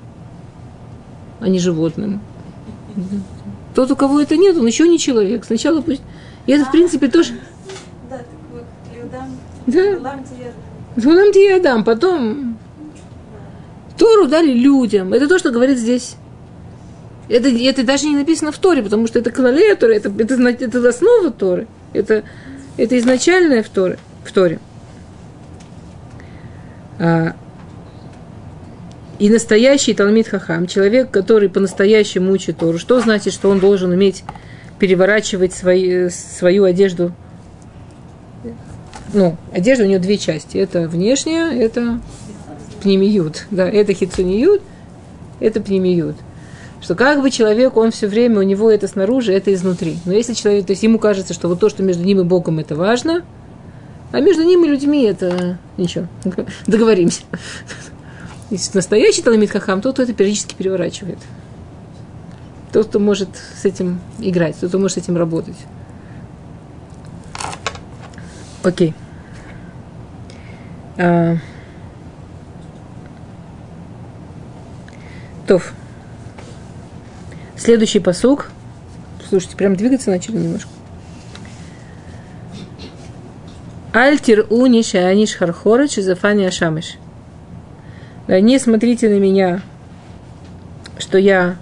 а 1.41 1.49
не 1.49 1.59
животным. 1.59 2.21
Тот, 3.75 3.91
у 3.91 3.97
кого 3.97 4.21
это 4.21 4.37
нет, 4.37 4.57
он 4.57 4.67
еще 4.67 4.87
не 4.87 4.99
человек. 4.99 5.45
Сначала 5.45 5.81
пусть... 5.81 6.03
И 6.47 6.53
это, 6.53 6.67
в 6.67 6.71
принципе, 6.71 7.09
тоже... 7.09 7.33
Да, 8.11 8.19
так 8.19 8.27
вот, 8.53 8.65
Иудам, 8.95 9.31
Да. 9.67 9.99
Лам 10.97 11.33
тебе 11.33 11.61
дам, 11.61 11.85
потом 11.85 12.59
Тору 13.97 14.27
дали 14.27 14.53
людям. 14.53 15.13
Это 15.13 15.29
то, 15.29 15.39
что 15.39 15.51
говорит 15.51 15.79
здесь. 15.79 16.17
Это, 17.29 17.49
это 17.49 17.85
даже 17.85 18.07
не 18.07 18.17
написано 18.17 18.53
в 18.53 18.59
Торе, 18.59 18.83
потому 18.83 19.07
что 19.07 19.19
это 19.19 19.31
клалея 19.31 19.77
Торы, 19.77 19.97
это, 19.97 20.13
это, 20.19 20.35
это 20.35 20.89
основа 20.89 21.31
Торы. 21.31 21.67
Это, 21.93 22.25
это 22.77 22.99
изначальное 22.99 23.63
в 23.63 23.69
Торе. 23.69 23.99
В 24.25 24.33
Торе. 24.33 24.59
А, 26.99 27.35
и 29.19 29.31
настоящий 29.31 29.95
Талмит 29.95 30.29
Хахам, 30.29 30.67
человек, 30.67 31.11
который 31.11 31.49
по-настоящему 31.49 32.33
учит 32.33 32.59
Тору, 32.59 32.79
что 32.79 33.01
значит, 33.01 33.33
что 33.33 33.51
он 33.51 33.61
должен 33.61 33.93
уметь 33.93 34.25
переворачивать 34.79 35.53
свои, 35.53 36.09
свою 36.09 36.65
одежду 36.65 37.13
ну, 39.13 39.37
одежда 39.53 39.85
у 39.85 39.87
нее 39.87 39.99
две 39.99 40.19
части. 40.19 40.57
Это 40.59 40.89
внешняя, 40.89 41.53
это 41.53 42.01
пнемиют. 42.83 43.47
Да, 43.51 43.69
это 43.69 43.95
хитсуниют, 43.95 44.63
это 45.41 45.61
пнемиют. 45.61 46.17
Что 46.81 46.95
как 46.97 47.23
бы 47.23 47.31
человек, 47.31 47.77
он 47.77 47.93
все 47.93 48.09
время, 48.09 48.41
у 48.41 48.43
него 48.43 48.71
это 48.71 48.89
снаружи, 48.89 49.33
это 49.33 49.55
изнутри. 49.55 49.99
Но 50.05 50.13
если 50.13 50.35
человек, 50.35 50.67
то 50.67 50.73
есть 50.73 50.83
ему 50.83 50.99
кажется, 50.99 51.33
что 51.33 51.49
вот 51.49 51.61
то, 51.61 51.69
что 51.69 51.83
между 51.83 52.03
ним 52.03 52.21
и 52.21 52.25
Богом, 52.25 52.59
это 52.59 52.75
важно, 52.75 53.23
а 54.11 54.21
между 54.21 54.43
ним 54.43 54.65
и 54.65 54.69
людьми 54.69 55.05
это 55.05 55.59
ничего, 55.77 56.07
договоримся. 56.67 57.23
Если 58.51 58.77
настоящий 58.77 59.23
Талмит 59.23 59.51
Хахам, 59.51 59.81
тот, 59.81 60.01
это 60.01 60.13
периодически 60.13 60.55
переворачивает. 60.55 61.19
Тот, 62.73 62.89
кто 62.89 62.99
может 62.99 63.29
с 63.61 63.65
этим 63.65 64.01
играть, 64.19 64.57
тот, 64.57 64.71
кто 64.71 64.79
может 64.79 64.99
с 64.99 65.03
этим 65.03 65.17
работать. 65.17 65.57
Окей. 68.63 68.95
А... 70.99 71.37
Тов. 75.47 75.73
Следующий 77.57 78.01
посук. 78.01 78.51
Слушайте, 79.29 79.57
прям 79.57 79.77
двигаться 79.77 80.11
начали 80.11 80.37
немножко. 80.37 80.71
Альтир 83.93 84.47
униш 84.49 84.95
аниш 84.95 85.35
хархорыч 85.35 85.97
зафани 85.97 86.45
ашамыш. 86.45 86.97
Не 88.29 88.59
смотрите 88.59 89.09
на 89.09 89.19
меня, 89.19 89.61
что 90.99 91.19
я 91.19 91.57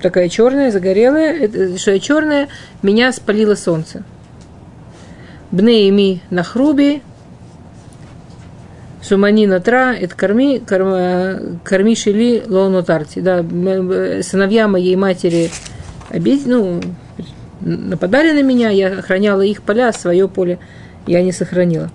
такая 0.00 0.28
черная, 0.28 0.70
загорелая, 0.70 1.76
что 1.76 1.90
я 1.90 1.98
черная, 1.98 2.48
меня 2.82 3.12
спалило 3.12 3.54
солнце. 3.54 4.04
Бне 5.50 5.88
ими 5.88 6.20
на 6.30 6.42
хруби, 6.42 7.02
Сумани 9.00 9.46
натра, 9.46 9.94
это 9.94 10.14
корми, 10.14 10.58
корми 10.58 11.94
шили 11.94 12.42
лонотарти. 12.46 13.20
Да, 13.20 13.42
сыновья 14.22 14.68
моей 14.68 14.96
матери 14.96 15.50
обид, 16.10 16.42
ну, 16.46 16.80
нападали 17.60 18.32
на 18.32 18.42
меня, 18.42 18.70
я 18.70 18.98
охраняла 18.98 19.42
их 19.42 19.62
поля, 19.62 19.92
свое 19.92 20.28
поле 20.28 20.58
я 21.06 21.22
не 21.22 21.32
сохранила. 21.32 21.90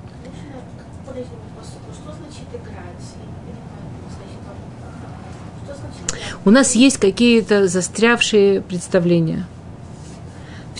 У 6.45 6.49
нас 6.49 6.73
есть 6.73 6.97
какие-то 6.97 7.67
застрявшие 7.67 8.61
представления. 8.61 9.45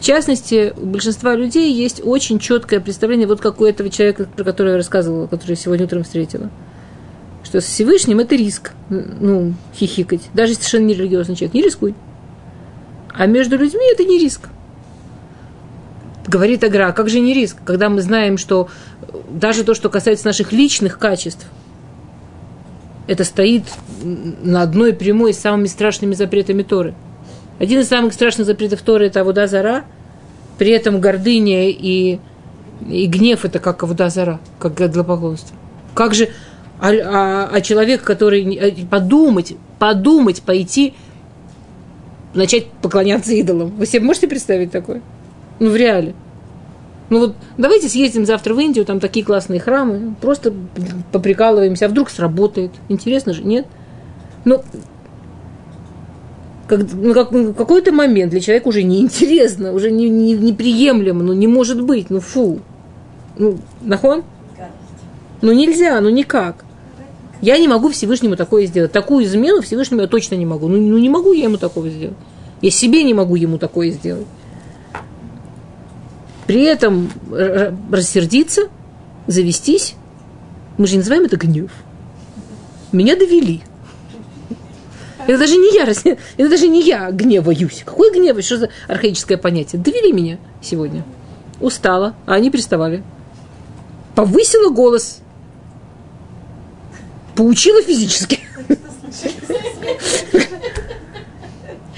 Частности, 0.04 0.74
у 0.76 0.86
большинства 0.86 1.34
людей 1.34 1.74
есть 1.74 2.02
очень 2.04 2.38
четкое 2.38 2.82
представление, 2.82 3.26
вот 3.26 3.40
как 3.40 3.62
у 3.62 3.66
этого 3.66 3.90
человека, 3.90 4.28
про 4.36 4.44
которого 4.44 4.72
я 4.72 4.78
рассказывала, 4.78 5.28
который 5.28 5.56
сегодня 5.56 5.86
утром 5.86 6.04
встретила. 6.04 6.50
Что 7.42 7.62
с 7.62 7.64
Всевышним 7.64 8.20
это 8.20 8.36
риск, 8.36 8.74
ну, 8.90 9.54
хихикать. 9.74 10.24
Даже 10.34 10.56
совершенно 10.56 10.88
не 10.88 10.94
религиозный 10.94 11.38
человек, 11.38 11.54
не 11.54 11.62
рискуй. 11.62 11.96
А 13.14 13.28
между 13.28 13.58
людьми 13.58 13.80
это 13.94 14.04
не 14.04 14.20
риск. 14.20 14.50
Говорит 16.28 16.66
Агра, 16.66 16.92
как 16.92 17.08
же 17.08 17.22
не 17.22 17.34
риск, 17.34 17.56
когда 17.64 17.88
мы 17.88 18.02
знаем, 18.02 18.38
что 18.38 18.68
даже 19.30 19.64
то, 19.64 19.74
что 19.74 19.90
касается 19.90 20.26
наших 20.26 20.52
личных 20.52 21.00
качеств, 21.00 21.46
это 23.08 23.24
стоит 23.24 23.64
на 24.04 24.64
одной 24.64 24.92
прямой 24.92 25.34
с 25.34 25.40
самыми 25.40 25.68
страшными 25.68 26.14
запретами 26.14 26.64
Торы. 26.64 26.94
Один 27.64 27.80
из 27.80 27.88
самых 27.88 28.12
страшных 28.12 28.46
запретов 28.46 28.82
Торы– 28.82 29.06
это 29.08 29.22
Авуда 29.22 29.48
Зара, 29.48 29.86
при 30.58 30.72
этом 30.72 31.00
гордыня 31.00 31.70
и, 31.70 32.20
и 32.86 33.06
гнев– 33.06 33.46
это 33.46 33.60
как 33.60 33.82
Авуда 33.84 34.10
Зара, 34.10 34.42
как 34.60 34.76
поклонства. 34.76 35.56
Как 35.94 36.14
же, 36.14 36.28
а, 36.82 36.90
а, 36.90 37.50
а 37.54 37.62
человек, 37.62 38.04
который 38.04 38.54
а, 38.58 38.86
подумать, 38.86 39.56
подумать, 39.80 40.42
пойти, 40.42 40.94
начать 42.34 42.68
поклоняться 42.82 43.32
идолам. 43.32 43.70
Вы 43.78 43.86
себе 43.86 44.02
можете 44.02 44.28
представить 44.28 44.72
такое? 44.72 45.02
Ну, 45.62 45.70
в 45.70 45.76
реале. 45.78 46.16
Ну 47.10 47.20
вот 47.20 47.36
давайте 47.58 47.88
съездим 47.88 48.26
завтра 48.26 48.54
в 48.54 48.60
Индию, 48.60 48.84
там 48.84 49.00
такие 49.00 49.26
классные 49.26 49.62
храмы, 49.62 50.16
просто 50.20 50.54
поприкалываемся, 51.14 51.86
а 51.86 51.88
вдруг 51.88 52.10
сработает. 52.10 52.72
Интересно 52.90 53.32
же, 53.32 53.46
нет? 53.46 53.66
Ну, 54.44 54.62
как, 56.68 56.82
ну, 56.94 57.14
как, 57.14 57.32
ну, 57.32 57.54
какой-то 57.54 57.92
момент 57.92 58.32
для 58.32 58.40
человека 58.40 58.68
уже 58.68 58.84
неинтересно, 58.84 59.74
уже 59.74 59.92
не, 59.92 60.10
не, 60.10 60.34
неприемлемо, 60.34 61.24
ну 61.24 61.34
не 61.34 61.48
может 61.48 61.82
быть, 61.82 62.10
ну 62.10 62.20
фу. 62.20 62.60
Ну, 63.38 63.58
нахон? 63.82 64.24
Ну 65.42 65.52
нельзя, 65.52 66.00
ну 66.02 66.10
никак. 66.10 66.64
Я 67.42 67.58
не 67.58 67.68
могу 67.68 67.90
Всевышнему 67.90 68.38
такое 68.38 68.66
сделать. 68.68 68.92
Такую 68.94 69.26
измену 69.26 69.62
Всевышнему 69.62 70.02
я 70.02 70.08
точно 70.08 70.36
не 70.36 70.46
могу. 70.46 70.68
Ну, 70.70 70.78
ну 70.78 70.98
не 70.98 71.10
могу 71.10 71.34
я 71.34 71.46
ему 71.46 71.58
такого 71.58 71.90
сделать. 71.90 72.16
Я 72.62 72.72
себе 72.72 73.04
не 73.04 73.14
могу 73.14 73.36
ему 73.36 73.58
такое 73.58 73.90
сделать 73.90 74.28
при 76.48 76.64
этом 76.64 77.10
рассердиться, 77.92 78.64
завестись. 79.28 79.96
Мы 80.78 80.88
же 80.88 80.94
не 80.94 81.00
называем 81.00 81.26
это 81.26 81.38
гнев. 81.38 81.72
Меня 82.92 83.16
довели. 83.16 83.62
Это 85.28 85.38
даже 85.38 85.56
не 85.56 85.74
я, 85.74 85.86
это 85.86 86.50
даже 86.50 86.68
не 86.68 86.82
я 86.82 87.12
гневаюсь. 87.12 87.84
Какой 87.86 88.12
гнев? 88.12 88.44
Что 88.44 88.58
за 88.58 88.70
архаическое 88.88 89.38
понятие? 89.38 89.82
Довели 89.82 90.12
меня 90.12 90.38
сегодня. 90.62 91.04
Устала, 91.62 92.16
а 92.26 92.34
они 92.34 92.50
приставали. 92.50 93.04
Повысила 94.16 94.70
голос. 94.70 95.20
Поучила 97.36 97.82
физически. 97.82 98.40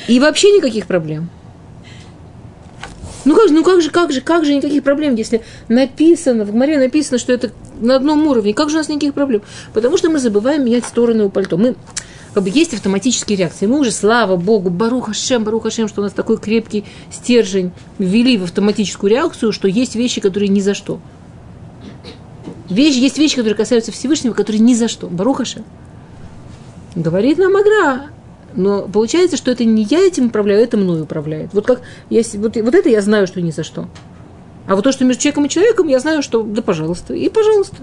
И 0.07 0.19
вообще 0.19 0.51
никаких 0.51 0.85
проблем. 0.85 1.29
Ну 3.25 3.35
как 3.35 3.47
же, 3.47 3.53
ну 3.55 3.63
как 3.63 3.81
же, 3.81 3.89
как 3.89 4.11
же, 4.11 4.21
как 4.21 4.45
же 4.45 4.53
никаких 4.53 4.83
проблем, 4.83 5.15
если 5.15 5.41
написано, 5.67 6.45
в 6.45 6.51
Гмаре 6.51 6.77
написано, 6.77 7.17
что 7.17 7.33
это 7.33 7.51
на 7.79 7.95
одном 7.95 8.27
уровне, 8.27 8.53
как 8.53 8.69
же 8.69 8.75
у 8.75 8.77
нас 8.77 8.87
никаких 8.87 9.15
проблем? 9.15 9.41
Потому 9.73 9.97
что 9.97 10.11
мы 10.11 10.19
забываем 10.19 10.63
менять 10.63 10.85
стороны 10.85 11.25
у 11.25 11.29
пальто. 11.31 11.57
Мы, 11.57 11.75
как 12.35 12.43
бы 12.43 12.51
есть 12.53 12.73
автоматические 12.73 13.37
реакции. 13.37 13.65
Мы 13.65 13.79
уже, 13.79 13.91
слава 13.91 14.35
Богу, 14.35 14.69
Баруха 14.69 15.13
Шем, 15.13 15.45
Баруха 15.45 15.71
Шем, 15.71 15.87
что 15.87 16.01
у 16.01 16.03
нас 16.03 16.11
такой 16.11 16.37
крепкий 16.37 16.83
стержень 17.09 17.71
ввели 17.97 18.37
в 18.37 18.43
автоматическую 18.43 19.09
реакцию, 19.09 19.53
что 19.53 19.69
есть 19.69 19.95
вещи, 19.95 20.19
которые 20.19 20.49
ни 20.49 20.59
за 20.59 20.73
что. 20.73 20.99
Вещи, 22.69 22.97
есть 22.97 23.17
вещи, 23.17 23.37
которые 23.37 23.55
касаются 23.55 23.93
Всевышнего, 23.93 24.33
которые 24.33 24.59
ни 24.59 24.73
за 24.73 24.89
что. 24.89 25.07
Баруха 25.07 25.45
Шем. 25.45 25.63
Говорит 26.93 27.37
нам 27.37 27.55
Агра, 27.55 28.07
но 28.53 28.81
получается, 28.81 29.37
что 29.37 29.49
это 29.49 29.63
не 29.63 29.83
я 29.83 30.05
этим 30.05 30.25
управляю, 30.25 30.61
это 30.61 30.75
мной 30.75 31.03
управляет. 31.03 31.53
Вот 31.53 31.65
как 31.65 31.83
я, 32.09 32.21
вот, 32.33 32.57
вот 32.57 32.75
это 32.75 32.89
я 32.89 33.01
знаю, 33.01 33.27
что 33.27 33.41
ни 33.41 33.51
за 33.51 33.63
что. 33.63 33.87
А 34.67 34.75
вот 34.75 34.83
то, 34.83 34.91
что 34.91 35.05
между 35.05 35.21
человеком 35.21 35.45
и 35.45 35.49
человеком, 35.49 35.87
я 35.87 35.99
знаю, 35.99 36.21
что 36.21 36.43
да 36.43 36.61
пожалуйста, 36.61 37.13
и 37.13 37.29
пожалуйста. 37.29 37.77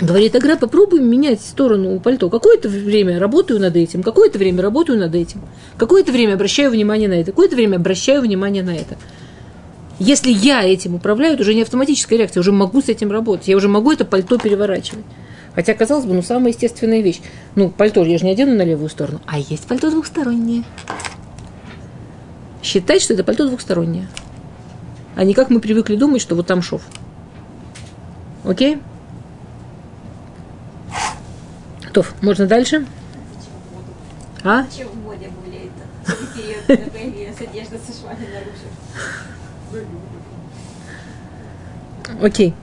Говорит 0.00 0.36
Агра, 0.36 0.56
попробуем 0.56 1.08
менять 1.08 1.40
сторону 1.40 1.98
пальто. 2.00 2.28
Какое-то 2.28 2.68
время 2.68 3.18
работаю 3.18 3.58
над 3.60 3.76
этим, 3.76 4.02
какое-то 4.02 4.38
время 4.38 4.62
работаю 4.62 4.98
над 4.98 5.14
этим, 5.14 5.40
какое-то 5.78 6.12
время 6.12 6.34
обращаю 6.34 6.70
внимание 6.70 7.08
на 7.08 7.14
это, 7.14 7.32
какое-то 7.32 7.56
время 7.56 7.76
обращаю 7.76 8.20
внимание 8.20 8.62
на 8.62 8.76
это. 8.76 8.98
Если 9.98 10.30
я 10.30 10.62
этим 10.62 10.94
управляю, 10.94 11.34
это 11.34 11.42
уже 11.42 11.54
не 11.54 11.62
автоматическая 11.62 12.18
реакция, 12.18 12.42
уже 12.42 12.52
могу 12.52 12.82
с 12.82 12.90
этим 12.90 13.10
работать, 13.10 13.48
я 13.48 13.56
уже 13.56 13.68
могу 13.68 13.90
это 13.90 14.04
пальто 14.04 14.36
переворачивать. 14.36 15.04
Хотя, 15.54 15.72
казалось 15.72 16.04
бы, 16.04 16.12
ну, 16.12 16.20
самая 16.20 16.52
естественная 16.52 17.00
вещь. 17.00 17.22
Ну, 17.54 17.70
пальто 17.70 18.04
я 18.04 18.18
же 18.18 18.26
не 18.26 18.32
одену 18.32 18.54
на 18.54 18.62
левую 18.62 18.90
сторону, 18.90 19.22
а 19.24 19.38
есть 19.38 19.66
пальто 19.66 19.90
двухстороннее. 19.90 20.64
Считать, 22.62 23.00
что 23.00 23.14
это 23.14 23.24
пальто 23.24 23.46
двухстороннее. 23.46 24.06
А 25.14 25.24
не 25.24 25.32
как 25.32 25.48
мы 25.48 25.60
привыкли 25.60 25.96
думать, 25.96 26.20
что 26.20 26.34
вот 26.34 26.46
там 26.46 26.60
шов. 26.60 26.82
Окей? 28.44 28.76
Тоф, 28.76 28.84
можно 30.90 30.90
дальше? 30.90 30.90
А? 30.90 30.90
Чем 30.90 30.94
в 30.98 30.98
моде 30.98 31.14
были 31.14 31.72
это? 31.72 31.72
Период 31.78 31.85
с 31.85 31.85
одеждой 37.40 37.78
со 37.78 37.92
швами 37.98 38.26
наружу. 38.32 39.86
Окей. 42.22 42.54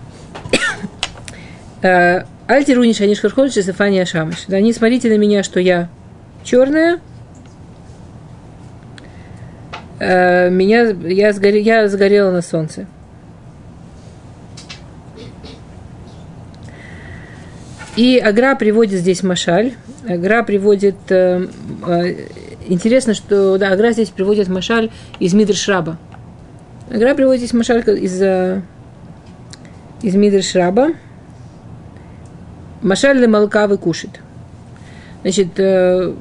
Э, 1.82 2.24
Альтируни 2.48 2.94
шаниш 2.94 3.20
харходиш 3.20 3.54
Стефания 3.54 4.06
Шамыш. 4.06 4.46
Да, 4.48 4.60
не 4.62 4.72
смотрите 4.72 5.10
на 5.10 5.18
меня, 5.18 5.44
что 5.44 5.60
я 5.60 5.90
черная. 6.44 7.02
Э, 10.00 10.50
меня, 10.50 10.90
я, 10.90 11.34
сгоре, 11.34 11.62
я 11.62 11.88
сгорела 11.90 12.32
на 12.32 12.42
солнце. 12.42 12.88
И 17.96 18.18
Агра 18.18 18.56
приводит 18.56 19.00
здесь 19.00 19.22
Машаль. 19.24 19.74
Агра 20.08 20.44
приводит... 20.44 20.96
Э, 21.10 21.48
э, 21.86 22.16
интересно, 22.68 23.14
что 23.14 23.58
да, 23.58 23.70
Агра 23.70 23.92
здесь 23.92 24.10
приводит 24.10 24.48
Машаль 24.48 24.90
из 25.20 25.34
Мидршраба. 25.34 25.98
Агра 26.90 27.14
приводит 27.14 27.42
здесь 27.42 27.54
Машаль 27.54 27.84
из, 27.88 28.20
э, 28.20 28.62
из 30.02 30.16
Мидршраба. 30.16 30.94
Машаль 32.82 33.26
молока 33.28 33.68
выкушит. 33.68 34.20
Значит, 35.22 35.60
э, 35.60 36.14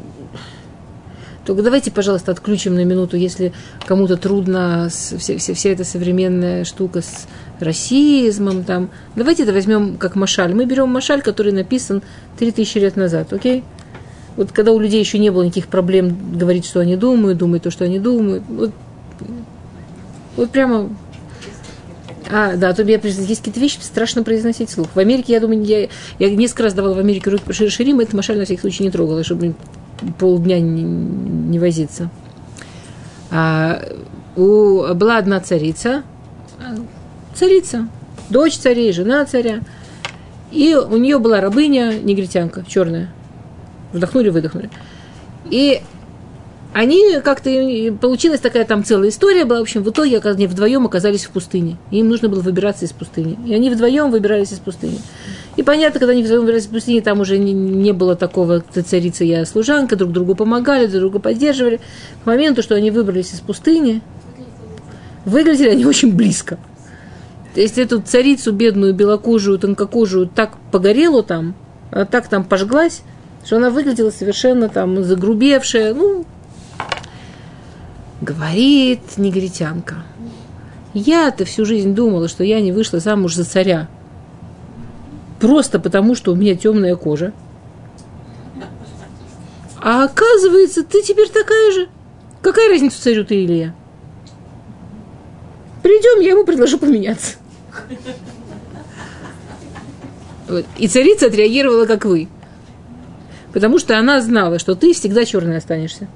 Только 1.45 1.63
давайте, 1.63 1.91
пожалуйста, 1.91 2.33
отключим 2.33 2.75
на 2.75 2.85
минуту, 2.85 3.17
если 3.17 3.53
кому-то 3.85 4.17
трудно 4.17 4.89
с, 4.91 5.17
вся, 5.19 5.39
вся, 5.39 5.55
вся 5.55 5.71
эта 5.71 5.85
современная 5.85 6.65
штука 6.65 7.03
с 7.03 7.27
расизмом 7.59 8.63
там. 8.65 8.91
Давайте 9.17 9.43
это 9.43 9.53
возьмем 9.53 9.97
как 9.97 10.15
машаль. 10.15 10.55
Мы 10.55 10.67
берем 10.67 10.89
машаль, 10.89 11.23
который 11.23 11.53
написан 11.53 12.03
3000 12.39 12.79
лет 12.79 12.97
назад, 12.97 13.33
окей? 13.33 13.65
Вот 14.37 14.53
когда 14.53 14.73
у 14.73 14.79
людей 14.79 15.01
еще 15.01 15.19
не 15.19 15.31
было 15.31 15.43
никаких 15.43 15.67
проблем 15.67 16.17
говорить, 16.39 16.65
что 16.65 16.81
они 16.81 16.97
думают, 16.97 17.39
думать 17.39 17.63
то, 17.63 17.71
что 17.71 17.85
они 17.85 17.99
думают. 17.99 18.45
Вот, 18.49 18.71
вот 20.37 20.51
прямо 20.51 20.91
а, 22.31 22.57
да, 22.57 22.73
то 22.73 22.83
я 22.83 22.99
признаю, 22.99 23.29
есть 23.29 23.43
какие-то 23.43 23.61
вещи 23.61 23.79
страшно 23.83 24.23
произносить 24.23 24.71
вслух. 24.71 24.89
В 24.95 24.99
Америке, 24.99 25.35
я 25.35 25.41
думаю, 25.41 25.63
я, 25.65 25.89
я 26.19 26.31
несколько 26.31 26.63
раз 26.63 26.73
давала 26.73 26.95
в 26.95 26.99
Америке 26.99 27.29
руки 27.29 27.69
Ширим, 27.69 28.01
это 28.01 28.17
машаль 28.17 28.39
на 28.39 28.47
всякий 28.47 28.61
случай 28.61 28.85
не 28.85 28.91
трогала, 28.91 29.23
чтобы 29.23 29.55
полдня 30.19 30.61
не, 30.61 30.83
не 30.83 31.59
возиться. 31.59 32.11
А, 33.31 33.83
у, 34.37 34.95
была 34.95 35.19
одна 35.19 35.41
царица, 35.41 36.03
царица, 37.35 37.89
дочь 38.31 38.57
царей, 38.57 38.93
жена 38.93 39.25
царя, 39.25 39.61
и 40.51 40.75
у 40.75 40.97
нее 40.97 41.19
была 41.19 41.41
рабыня, 41.41 41.99
негритянка, 41.99 42.65
черная. 42.67 43.11
Вдохнули, 43.93 44.29
выдохнули. 44.29 44.71
И 45.51 45.83
они 46.73 47.21
как-то, 47.21 47.51
получилась 48.01 48.41
такая 48.41 48.65
там 48.65 48.85
целая 48.85 49.11
история 49.11 49.45
была, 49.45 49.59
в 49.59 49.63
общем, 49.63 49.83
в 49.83 49.91
итоге 49.91 50.19
они 50.19 50.47
вдвоем 50.47 50.87
оказались 50.87 51.25
в 51.25 51.31
пустыне. 51.31 51.77
Им 51.91 52.09
нужно 52.09 52.29
было 52.29 52.41
выбираться 52.41 52.85
из 52.85 52.93
пустыни. 52.93 53.39
И 53.47 53.55
они 53.55 53.71
вдвоем 53.71 54.11
выбирались 54.11 54.53
из 54.53 54.59
пустыни. 54.59 54.99
И 55.57 55.63
понятно, 55.63 56.01
когда 56.01 56.13
они 56.13 56.23
вдвоем 56.23 56.43
выбирались 56.43 56.65
из 56.65 56.69
пустыни, 56.69 57.01
там 57.01 57.21
уже 57.21 57.39
не, 57.39 57.53
не 57.53 57.93
было 57.93 58.17
такого, 58.17 58.61
ты 58.61 58.83
царица, 58.83 59.25
я 59.25 59.45
служанка, 59.45 59.97
друг 59.97 60.13
другу 60.13 60.35
помогали, 60.35 60.87
друг 60.87 61.01
друга 61.01 61.19
поддерживали. 61.19 61.81
К 62.23 62.27
моменту, 62.27 62.63
что 62.63 62.75
они 62.75 62.91
выбрались 62.91 63.35
из 63.35 63.41
пустыни, 63.41 64.03
выглядели 65.25 65.69
они 65.69 65.85
очень 65.85 66.15
близко. 66.15 66.59
То 67.55 67.61
есть 67.61 67.77
эту 67.77 68.01
царицу 68.01 68.53
бедную, 68.53 68.95
белокожую, 68.95 69.59
тонкокожую 69.59 70.27
так 70.27 70.57
погорело 70.71 71.23
там, 71.23 71.55
она 71.91 72.07
так 72.07 72.29
там 72.29 72.45
пожглась, 72.45 73.03
что 73.45 73.57
она 73.57 73.69
выглядела 73.69 74.11
совершенно 74.11 74.71
там 74.71 75.05
загрубевшая, 75.05 75.93
ну, 75.93 76.25
Говорит 78.23 79.01
негритянка. 79.17 79.97
Я-то 80.95 81.45
всю 81.45 81.65
жизнь 81.65 81.93
думала, 81.93 82.29
что 82.29 82.45
я 82.45 82.61
не 82.61 82.71
вышла 82.71 83.01
замуж 83.01 83.35
за 83.35 83.45
царя. 83.45 83.89
Просто 85.43 85.81
потому, 85.81 86.15
что 86.15 86.31
у 86.31 86.37
меня 86.37 86.55
темная 86.55 86.95
кожа. 86.95 87.33
А 89.81 90.05
оказывается, 90.05 90.85
ты 90.85 91.03
теперь 91.03 91.29
такая 91.31 91.73
же. 91.73 91.89
Какая 92.43 92.69
разница 92.69 93.03
царю 93.03 93.25
ты 93.25 93.43
или 93.43 93.53
я? 93.53 93.75
Придем, 95.83 96.21
я 96.21 96.31
ему 96.31 96.45
предложу 96.45 96.79
поменяться. 96.79 97.39
Вот. 100.49 100.65
И 100.79 100.87
царица 100.87 101.27
отреагировала, 101.27 101.87
как 101.87 102.05
вы. 102.05 102.29
Потому 103.53 103.81
что 103.81 103.99
она 103.99 104.21
знала, 104.21 104.61
что 104.61 104.77
ты 104.77 104.93
всегда 104.93 105.25
черной 105.25 105.57
останешься. 105.57 106.07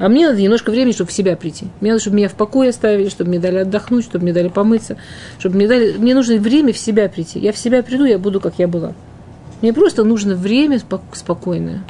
А 0.00 0.08
мне 0.08 0.26
надо 0.26 0.40
немножко 0.40 0.70
времени, 0.70 0.92
чтобы 0.92 1.10
в 1.10 1.12
себя 1.12 1.36
прийти. 1.36 1.66
Мне 1.82 1.90
надо, 1.90 2.00
чтобы 2.00 2.16
меня 2.16 2.30
в 2.30 2.34
покое 2.34 2.70
оставили, 2.70 3.10
чтобы 3.10 3.28
мне 3.28 3.38
дали 3.38 3.58
отдохнуть, 3.58 4.02
чтобы 4.02 4.24
мне 4.24 4.32
дали 4.32 4.48
помыться, 4.48 4.96
чтобы 5.38 5.56
мне 5.56 5.68
дали... 5.68 5.92
Мне 5.98 6.14
нужно 6.14 6.36
время 6.36 6.72
в 6.72 6.78
себя 6.78 7.06
прийти. 7.10 7.38
Я 7.38 7.52
в 7.52 7.58
себя 7.58 7.82
приду, 7.82 8.06
я 8.06 8.18
буду, 8.18 8.40
как 8.40 8.54
я 8.56 8.66
была. 8.66 8.94
Мне 9.60 9.74
просто 9.74 10.02
нужно 10.02 10.34
время 10.34 10.80
спокойное. 11.12 11.84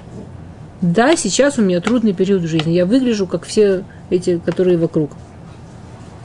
Да, 0.80 1.14
сейчас 1.14 1.61
у 1.61 1.62
меня 1.62 1.80
трудный 1.80 2.12
период 2.12 2.42
в 2.42 2.48
жизни. 2.48 2.72
Я 2.72 2.84
выгляжу, 2.84 3.28
как 3.28 3.44
все 3.44 3.84
эти, 4.11 4.38
которые 4.44 4.76
вокруг. 4.76 5.12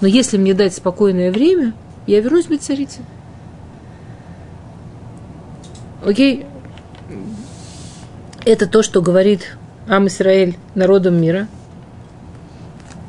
Но 0.01 0.07
если 0.07 0.37
мне 0.39 0.55
дать 0.55 0.73
спокойное 0.73 1.31
время, 1.31 1.73
я 2.07 2.19
вернусь 2.19 2.47
быть 2.47 2.63
царицей. 2.63 3.05
Окей? 6.03 6.47
Это 8.43 8.65
то, 8.65 8.81
что 8.81 9.03
говорит 9.03 9.55
Ам 9.87 10.07
Исраэль 10.07 10.57
народом 10.73 11.21
мира– 11.21 11.47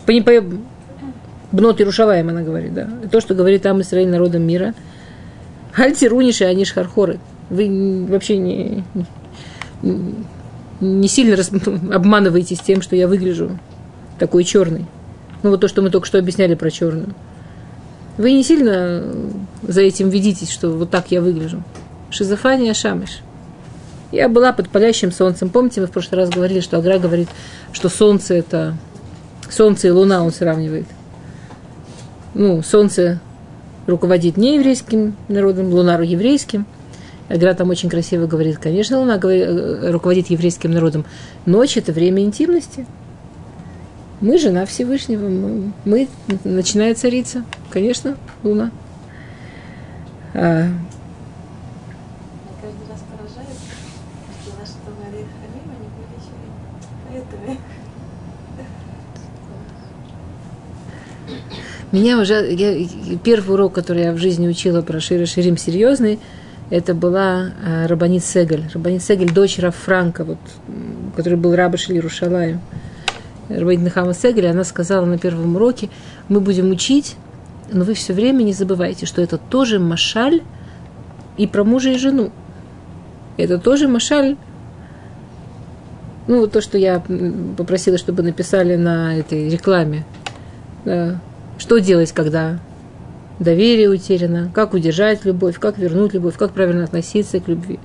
Бнот 0.07 1.81
Иерушалаем, 1.81 2.29
она 2.29 2.43
говорит, 2.43 2.75
да. 2.75 2.89
То, 3.11 3.21
что 3.21 3.35
говорит 3.35 3.63
там 3.63 3.81
Израиль 3.81 4.09
народом 4.09 4.43
мира. 4.43 4.75
Альтируниши, 5.75 6.45
они 6.45 6.65
хархоры. 6.65 7.19
Вы 7.51 8.07
вообще 8.09 8.37
не, 8.39 8.85
не, 10.81 11.09
сильно 11.09 11.37
рас, 11.37 11.51
обманываетесь 11.93 12.61
тем, 12.61 12.83
что 12.83 12.97
я 12.97 13.09
выгляжу 13.09 13.59
такой 14.19 14.45
черный. 14.45 14.87
Ну, 15.43 15.51
вот 15.51 15.61
то, 15.61 15.69
что 15.69 15.83
мы 15.83 15.91
только 15.91 16.07
что 16.07 16.19
объясняли 16.19 16.55
про 16.55 16.71
черную. 16.71 17.15
Вы 18.19 18.33
не 18.33 18.43
сильно 18.43 19.05
за 19.63 19.83
этим 19.83 20.09
видитесь, 20.09 20.51
что 20.51 20.71
вот 20.71 20.91
так 20.91 21.11
я 21.11 21.21
выгляжу. 21.21 21.63
Шизофания 22.11 22.73
шамиш. 22.73 23.21
Я 24.13 24.29
была 24.29 24.53
под 24.53 24.71
палящим 24.71 25.13
солнцем. 25.13 25.51
Помните, 25.51 25.81
мы 25.81 25.87
в 25.87 25.91
прошлый 25.91 26.21
раз 26.21 26.31
говорили, 26.31 26.61
что 26.61 26.79
Агра 26.79 26.99
говорит, 26.99 27.29
что 27.73 27.89
солнце 27.89 28.35
это 28.35 28.75
Солнце 29.53 29.89
и 29.89 29.91
Луна 29.91 30.23
он 30.23 30.33
сравнивает. 30.33 30.87
Ну, 32.35 32.63
Солнце 32.63 33.21
руководит 33.87 34.37
не 34.37 34.57
еврейским 34.57 35.17
народом, 35.29 35.73
Луна 35.73 35.99
еврейским. 36.01 36.67
Игра 37.29 37.55
там 37.55 37.71
очень 37.71 37.89
красиво 37.89 38.27
говорит, 38.27 38.59
конечно, 38.59 39.01
Луна 39.01 39.17
э, 39.17 39.91
руководит 39.91 40.29
еврейским 40.29 40.71
народом. 40.71 41.05
Ночь– 41.45 41.77
это 41.79 41.93
время 41.93 42.23
интимности. 42.23 42.87
Мы 44.21 44.39
жена 44.39 44.65
Всевышнего, 44.65 45.29
мы, 45.29 45.73
мы 45.85 46.09
начинает 46.45 46.99
царица. 46.99 47.45
Конечно, 47.71 48.17
Луна. 48.43 48.71
А, 50.33 50.69
каждый 52.63 52.89
раз 52.89 53.01
поражает, 53.11 53.59
что 54.43 54.53
наши 54.59 54.73
Тамари 54.85 55.25
Хамим, 55.41 55.67
они 55.71 55.89
были 55.97 56.15
еще 56.17 56.35
поэтами. 57.09 57.59
Меня 61.97 62.21
уже, 62.21 62.53
я, 62.53 62.87
первый 63.25 63.55
урок, 63.55 63.73
который 63.73 64.03
я 64.03 64.13
в 64.13 64.19
жизни 64.19 64.47
учила 64.47 64.83
про 64.83 65.01
Шира 65.01 65.25
Ширим 65.25 65.57
серьезный, 65.57 66.19
это 66.69 66.93
была 66.93 67.53
э, 67.65 67.87
Рабанит 67.87 68.23
Сегель. 68.23 68.65
Рабанит 68.75 69.03
Сегель, 69.03 69.33
дочь 69.33 69.59
Раф 69.59 69.77
Франка, 69.77 70.25
вот, 70.25 70.37
который 71.17 71.39
был 71.39 71.57
рабыш 71.57 71.89
Иерушалаем. 71.89 72.61
Рабанит 73.49 73.81
Нахама 73.81 74.13
Сегель, 74.13 74.47
она 74.47 74.65
сказала 74.65 75.07
на 75.07 75.17
первом 75.17 75.57
уроке, 75.57 75.89
мы 76.29 76.41
будем 76.41 76.71
учить, 76.71 77.17
но 77.73 77.83
вы 77.83 77.95
все 77.95 78.13
время 78.13 78.43
не 78.43 78.53
забывайте, 78.53 79.07
что 79.07 79.23
это 79.23 79.39
тоже 79.39 79.79
машаль 79.79 80.43
и 81.39 81.47
про 81.47 81.65
мужа 81.65 81.93
и 81.93 81.97
жену. 81.97 82.31
Это 83.39 83.57
тоже 83.57 83.89
машаль 83.89 84.37
ну, 86.27 86.41
вот 86.41 86.53
то, 86.53 86.61
что 86.61 86.77
я 86.77 87.03
попросила, 87.57 87.97
чтобы 87.97 88.23
написали 88.23 88.77
на 88.77 89.17
этой 89.17 89.49
рекламе. 89.49 90.05
Да. 90.85 91.21
Что 91.59 91.79
делать, 91.79 92.13
когда 92.13 92.59
доверие 93.39 93.91
утеряно, 93.91 94.51
как 94.55 94.75
удержать 94.75 95.25
любовь, 95.25 95.59
как 95.59 95.79
вернуть 95.79 96.15
любовь, 96.15 96.37
как 96.37 96.53
правильно 96.53 96.85
относиться 96.85 97.41
к 97.41 97.49
любви. 97.49 97.79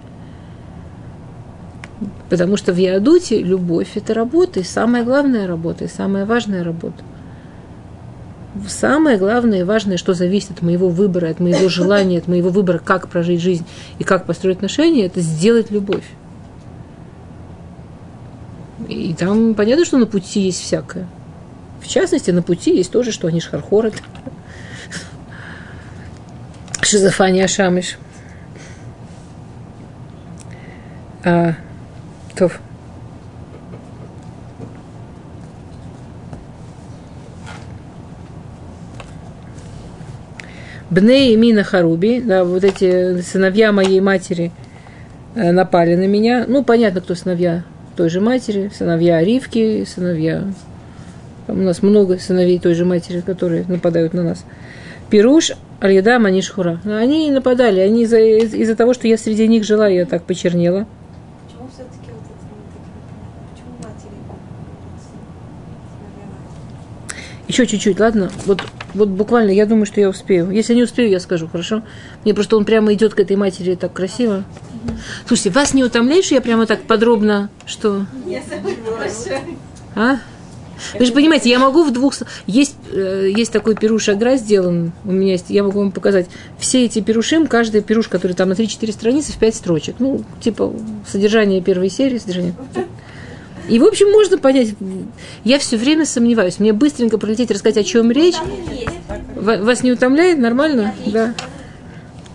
Потому 2.29 2.57
что 2.57 2.73
в 2.73 2.79
Иадуте 2.79 3.41
любовь– 3.41 3.89
это 3.95 4.13
работа, 4.13 4.61
и 4.61 4.63
самая 4.63 5.03
главная 5.03 5.47
работа, 5.47 5.85
и 5.85 5.87
самая 5.87 6.25
важная 6.25 6.63
работа. 6.63 7.03
Самое 8.67 9.17
главное 9.17 9.59
и 9.59 9.63
важное, 9.63 9.97
что 9.97 10.13
зависит 10.13 10.51
от 10.51 10.61
моего 10.61 10.89
выбора, 10.89 11.29
от 11.29 11.39
моего 11.39 11.69
желания, 11.69 12.17
от 12.17 12.27
моего 12.27 12.49
выбора, 12.49 12.81
как 12.83 13.07
прожить 13.07 13.41
жизнь 13.41 13.65
и 13.99 14.03
как 14.03 14.25
построить 14.25 14.57
отношения, 14.57 15.05
это 15.05 15.21
сделать 15.21 15.71
любовь. 15.71 16.05
И 18.87 19.13
там 19.13 19.53
понятно, 19.53 19.85
что 19.85 19.97
на 19.97 20.05
пути 20.05 20.41
есть 20.41 20.61
всякое. 20.61 21.07
В 21.81 21.87
частности, 21.87 22.31
на 22.31 22.41
пути 22.41 22.75
есть 22.75 22.91
тоже, 22.91 23.11
что 23.11 23.27
они 23.27 23.41
шхархорят. 23.41 23.95
Шизофания 26.81 27.47
шамиш. 27.47 27.97
А, 31.23 31.53
то. 32.35 32.51
Бне 40.89 41.31
и 41.31 41.37
Мина 41.37 41.63
Харуби, 41.63 42.19
да, 42.19 42.43
вот 42.43 42.65
эти 42.65 43.21
сыновья 43.21 43.71
моей 43.71 44.01
матери 44.01 44.51
э, 45.35 45.51
напали 45.51 45.95
на 45.95 46.05
меня. 46.05 46.43
Ну, 46.47 46.65
понятно, 46.65 46.99
кто 46.99 47.15
сыновья 47.15 47.63
той 47.95 48.09
же 48.09 48.19
матери, 48.19 48.69
сыновья 48.75 49.23
Ривки, 49.23 49.85
сыновья 49.85 50.43
там 51.47 51.59
у 51.59 51.63
нас 51.63 51.81
много 51.81 52.17
сыновей 52.17 52.59
той 52.59 52.73
же 52.73 52.85
матери, 52.85 53.21
которые 53.21 53.65
нападают 53.67 54.13
на 54.13 54.23
нас. 54.23 54.45
Пируш, 55.09 55.51
Альяда, 55.79 56.19
Манишхура. 56.19 56.79
Они 56.85 57.31
нападали, 57.31 57.79
они 57.79 58.03
из-за, 58.03 58.19
из-за 58.19 58.75
того, 58.75 58.93
что 58.93 59.07
я 59.07 59.17
среди 59.17 59.47
них 59.47 59.63
жила, 59.63 59.87
я 59.87 60.05
так 60.05 60.23
почернела. 60.23 60.87
Почему 61.45 61.67
все-таки 61.67 62.11
вот 62.11 62.23
это, 62.23 62.35
почему 63.51 63.71
матери? 63.79 64.13
Еще 67.47 67.65
чуть-чуть, 67.65 67.99
ладно? 67.99 68.31
Вот, 68.45 68.61
вот 68.93 69.09
буквально, 69.09 69.51
я 69.51 69.65
думаю, 69.65 69.85
что 69.85 69.99
я 69.99 70.07
успею. 70.07 70.51
Если 70.51 70.73
не 70.75 70.83
успею, 70.83 71.09
я 71.09 71.19
скажу, 71.19 71.47
хорошо? 71.47 71.81
Мне 72.23 72.33
просто 72.33 72.55
он 72.55 72.63
прямо 72.63 72.93
идет 72.93 73.13
к 73.13 73.19
этой 73.19 73.35
матери 73.35 73.75
так 73.75 73.91
красиво. 73.91 74.43
Слушайте, 75.27 75.49
вас 75.49 75.73
не 75.73 75.83
утомляет, 75.83 76.25
что 76.25 76.35
я 76.35 76.41
прямо 76.41 76.65
так 76.65 76.83
подробно, 76.83 77.49
что... 77.65 78.05
Согласна. 78.49 79.39
А? 79.95 80.19
Вы 80.97 81.05
же 81.05 81.13
понимаете, 81.13 81.49
я 81.49 81.59
могу 81.59 81.83
в 81.83 81.91
двух... 81.91 82.13
Есть, 82.47 82.75
э, 82.91 83.31
есть 83.35 83.51
такой 83.51 83.75
пируш 83.75 84.09
агра 84.09 84.35
сделан, 84.37 84.91
у 85.05 85.11
меня 85.11 85.33
есть, 85.33 85.45
я 85.49 85.63
могу 85.63 85.79
вам 85.79 85.91
показать. 85.91 86.27
Все 86.57 86.85
эти 86.85 87.01
пирушим, 87.01 87.47
каждый 87.47 87.81
пируш, 87.81 88.07
который 88.07 88.33
там 88.33 88.49
на 88.49 88.53
3-4 88.53 88.91
страницы, 88.91 89.31
в 89.31 89.37
5 89.37 89.55
строчек. 89.55 89.95
Ну, 89.99 90.23
типа, 90.41 90.73
содержание 91.09 91.61
первой 91.61 91.89
серии, 91.89 92.17
содержание... 92.17 92.53
И, 93.69 93.79
в 93.79 93.85
общем, 93.85 94.11
можно 94.11 94.37
понять. 94.37 94.69
Я 95.43 95.59
все 95.59 95.77
время 95.77 96.05
сомневаюсь. 96.05 96.59
Мне 96.59 96.73
быстренько 96.73 97.17
пролететь, 97.17 97.51
рассказать, 97.51 97.77
о 97.77 97.83
чем 97.83 98.11
речь. 98.11 98.35
Ва- 99.35 99.57
Вас 99.57 99.83
не 99.83 99.91
утомляет? 99.91 100.39
Нормально? 100.39 100.93
Да. 101.05 101.33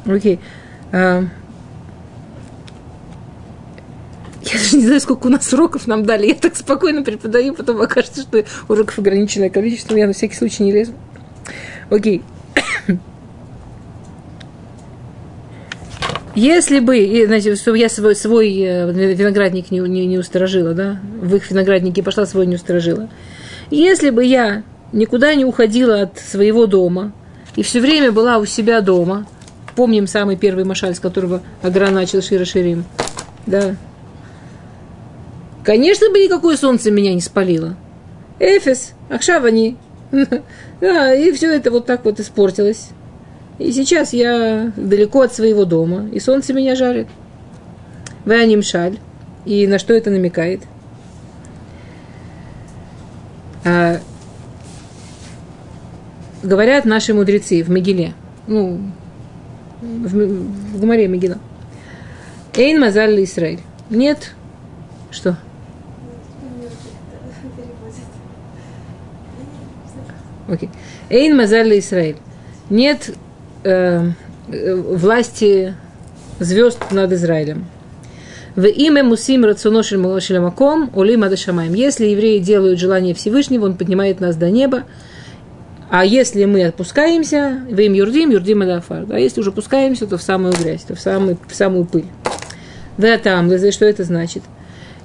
Окей. 0.07 0.39
А, 0.93 1.25
Я 4.47 4.59
даже 4.59 4.77
не 4.77 4.87
знаю, 4.87 5.01
сколько 5.01 5.27
у 5.27 5.31
нас 5.31 5.53
уроков 5.53 5.87
нам 5.87 6.05
дали. 6.05 6.29
Я 6.29 6.35
так 6.35 6.55
спокойно 6.57 7.03
преподаю, 7.03 7.55
потом 7.55 7.81
окажется, 7.81 8.23
что 8.23 8.45
уроков 8.69 8.99
ограниченное 8.99 9.51
количество. 9.51 9.97
Я 9.97 10.07
на 10.07 10.13
всякий 10.13 10.37
случай 10.37 10.63
не 10.63 10.73
лезу. 10.73 10.93
Окей. 11.91 12.23
Если 16.37 16.81
бы, 16.81 17.25
знаете, 17.27 17.57
чтобы 17.57 17.79
я 17.79 17.89
свой, 17.89 18.15
свой 18.15 18.55
э, 18.61 18.93
виноградник 19.15 19.71
не, 19.71 19.81
не, 19.81 20.05
не 20.05 20.19
усторожила, 20.19 20.75
да, 20.75 21.01
в 21.19 21.35
их 21.35 21.51
винограднике 21.51 22.03
пошла, 22.03 22.27
свой 22.27 22.47
не 22.47 22.57
усторожила. 22.57 23.09
Если 23.71 24.11
бы 24.11 24.23
я 24.23 24.63
никуда 24.93 25.35
не 25.35 25.47
уходила 25.47 26.03
от 26.03 26.19
своего 26.19 26.67
дома 26.67 27.13
и 27.57 27.63
все 27.63 27.81
время 27.81 28.13
была 28.13 28.37
у 28.37 28.45
себя 28.45 28.83
дома, 28.83 29.27
помним 29.75 30.07
самый 30.07 30.37
первый 30.37 30.65
машаль, 30.65 30.95
с 30.95 31.01
которого 31.01 31.41
Агра 31.63 31.91
начал 31.91 32.21
Шира 32.21 32.45
Ширим, 32.45 32.85
да, 33.47 33.77
конечно 35.67 36.09
бы 36.11 36.21
никакое 36.21 36.57
солнце 36.57 36.93
меня 36.93 37.13
не 37.13 37.21
спалило. 37.21 37.75
Эфес, 38.39 38.93
Ахшавани, 39.11 39.77
да, 40.81 41.13
и 41.13 41.33
все 41.33 41.53
это 41.53 41.73
вот 41.73 41.87
так 41.87 42.05
вот 42.05 42.21
испортилось. 42.21 42.91
И 43.59 43.73
сейчас 43.73 44.13
я 44.13 44.73
далеко 44.77 45.23
от 45.23 45.35
своего 45.35 45.65
дома, 45.65 46.09
и 46.13 46.21
солнце 46.21 46.53
меня 46.53 46.77
жарит. 46.77 47.09
Ваним 48.25 48.63
шаль. 48.63 48.99
И 49.45 49.67
на 49.67 49.79
что 49.79 49.95
это 49.95 50.11
намекает? 50.11 50.63
А, 53.65 53.99
говорят 56.43 56.85
наши 56.85 57.13
мудрецы 57.13 57.63
в 57.63 57.71
Мегиле, 57.71 58.15
ну, 58.47 58.81
в, 59.81 60.09
в 60.09 60.81
Гумаре 60.81 61.09
Мегила. 61.09 61.39
Эйн 62.55 62.81
Мазаль 62.81 63.23
Израиль. 63.25 63.61
Нет. 63.91 64.35
Что? 65.11 65.37
Окей. 70.49 70.71
Эйн 71.11 71.37
Мазаль 71.37 71.79
Израиль. 71.79 72.17
Нет 72.71 73.15
э, 73.65 74.11
э, 74.49 74.75
власти 74.75 75.75
звезд 76.39 76.91
над 76.91 77.13
Израилем. 77.13 77.67
В 78.55 78.65
имя 78.67 79.05
Мусим 79.05 79.45
Рационошель 79.45 80.21
Шелямаком 80.21 80.91
Улим 80.95 81.25
Адашамаем. 81.25 81.75
Если 81.75 82.07
евреи 82.07 82.39
делают 82.39 82.79
желание 82.79 83.15
Всевышнего, 83.15 83.67
он 83.67 83.77
поднимает 83.77 84.21
нас 84.21 84.37
до 84.37 84.51
неба. 84.51 84.85
А 85.91 86.05
если 86.05 86.45
мы 86.47 86.65
отпускаемся, 86.65 87.61
в 87.71 87.79
им 87.79 87.93
юрдим, 87.93 88.31
юрдим 88.31 88.63
адафар. 88.63 89.05
А 89.11 89.19
если 89.19 89.41
уже 89.41 89.51
опускаемся, 89.51 90.07
то 90.07 90.17
в 90.17 90.23
самую 90.23 90.55
грязь, 90.55 90.83
то 90.83 90.95
в, 90.95 91.01
самый, 91.01 91.37
в 91.47 91.55
самую 91.55 91.85
пыль. 91.85 92.07
В 92.97 93.19
там, 93.19 93.51
что 93.71 93.85
это 93.85 94.05
значит? 94.05 94.43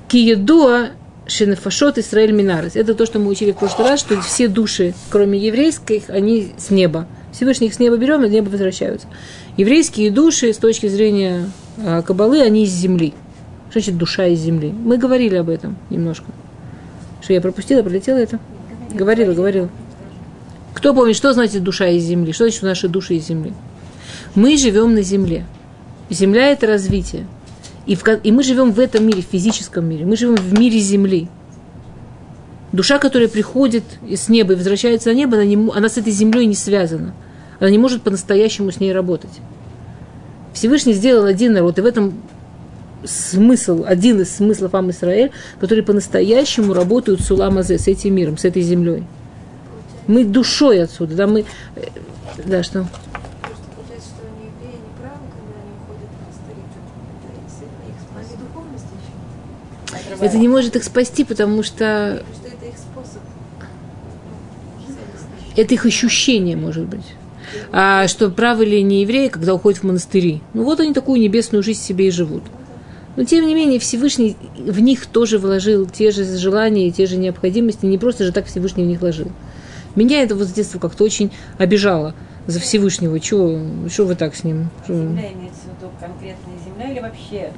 Киедуа 0.07 0.91
Шинефашот 1.27 1.97
Исраэль 1.97 2.31
Минарес. 2.31 2.75
Это 2.75 2.95
то, 2.95 3.05
что 3.05 3.19
мы 3.19 3.29
учили 3.29 3.51
в 3.51 3.57
прошлый 3.57 3.89
раз, 3.89 3.99
что 3.99 4.19
все 4.21 4.47
души, 4.47 4.93
кроме 5.09 5.39
еврейских, 5.39 6.09
они 6.09 6.53
с 6.57 6.69
неба. 6.71 7.07
Всевышний 7.31 7.67
их 7.67 7.73
с 7.73 7.79
неба 7.79 7.97
берем, 7.97 8.23
и 8.23 8.29
с 8.29 8.31
неба 8.31 8.49
возвращаются. 8.49 9.07
Еврейские 9.55 10.11
души, 10.11 10.51
с 10.53 10.57
точки 10.57 10.87
зрения 10.87 11.49
а, 11.77 12.01
Кабалы, 12.01 12.41
они 12.41 12.63
из 12.63 12.71
земли. 12.71 13.13
Что 13.69 13.79
значит 13.79 13.97
душа 13.97 14.25
из 14.25 14.39
земли? 14.39 14.71
Мы 14.71 14.97
говорили 14.97 15.35
об 15.35 15.49
этом 15.49 15.77
немножко. 15.89 16.25
Что 17.21 17.33
я 17.33 17.41
пропустила, 17.41 17.83
пролетела 17.83 18.17
это? 18.17 18.39
Говорила, 18.93 19.33
говорила. 19.33 19.69
Кто 20.73 20.93
помнит, 20.93 21.15
что 21.15 21.31
значит 21.33 21.63
душа 21.63 21.87
из 21.87 22.03
земли? 22.03 22.33
Что 22.33 22.45
значит 22.45 22.63
наши 22.63 22.87
души 22.87 23.15
из 23.15 23.27
земли? 23.27 23.53
Мы 24.35 24.57
живем 24.57 24.93
на 24.93 25.03
земле. 25.03 25.45
Земля– 26.09 26.47
это 26.51 26.67
развитие. 26.67 27.27
И, 27.85 27.95
в, 27.95 28.03
и 28.07 28.31
мы 28.31 28.43
живем 28.43 28.71
в 28.71 28.79
этом 28.79 29.05
мире, 29.05 29.21
в 29.21 29.25
физическом 29.25 29.85
мире. 29.85 30.05
Мы 30.05 30.15
живем 30.15 30.35
в 30.35 30.57
мире 30.57 30.79
Земли. 30.79 31.27
Душа, 32.71 32.99
которая 32.99 33.27
приходит 33.27 33.83
с 34.09 34.29
неба 34.29 34.53
и 34.53 34.55
возвращается 34.55 35.09
на 35.09 35.13
небо, 35.15 35.35
она, 35.35 35.45
не, 35.45 35.55
она 35.75 35.89
с 35.89 35.97
этой 35.97 36.13
землей 36.13 36.45
не 36.45 36.55
связана. 36.55 37.13
Она 37.59 37.69
не 37.69 37.77
может 37.77 38.01
по-настоящему 38.01 38.71
с 38.71 38.79
ней 38.79 38.93
работать. 38.93 39.31
Всевышний 40.53 40.93
сделал 40.93 41.25
один 41.25 41.53
народ, 41.53 41.77
и 41.79 41.81
в 41.81 41.85
этом 41.85 42.13
смысл, 43.03 43.83
один 43.85 44.21
из 44.21 44.33
смыслов 44.35 44.73
Ам 44.75 44.91
Исраэль, 44.91 45.31
которые 45.59 45.83
по-настоящему 45.83 46.73
работают 46.73 47.21
с 47.21 47.31
Уламазе, 47.31 47.77
с 47.77 47.87
этим 47.87 48.15
миром, 48.15 48.37
с 48.37 48.45
этой 48.45 48.61
землей. 48.61 49.03
Мы 50.07 50.23
душой 50.23 50.83
отсюда, 50.83 51.15
да, 51.15 51.27
мы... 51.27 51.45
э, 51.75 51.81
Да, 52.45 52.63
что? 52.63 52.85
Просто 53.41 53.65
получается, 53.75 54.09
что 54.09 54.27
они 54.27 54.45
евреи 54.47 54.77
не 54.79 54.91
правы, 55.01 55.25
когда 55.33 55.59
они 55.61 55.71
уходят 55.81 56.09
в 56.09 56.17
монастыри. 56.21 56.63
Это 57.21 57.31
их 57.35 57.49
сильно- 57.51 57.85
их- 57.89 58.17
Они 58.17 58.37
духовности 58.43 58.93
еще. 59.93 60.10
Это 60.21 60.37
не 60.37 60.47
может 60.47 60.75
их 60.75 60.83
спасти, 60.83 61.23
потому 61.23 61.63
что 61.63 62.23
это 65.55 65.73
их 65.73 65.85
ощущение, 65.85 66.55
может 66.55 66.85
быть. 66.85 67.05
А 67.71 68.07
что 68.07 68.29
правы 68.29 68.65
ли 68.65 68.81
не 68.83 69.01
евреи, 69.01 69.27
когда 69.27 69.53
уходят 69.53 69.81
в 69.81 69.83
монастыри? 69.83 70.41
Ну 70.53 70.63
вот 70.63 70.79
они 70.79 70.93
такую 70.93 71.19
небесную 71.19 71.63
жизнь 71.63 71.81
себе 71.81 72.07
и 72.07 72.11
живут. 72.11 72.43
Но 73.17 73.25
тем 73.25 73.45
не 73.45 73.53
менее 73.53 73.79
Всевышний 73.79 74.37
в 74.57 74.79
них 74.79 75.05
тоже 75.05 75.37
вложил 75.37 75.85
те 75.85 76.11
же 76.11 76.23
желания 76.37 76.87
и 76.87 76.91
те 76.91 77.05
же 77.05 77.17
необходимости. 77.17 77.85
Не 77.85 77.97
просто 77.97 78.23
же 78.23 78.31
так 78.31 78.45
Всевышний 78.45 78.85
в 78.85 78.87
них 78.87 79.01
вложил. 79.01 79.31
Меня 79.95 80.23
это 80.23 80.35
вот 80.35 80.47
с 80.47 80.53
детства 80.53 80.79
как-то 80.79 81.03
очень 81.03 81.31
обижало 81.57 82.15
за 82.47 82.61
Всевышнего. 82.61 83.19
Чего, 83.19 83.89
что 83.89 84.05
вы 84.05 84.15
так 84.15 84.35
с 84.35 84.45
ним? 84.45 84.69
Земля 84.87 85.33
имеется 85.33 85.61
в 85.63 85.81
виду 85.81 85.91
конкретная 85.99 86.55
земля 86.65 86.91
или 86.91 86.99
вообще? 87.01 87.51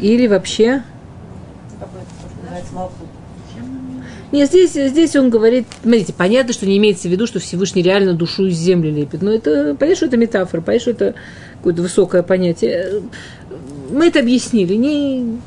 Или 0.00 0.26
вообще... 0.26 0.82
Нет, 4.32 4.48
здесь, 4.48 4.72
здесь 4.72 5.14
он 5.16 5.30
говорит, 5.30 5.66
смотрите, 5.82 6.12
понятно, 6.12 6.52
что 6.52 6.66
не 6.66 6.78
имеется 6.78 7.08
в 7.08 7.10
виду, 7.10 7.26
что 7.26 7.38
Всевышний 7.38 7.82
реально 7.82 8.12
душу 8.12 8.46
из 8.46 8.56
земли 8.56 8.90
лепит. 8.90 9.22
Но 9.22 9.30
это, 9.32 9.76
понятно, 9.78 9.96
что 9.96 10.06
это 10.06 10.16
метафора, 10.16 10.60
понятно, 10.60 10.80
что 10.82 10.90
это 10.90 11.14
какое-то 11.58 11.82
высокое 11.82 12.22
понятие. 12.22 13.02
Мы 13.90 14.08
это 14.08 14.20
объяснили. 14.20 14.74
Не... 14.74 15.38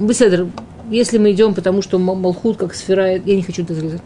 Беседр, 0.00 0.48
если 0.90 1.18
мы 1.18 1.32
идем, 1.32 1.54
потому 1.54 1.82
что 1.82 1.98
Ма- 1.98 2.14
Малхут 2.14 2.56
как 2.56 2.74
сфера, 2.74 3.16
я 3.16 3.36
не 3.36 3.42
хочу 3.42 3.62
это 3.62 3.74
залезать? 3.74 4.02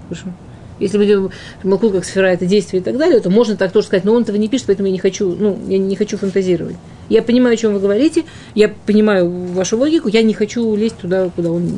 если 0.81 0.99
мы 0.99 1.07
делаем 1.07 1.31
Малкут 1.63 1.93
как 1.93 2.05
сфера, 2.05 2.27
это 2.27 2.47
действие 2.47 2.81
и 2.81 2.85
так 2.85 2.97
далее, 2.97 3.21
то 3.21 3.31
можно 3.31 3.57
так 3.57 3.71
тоже 3.71 3.87
сказать, 3.87 4.05
но 4.05 4.15
он 4.15 4.23
этого 4.23 4.37
не 4.37 4.49
пишет, 4.49 4.67
поэтому 4.67 4.87
я 4.87 4.93
не 4.93 4.99
хочу, 4.99 5.37
ну, 5.39 5.59
я 5.69 5.79
не 5.79 5.95
хочу 5.95 6.17
фантазировать. 6.17 6.77
Я 7.09 7.23
понимаю, 7.23 7.55
о 7.55 7.57
чем 7.57 7.75
вы 7.75 7.81
говорите, 7.81 8.25
я 8.55 8.69
понимаю 8.69 9.31
вашу 9.31 9.79
логику, 9.79 10.09
я 10.09 10.23
не 10.23 10.35
хочу 10.35 10.75
лезть 10.75 10.99
туда, 10.99 11.31
куда 11.35 11.53
он... 11.53 11.71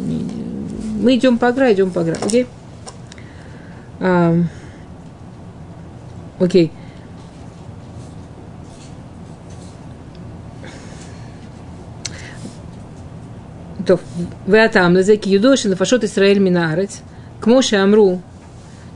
Мы 1.03 1.17
идем 1.17 1.37
по 1.39 1.49
агра, 1.49 1.73
идем 1.73 1.91
по 1.91 2.03
агра, 2.03 2.17
окей? 2.23 2.47
А, 3.99 4.37
окей. 6.39 6.71
То, 13.87 13.99
вы 14.47 14.59
атам, 14.59 14.93
назеки 14.93 15.29
юдоши, 15.29 15.69
нафашот 15.69 16.05
Исраэль 16.05 16.39
минаарец, 16.39 17.01
к 17.41 17.47
Моше 17.47 17.77
Амру, 17.77 18.23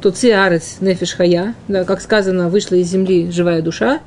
то 0.01 0.11
циарец 0.11 0.77
нефиш 0.81 1.15
хая, 1.15 1.55
да, 1.69 1.85
как 1.85 2.01
сказано, 2.01 2.49
вышла 2.49 2.77
из 2.77 2.89
земли 2.89 3.31
живая 3.31 3.63
душа. 3.63 4.01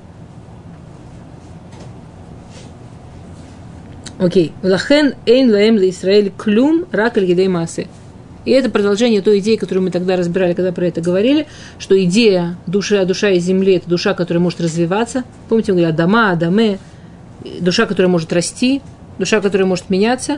Окей. 4.19 4.51
Лахен 4.61 5.15
эйн 5.25 5.49
лаэм 5.49 5.77
ла 5.77 5.89
Исраэль 5.89 6.31
клюм 6.37 6.85
рак 6.91 7.17
гидей 7.17 7.47
массы. 7.47 7.87
И 8.45 8.51
это 8.51 8.69
продолжение 8.69 9.21
той 9.21 9.39
идеи, 9.39 9.55
которую 9.55 9.83
мы 9.83 9.91
тогда 9.91 10.15
разбирали, 10.15 10.53
когда 10.53 10.71
про 10.71 10.87
это 10.87 11.01
говорили, 11.01 11.47
что 11.77 12.01
идея 12.03 12.57
души, 12.67 13.03
душа 13.05 13.29
из 13.29 13.43
земли– 13.43 13.73
это 13.75 13.89
душа, 13.89 14.13
которая 14.13 14.41
может 14.41 14.61
развиваться. 14.61 15.23
Помните, 15.49 15.71
мы 15.71 15.79
говорили 15.79 15.95
дома 15.95 16.31
«адаме», 16.31 16.79
душа, 17.59 17.85
которая 17.85 18.09
может 18.09 18.33
расти, 18.33 18.81
душа, 19.19 19.41
которая 19.41 19.67
может 19.67 19.89
меняться. 19.89 20.37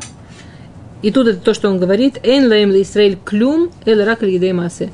И 1.01 1.11
тут 1.11 1.27
это 1.27 1.39
то, 1.39 1.53
что 1.53 1.69
он 1.69 1.79
говорит 1.79 2.19
«Эйн 2.23 2.47
лаэм 2.47 2.71
ла 2.71 2.81
Исраэль 2.81 3.17
клюм 3.23 3.71
эл 3.85 4.03
рак 4.03 4.21
массы». 4.53 4.89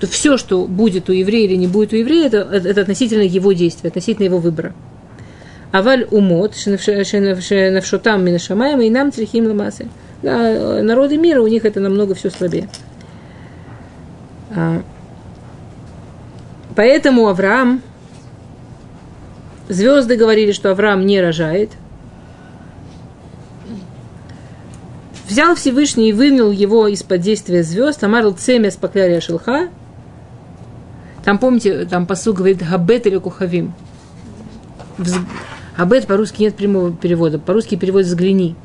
Что 0.00 0.06
все, 0.06 0.38
что 0.38 0.64
будет 0.64 1.10
у 1.10 1.12
еврея 1.12 1.44
или 1.44 1.56
не 1.56 1.66
будет 1.66 1.92
у 1.92 1.96
еврея, 1.96 2.28
это, 2.28 2.38
это 2.38 2.80
относительно 2.80 3.20
его 3.20 3.52
действия, 3.52 3.88
относительно 3.88 4.24
его 4.24 4.38
выбора. 4.38 4.72
Аваль 5.72 6.06
умот, 6.10 6.56
шенавшотам 6.56 8.24
минашамаем, 8.24 8.80
и 8.80 8.88
нам 8.88 9.10
трихим 9.10 9.46
ламасы. 9.46 9.88
Да, 10.22 10.80
народы 10.82 11.18
мира, 11.18 11.42
у 11.42 11.46
них 11.48 11.66
это 11.66 11.80
намного 11.80 12.14
все 12.14 12.30
слабее. 12.30 12.70
А, 14.56 14.82
поэтому 16.74 17.28
Авраам, 17.28 17.82
звезды 19.68 20.16
говорили, 20.16 20.52
что 20.52 20.70
Авраам 20.70 21.04
не 21.04 21.20
рожает. 21.20 21.72
Взял 25.28 25.54
Всевышний 25.56 26.08
и 26.08 26.14
вынул 26.14 26.52
его 26.52 26.88
из-под 26.88 27.20
действия 27.20 27.62
звезд, 27.62 28.02
Амарл 28.02 28.32
Цемя 28.32 28.70
споклярия 28.70 29.20
Шелха. 29.20 29.68
Там, 31.24 31.38
помните, 31.38 31.84
там 31.84 32.06
посуд 32.06 32.36
говорит 32.36 32.62
Габет 32.66 33.06
или 33.06 33.18
Кухавим. 33.18 33.74
Габет 35.76 36.06
по-русски 36.06 36.42
нет 36.42 36.56
прямого 36.56 36.92
перевода. 36.92 37.38
По-русски 37.38 37.76
перевод 37.76 38.04
«взгляни». 38.04 38.56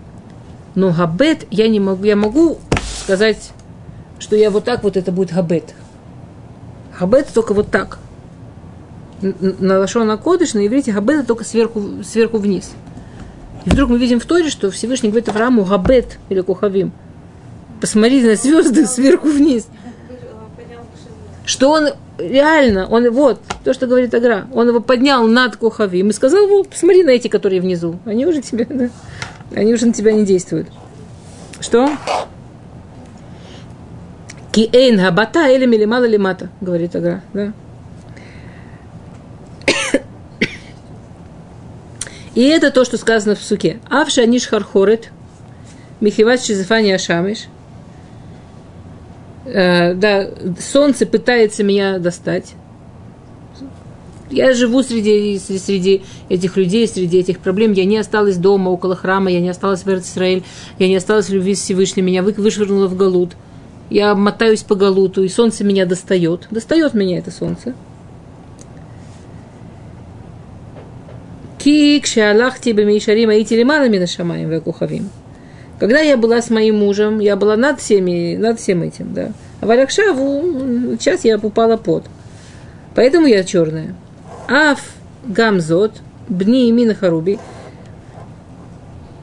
Но 0.76 0.92
габет 0.92 1.48
я 1.52 1.70
не 1.70 1.80
могу, 1.80 2.04
я 2.04 2.18
могу 2.18 2.58
сказать, 3.02 3.52
что 4.20 4.36
я 4.36 4.52
вот 4.52 4.66
так 4.66 4.84
вот 4.84 4.98
это 4.98 5.12
будет 5.12 5.34
габет. 5.34 5.74
Габет 7.00 7.30
только 7.34 7.54
вот 7.54 7.72
так. 7.72 8.00
На 9.22 9.80
лошона 9.80 10.18
кодыш, 10.18 10.54
на 10.54 10.68
иврите 10.68 10.92
габет 10.92 11.26
только 11.26 11.46
сверху, 11.46 12.04
сверху 12.04 12.38
вниз. 12.38 12.72
И 13.64 13.70
вдруг 13.70 13.90
мы 13.90 13.98
видим 13.98 14.20
в 14.20 14.26
Торе, 14.26 14.50
что 14.50 14.70
Всевышний 14.70 15.10
говорит 15.10 15.30
Аврааму 15.30 15.64
габет 15.64 16.20
или 16.28 16.42
кухавим. 16.42 16.92
Посмотрите 17.80 18.28
на 18.28 18.36
звезды 18.36 18.86
сверху 18.88 19.30
вниз. 19.30 19.68
Что 21.46 21.72
он 21.72 21.90
реально, 22.18 22.88
он 22.88 23.10
вот, 23.12 23.42
то, 23.64 23.74
что 23.74 23.88
говорит 23.88 24.14
Агра, 24.14 24.48
он 24.54 24.68
его 24.68 24.80
поднял 24.80 25.28
над 25.28 25.58
Кухавим 25.58 26.10
и 26.10 26.14
сказал, 26.14 26.48
вот, 26.48 26.70
посмотри 26.70 27.04
на 27.04 27.12
эти, 27.12 27.28
которые 27.28 27.62
внизу. 27.62 28.00
Они 28.06 28.26
уже 28.26 28.42
тебя, 28.42 28.66
да, 28.70 28.90
они 29.56 29.74
уже 29.74 29.86
на 29.86 29.94
тебя 29.94 30.12
не 30.12 30.26
действуют. 30.26 30.68
Что? 31.60 31.90
Киэйн 34.52 34.98
габата 34.98 35.48
или 35.50 35.66
милимала 35.66 36.06
лимата, 36.06 36.50
говорит 36.62 36.96
Агра. 36.96 37.22
Да? 37.34 37.54
И 42.36 42.44
это 42.44 42.70
то, 42.70 42.84
что 42.84 42.98
сказано 42.98 43.36
в 43.36 43.42
суке. 43.42 43.80
Авша 43.90 44.26
ниш 44.26 44.48
хархорет, 44.48 45.10
михиват 46.02 46.44
шизефани 46.44 46.92
ашамиш. 46.92 47.46
Э, 49.46 49.94
да, 49.94 50.28
солнце 50.60 51.06
пытается 51.06 51.64
меня 51.64 52.00
достать. 52.00 52.56
Я 54.32 54.54
живу 54.54 54.82
среди, 54.82 55.38
среди 55.38 56.02
этих 56.30 56.58
людей, 56.58 56.88
среди 56.88 57.20
этих 57.20 57.40
проблем. 57.40 57.74
Я 57.74 57.86
не 57.86 57.98
осталась 57.98 58.38
дома, 58.38 58.70
около 58.70 58.96
храма, 58.96 59.30
я 59.32 59.40
не 59.40 59.50
осталась 59.50 59.84
в 59.84 59.88
Израиль, 59.88 60.44
я 60.80 60.88
не 60.88 60.96
осталась 60.96 61.30
в 61.30 61.34
любви 61.34 61.54
с 61.54 61.62
Всевышним, 61.62 62.06
меня 62.06 62.24
вышвырнуло 62.24 62.88
в 62.88 62.98
Галут. 62.98 63.34
Я 63.92 64.16
мотаюсь 64.16 64.64
по 64.64 64.74
Галуту, 64.74 65.24
и 65.24 65.30
солнце 65.30 65.64
меня 65.64 65.86
достает. 65.86 66.48
Достает 66.50 66.96
меня 66.96 67.20
это 67.20 67.30
солнце. 67.30 67.76
Кик 71.60 72.08
шалахти 72.08 72.74
бамишарим 72.74 73.30
аити 73.30 73.54
лимана 73.54 73.90
мина 73.90 74.08
шамаем 74.08 74.50
векухавим. 74.50 75.10
Когда 75.80 76.00
я 76.00 76.18
была 76.18 76.42
с 76.42 76.50
моим 76.50 76.80
мужем, 76.80 77.20
я 77.20 77.36
была 77.36 77.58
над, 77.58 77.80
всеми, 77.80 78.36
над 78.38 78.60
всем 78.60 78.82
этим, 78.82 79.14
да. 79.14 79.32
А 79.62 79.66
в 79.66 79.72
Алякшаву 79.72 80.96
сейчас 81.00 81.26
я 81.26 81.38
попала 81.38 81.78
под. 81.78 82.06
Поэтому 82.96 83.28
я 83.28 83.44
черная. 83.44 83.94
Аф 84.48 84.80
гамзот, 85.26 85.94
бни 86.30 86.70
ими 86.70 86.94
харуби, 86.94 87.40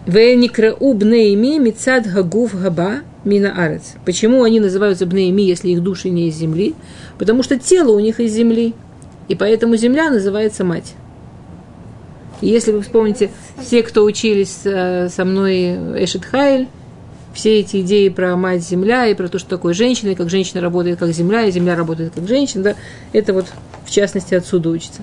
Веникрау 0.07 0.95
бнеими 0.95 1.59
мицад 1.59 2.13
гагув 2.13 2.61
габа 2.61 3.03
мина 3.25 3.55
арец. 3.57 3.95
Почему 4.05 4.43
они 4.43 4.59
называются 4.59 5.07
бнеими, 5.07 5.43
если 5.43 5.69
их 5.69 5.81
души 5.81 6.11
не 6.11 6.27
из 6.27 6.35
земли? 6.35 6.75
Потому 7.19 7.45
что 7.45 7.57
тело 7.57 7.93
у 7.93 8.01
них 8.01 8.19
из 8.19 8.33
земли. 8.33 8.75
И 9.29 9.37
поэтому 9.37 9.77
земля 9.77 10.11
называется 10.11 10.65
мать. 10.65 10.95
И 12.43 12.49
если 12.49 12.73
вы 12.73 12.83
вспомните, 12.83 13.31
все, 13.63 13.83
кто 13.83 14.05
учились 14.05 14.61
э, 14.65 15.09
со 15.09 15.25
мной 15.25 16.05
Эшет 16.05 16.25
Хайль, 16.25 16.69
все 17.33 17.61
эти 17.61 17.81
идеи 17.81 18.09
про 18.09 18.37
мать 18.37 18.63
земля 18.63 19.07
и 19.07 19.15
про 19.15 19.29
то, 19.29 19.39
что 19.39 19.49
такое 19.49 19.73
женщина, 19.73 20.11
и 20.11 20.15
как 20.15 20.29
женщина 20.29 20.61
работает 20.61 20.99
как 20.99 21.13
земля, 21.13 21.45
и 21.45 21.53
земля 21.53 21.77
работает 21.77 22.13
как 22.15 22.27
женщина, 22.27 22.65
да, 22.65 22.75
это 23.13 23.33
вот 23.33 23.47
в 23.87 23.91
частности 23.91 24.35
отсюда 24.35 24.71
учится. 24.71 25.03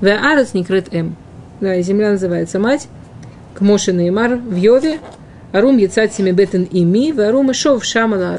В 0.00 0.06
Арец 0.06 0.54
не 0.54 0.64
крыт 0.64 0.94
М. 0.94 1.16
Да, 1.60 1.74
и 1.74 1.82
земля 1.82 2.10
называется 2.10 2.60
мать, 2.60 2.88
к 3.54 3.60
Моше 3.60 3.92
Неймар 3.92 4.36
в 4.36 4.54
Йове, 4.54 5.00
Арум 5.52 5.78
яцат 5.78 6.14
семи 6.14 6.30
бетен 6.30 6.62
ими, 6.62 7.10
в 7.10 7.20
Арум 7.20 7.52
шов 7.54 7.84
шама 7.84 8.38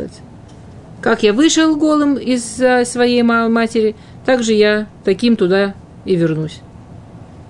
Как 1.02 1.24
я 1.24 1.34
вышел 1.34 1.76
голым 1.76 2.16
из 2.16 2.44
своей 2.88 3.22
матери, 3.24 3.96
так 4.26 4.44
же 4.44 4.54
я 4.54 4.88
таким 5.04 5.36
туда 5.36 5.74
и 6.06 6.16
вернусь. 6.16 6.62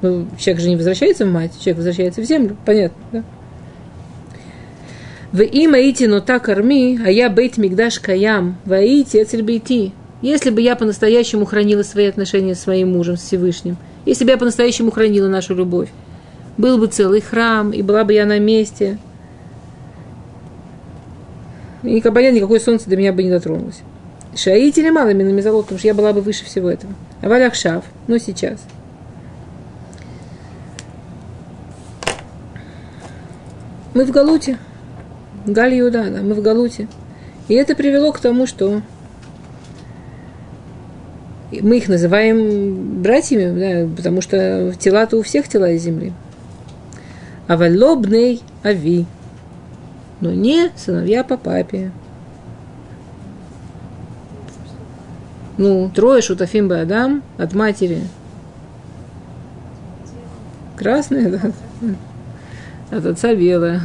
Ну, 0.01 0.27
человек 0.37 0.61
же 0.61 0.69
не 0.69 0.75
возвращается 0.75 1.25
в 1.25 1.29
мать, 1.29 1.51
человек 1.59 1.77
возвращается 1.77 2.21
в 2.21 2.25
землю, 2.25 2.55
понятно, 2.65 2.97
да? 3.11 3.23
В 5.31 5.41
имя 5.41 5.79
ити 5.79 6.05
но 6.05 6.21
так 6.21 6.45
корми, 6.45 6.99
а 7.05 7.11
я 7.11 7.29
бейт 7.29 7.57
мигдаш 7.57 7.99
каям, 7.99 8.57
в 8.65 8.71
аити 8.71 9.21
эцель 9.21 9.43
бейти. 9.43 9.91
Если 10.21 10.49
бы 10.49 10.61
я 10.61 10.75
по-настоящему 10.75 11.45
хранила 11.45 11.83
свои 11.83 12.07
отношения 12.07 12.55
с 12.55 12.61
своим 12.61 12.93
мужем, 12.93 13.15
с 13.15 13.21
Всевышним, 13.21 13.77
если 14.05 14.25
бы 14.25 14.31
я 14.31 14.37
по-настоящему 14.37 14.89
хранила 14.89 15.27
нашу 15.27 15.53
любовь, 15.53 15.89
был 16.57 16.77
бы 16.77 16.87
целый 16.87 17.21
храм, 17.21 17.71
и 17.71 17.81
была 17.81 18.03
бы 18.05 18.13
я 18.13 18.25
на 18.25 18.39
месте, 18.39 18.97
и 21.83 21.91
никогда 21.91 22.31
никакое 22.31 22.59
солнце 22.59 22.89
до 22.89 22.97
меня 22.97 23.13
бы 23.13 23.21
не 23.21 23.29
дотронулось. 23.29 23.81
Шаити 24.35 24.79
или 24.79 24.89
мало 24.89 25.13
минами 25.13 25.41
золот, 25.41 25.65
потому 25.65 25.79
что 25.79 25.87
я 25.87 25.93
была 25.93 26.11
бы 26.11 26.21
выше 26.21 26.43
всего 26.45 26.69
этого. 26.69 26.93
А 27.21 27.29
валях 27.29 27.53
шав, 27.53 27.83
но 28.07 28.17
сейчас– 28.17 28.59
Мы 33.93 34.05
в 34.05 34.11
Галуте. 34.11 34.57
Галь 35.45 35.79
Иуда, 35.79 36.09
да, 36.11 36.21
мы 36.21 36.35
в 36.35 36.41
Галуте. 36.41 36.87
И 37.47 37.55
это 37.55 37.75
привело 37.75 38.11
к 38.11 38.19
тому, 38.19 38.45
что 38.45 38.81
мы 41.51 41.77
их 41.77 41.87
называем 41.87 43.01
братьями, 43.01 43.87
да, 43.87 43.95
потому 43.95 44.21
что 44.21 44.73
тела-то 44.79 45.17
у 45.17 45.23
всех 45.23 45.47
тела 45.47 45.71
из 45.71 45.81
земли. 45.81 46.13
А 47.47 47.57
валобней 47.57 48.43
ави. 48.63 49.05
Но 50.21 50.31
не 50.31 50.69
сыновья 50.75 51.23
по 51.23 51.37
папе. 51.37 51.91
Ну, 55.57 55.89
трое 55.89 56.21
шутафим 56.21 56.67
бы 56.67 56.79
Адам 56.79 57.23
от 57.37 57.53
матери. 57.53 58.01
Красные, 60.77 61.29
да 61.29 61.39
от 62.91 63.05
отца 63.05 63.33
белая. 63.35 63.81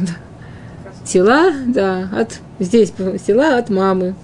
Тела, 1.05 1.53
да, 1.67 2.09
от, 2.11 2.39
здесь 2.59 2.91
тела 3.25 3.57
от 3.57 3.69
мамы, 3.69 4.15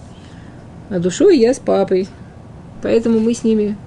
а 0.90 1.00
душой 1.00 1.38
я 1.38 1.54
с 1.54 1.60
папой. 1.60 2.08
Поэтому 2.82 3.20
мы 3.20 3.34
с 3.36 3.44
ними 3.44 3.78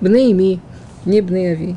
бнеими, 0.00 0.60
не 1.04 1.20
бнеави. 1.20 1.76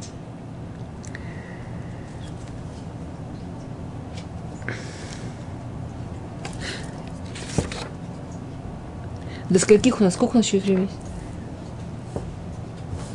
До 9.49 9.59
скольких 9.59 9.99
у 9.99 10.03
нас? 10.05 10.13
Сколько 10.13 10.35
у 10.35 10.37
нас 10.37 10.45
еще 10.45 10.59
времени? 10.59 10.87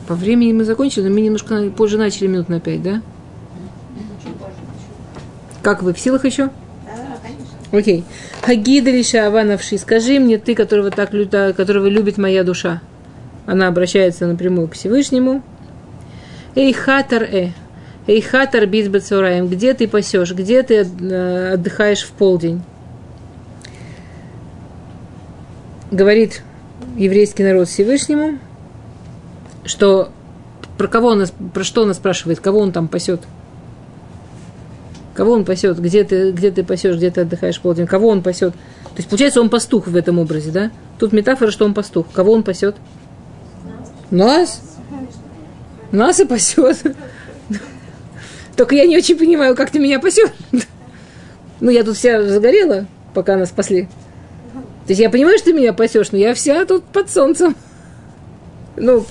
По 0.07 0.15
времени 0.15 0.53
мы 0.53 0.65
закончили, 0.65 1.09
но 1.09 1.15
мы 1.15 1.23
немножко 1.23 1.71
позже 1.71 1.97
начали 1.97 2.27
минут 2.27 2.51
на 2.51 2.61
пять, 2.61 2.83
да? 2.83 3.01
Как 5.67 5.83
вы 5.83 5.93
в 5.93 5.99
силах 5.99 6.25
еще? 6.25 6.51
Окей. 7.73 8.05
Хагида 8.41 8.93
лиша 8.93 9.27
аванавши, 9.27 9.79
скажи 9.79 10.21
мне, 10.21 10.39
ты, 10.39 10.55
которого 10.55 10.93
так 10.93 11.11
которого 11.11 11.89
любит 11.89 12.19
моя 12.19 12.45
душа. 12.45 12.81
Она 13.47 13.67
обращается 13.67 14.29
напрямую 14.29 14.69
к 14.69 14.75
Всевышнему. 14.75 15.43
Эй, 16.55 16.73
хатар 16.73 17.25
э. 17.25 17.51
Эй, 18.07 18.21
хатар 18.21 18.67
бизбацураем. 18.67 19.49
Где 19.49 19.75
ты 19.75 19.89
пасешь? 19.89 20.31
Где 20.31 20.63
ты 20.63 20.85
э, 20.85 21.55
отдыхаешь 21.55 22.05
в 22.05 22.13
полдень? 22.13 22.63
Говорит 25.91 26.45
еврейский 26.97 27.43
народ 27.43 27.67
Всевышнему, 27.67 28.39
что 29.65 30.11
про 30.79 30.87
кого 30.87 31.09
он, 31.09 31.27
про 31.53 31.65
что 31.65 31.83
он 31.83 31.93
спрашивает, 31.93 32.39
кого 32.39 32.61
он 32.61 32.71
там 32.71 32.87
пасет– 32.87 33.23
Кого 35.17 35.33
он 35.33 35.47
пасет? 35.47 35.81
Где 35.81 36.05
ты, 36.05 36.31
где 36.31 36.51
ты 36.51 36.63
пасешь, 36.63 36.97
где 36.97 37.11
ты 37.11 37.23
отдыхаешь 37.23 37.59
полдень? 37.59 37.87
Кого 37.87 38.09
он 38.09 38.23
пасет? 38.23 38.53
То 38.53 38.99
есть, 38.99 39.09
получается, 39.09 39.41
он 39.41 39.49
пастух 39.49 39.87
в 39.87 39.97
этом 39.97 40.19
образе, 40.19 40.51
да? 40.51 40.71
Тут 40.99 41.15
метафора, 41.15 41.51
что 41.51 41.65
он 41.65 41.73
пастух. 41.73 42.07
Кого 42.13 42.33
он 42.33 42.43
пасет? 42.43 42.77
Нас. 44.11 44.61
Нас 45.91 46.21
и 46.21 46.27
пасет. 46.27 46.83
Только 48.57 48.75
я 48.75 48.85
не 48.85 48.97
очень 48.99 49.17
понимаю, 49.17 49.57
как 49.57 49.71
ты 49.71 49.79
меня 49.79 49.99
пасешь. 50.01 50.29
Ну, 51.61 51.71
я 51.71 51.83
тут 51.83 51.97
вся 51.97 52.23
загорела, 52.23 52.87
пока 53.15 53.37
нас 53.37 53.49
спасли. 53.49 53.85
То 54.85 54.91
есть 54.91 55.01
я 55.01 55.09
понимаю, 55.09 55.39
что 55.39 55.47
ты 55.47 55.53
меня 55.55 55.73
пасешь, 55.73 56.13
но 56.13 56.19
я 56.19 56.35
вся 56.35 56.67
тут 56.67 56.85
под 56.85 57.11
солнцем. 57.11 57.57
Ну, 58.77 59.07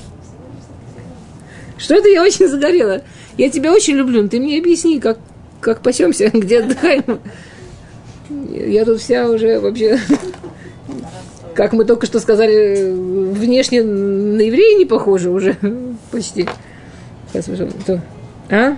что 1.79 1.95
это 1.95 2.09
я 2.09 2.21
очень 2.21 2.47
загорела? 2.47 3.01
Я 3.37 3.49
тебя 3.49 3.73
очень 3.73 3.95
люблю, 3.95 4.21
но 4.21 4.27
ты 4.27 4.39
мне 4.39 4.59
объясни, 4.59 4.99
как, 4.99 5.17
как 5.65 5.81
пасемся, 5.81 6.29
где 6.33 6.59
отдыхаем. 6.59 7.19
Я 8.51 8.85
тут 8.85 9.01
вся 9.01 9.27
уже 9.27 9.59
вообще, 9.59 9.99
как 11.55 11.73
мы 11.73 11.85
только 11.85 12.05
что 12.05 12.19
сказали, 12.19 12.91
внешне 12.91 13.81
на 13.81 14.41
еврея 14.41 14.77
не 14.77 14.85
похожа 14.85 15.31
уже 15.31 15.57
почти. 16.11 16.47
Сейчас, 17.31 17.45
пожалуйста. 17.45 18.01
А? 18.49 18.77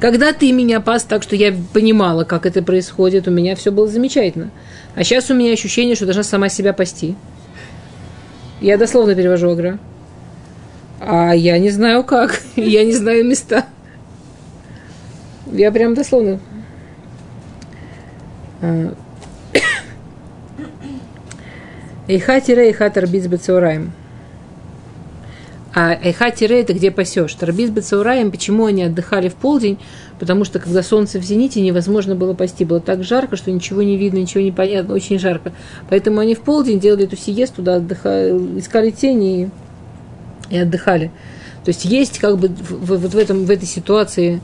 Когда 0.00 0.32
ты 0.32 0.52
меня 0.52 0.80
пас 0.80 1.04
так, 1.04 1.22
что 1.22 1.34
я 1.34 1.54
понимала, 1.72 2.24
как 2.24 2.44
это 2.44 2.60
происходит, 2.62 3.26
у 3.26 3.30
меня 3.30 3.56
все 3.56 3.70
было 3.72 3.86
замечательно. 3.86 4.50
А 4.96 5.04
сейчас 5.04 5.30
у 5.30 5.34
меня 5.34 5.52
ощущение, 5.52 5.94
что 5.94 6.04
должна 6.04 6.24
сама 6.24 6.50
себя 6.50 6.74
пасти. 6.74 7.14
Я 8.60 8.76
дословно 8.76 9.14
перевожу 9.14 9.48
агра. 9.48 9.78
А 11.04 11.32
я 11.34 11.58
не 11.58 11.70
знаю 11.70 12.04
как. 12.04 12.40
я 12.56 12.84
не 12.84 12.92
знаю 12.92 13.24
места. 13.24 13.66
Я 15.50 15.72
прям 15.72 15.94
дословно. 15.94 16.38
А. 18.60 18.94
Эйха 22.06 22.40
тире 22.40 22.68
эйха 22.68 22.88
тарбиц 22.88 23.26
бецаураем. 23.26 23.90
А 25.74 25.98
эйха 26.00 26.30
тире 26.30 26.60
это 26.60 26.72
где 26.72 26.92
пасешь. 26.92 27.34
Тарбиц 27.34 27.70
бецаураем, 27.70 28.30
почему 28.30 28.66
они 28.66 28.84
отдыхали 28.84 29.28
в 29.28 29.34
полдень? 29.34 29.80
Потому 30.20 30.44
что 30.44 30.60
когда 30.60 30.84
солнце 30.84 31.18
в 31.18 31.24
зените, 31.24 31.60
невозможно 31.62 32.14
было 32.14 32.32
пасти. 32.34 32.64
Было 32.64 32.78
так 32.78 33.02
жарко, 33.02 33.36
что 33.36 33.50
ничего 33.50 33.82
не 33.82 33.96
видно, 33.96 34.18
ничего 34.18 34.44
не 34.44 34.52
понятно, 34.52 34.94
очень 34.94 35.18
жарко. 35.18 35.52
Поэтому 35.90 36.20
они 36.20 36.36
в 36.36 36.42
полдень 36.42 36.78
делали 36.78 37.06
эту 37.06 37.16
сиесту, 37.16 37.56
туда 37.56 37.76
отдыхали, 37.76 38.60
искали 38.60 38.90
тени 38.90 39.42
и, 39.42 39.48
и 40.52 40.58
отдыхали. 40.58 41.10
То 41.64 41.70
есть 41.70 41.84
есть 41.84 42.18
как 42.18 42.38
бы 42.38 42.48
вот 42.70 43.00
в, 43.00 43.08
в, 43.10 43.16
этом, 43.16 43.44
в 43.44 43.50
этой 43.50 43.66
ситуации, 43.66 44.40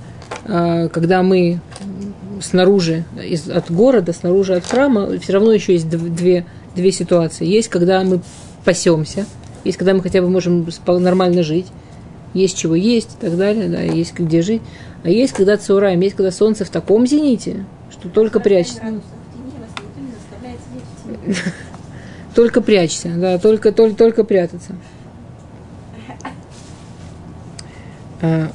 а, 0.46 0.88
когда 0.88 1.22
мы 1.22 1.60
снаружи 2.40 3.04
из, 3.22 3.48
от 3.48 3.70
города, 3.70 4.12
снаружи 4.12 4.54
от 4.54 4.64
храма, 4.64 5.18
все 5.18 5.32
равно 5.34 5.52
еще 5.52 5.74
есть 5.74 5.88
две, 5.88 6.46
две 6.74 6.92
ситуации. 6.92 7.46
Есть, 7.46 7.68
когда 7.68 8.02
мы 8.02 8.20
пасемся, 8.64 9.26
есть, 9.64 9.76
когда 9.76 9.94
мы 9.94 10.02
хотя 10.02 10.22
бы 10.22 10.30
можем 10.30 10.66
нормально 10.86 11.42
жить, 11.42 11.66
есть 12.34 12.56
чего 12.56 12.74
есть 12.74 13.10
и 13.18 13.26
так 13.26 13.36
далее, 13.36 13.68
да, 13.68 13.80
есть 13.80 14.14
где 14.14 14.42
жить. 14.42 14.62
А 15.02 15.10
есть, 15.10 15.32
когда 15.32 15.56
цураем, 15.56 16.00
есть, 16.00 16.16
когда 16.16 16.30
солнце 16.30 16.64
в 16.64 16.70
таком 16.70 17.06
зените, 17.06 17.64
что 17.90 18.08
только 18.08 18.40
прячется. 18.40 18.82
Только 22.34 22.60
прячься, 22.60 23.08
да, 23.16 23.38
только, 23.38 23.72
только, 23.72 23.96
только 23.96 24.22
прятаться. 24.22 24.76
А, 28.20 28.50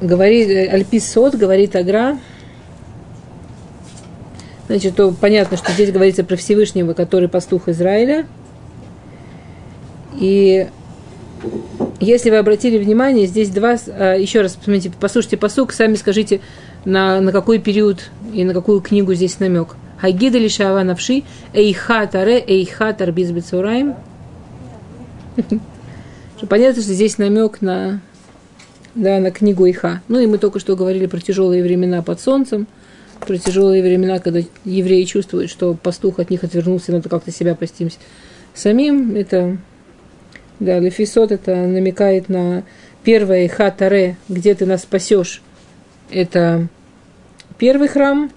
говорит, 0.00 0.72
Альпис 0.72 1.10
Сот, 1.10 1.34
говорит 1.34 1.74
Агра, 1.74 2.18
значит, 4.68 4.94
то 4.96 5.12
понятно, 5.12 5.56
что 5.56 5.72
здесь 5.72 5.90
говорится 5.90 6.24
про 6.24 6.36
Всевышнего, 6.36 6.92
который 6.94 7.28
пастух 7.28 7.68
Израиля. 7.68 8.26
И 10.20 10.68
если 12.00 12.30
вы 12.30 12.36
обратили 12.36 12.78
внимание, 12.78 13.26
здесь 13.26 13.50
два, 13.50 13.76
а, 13.88 14.14
еще 14.14 14.40
раз 14.40 14.54
посмотрите, 14.54 14.92
послушайте 15.00 15.36
посук, 15.36 15.72
сами 15.72 15.94
скажите, 15.94 16.40
на, 16.84 17.20
на 17.20 17.32
какой 17.32 17.58
период 17.58 18.10
и 18.32 18.44
на 18.44 18.54
какую 18.54 18.80
книгу 18.80 19.14
здесь 19.14 19.40
намек. 19.40 19.76
Хагида 20.00 20.38
ли 20.38 20.48
шава 20.48 20.82
навши, 20.84 21.22
эйха 21.52 22.06
таре, 22.06 22.38
эйха 22.46 22.92
тарбиз. 22.92 23.32
Понятно, 26.48 26.82
что 26.82 26.92
здесь 26.92 27.18
намек 27.18 27.60
на 27.60 28.00
да, 28.98 29.20
на 29.20 29.30
книгу 29.30 29.68
Иха. 29.68 30.02
Ну 30.08 30.18
и 30.18 30.26
мы 30.26 30.38
только 30.38 30.58
что 30.58 30.76
говорили 30.76 31.06
про 31.06 31.20
тяжелые 31.20 31.62
времена 31.62 32.02
под 32.02 32.20
солнцем, 32.20 32.66
про 33.20 33.36
тяжелые 33.38 33.82
времена, 33.82 34.18
когда 34.18 34.40
евреи 34.64 35.04
чувствуют, 35.04 35.50
что 35.50 35.74
пастух 35.74 36.18
от 36.18 36.30
них 36.30 36.44
отвернулся, 36.44 36.92
надо 36.92 37.08
как-то 37.08 37.30
себя 37.30 37.54
пасти 37.54 37.88
самим. 38.54 39.14
Это, 39.14 39.56
да, 40.58 40.78
Лефисот 40.80 41.32
это 41.32 41.54
намекает 41.54 42.28
на 42.28 42.64
первое 43.04 43.46
Иха 43.46 43.70
Таре, 43.70 44.16
где 44.28 44.54
ты 44.54 44.66
нас 44.66 44.82
спасешь. 44.82 45.42
Это 46.10 46.68
первый 47.56 47.88
храм. 47.88 48.30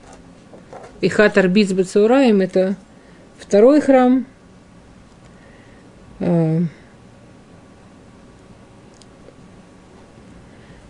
Иха 1.02 1.30
Тарбиц 1.30 1.72
Бацаураем 1.72 2.42
это 2.42 2.76
второй 3.40 3.82
храм. 3.82 4.26
А, 6.20 6.62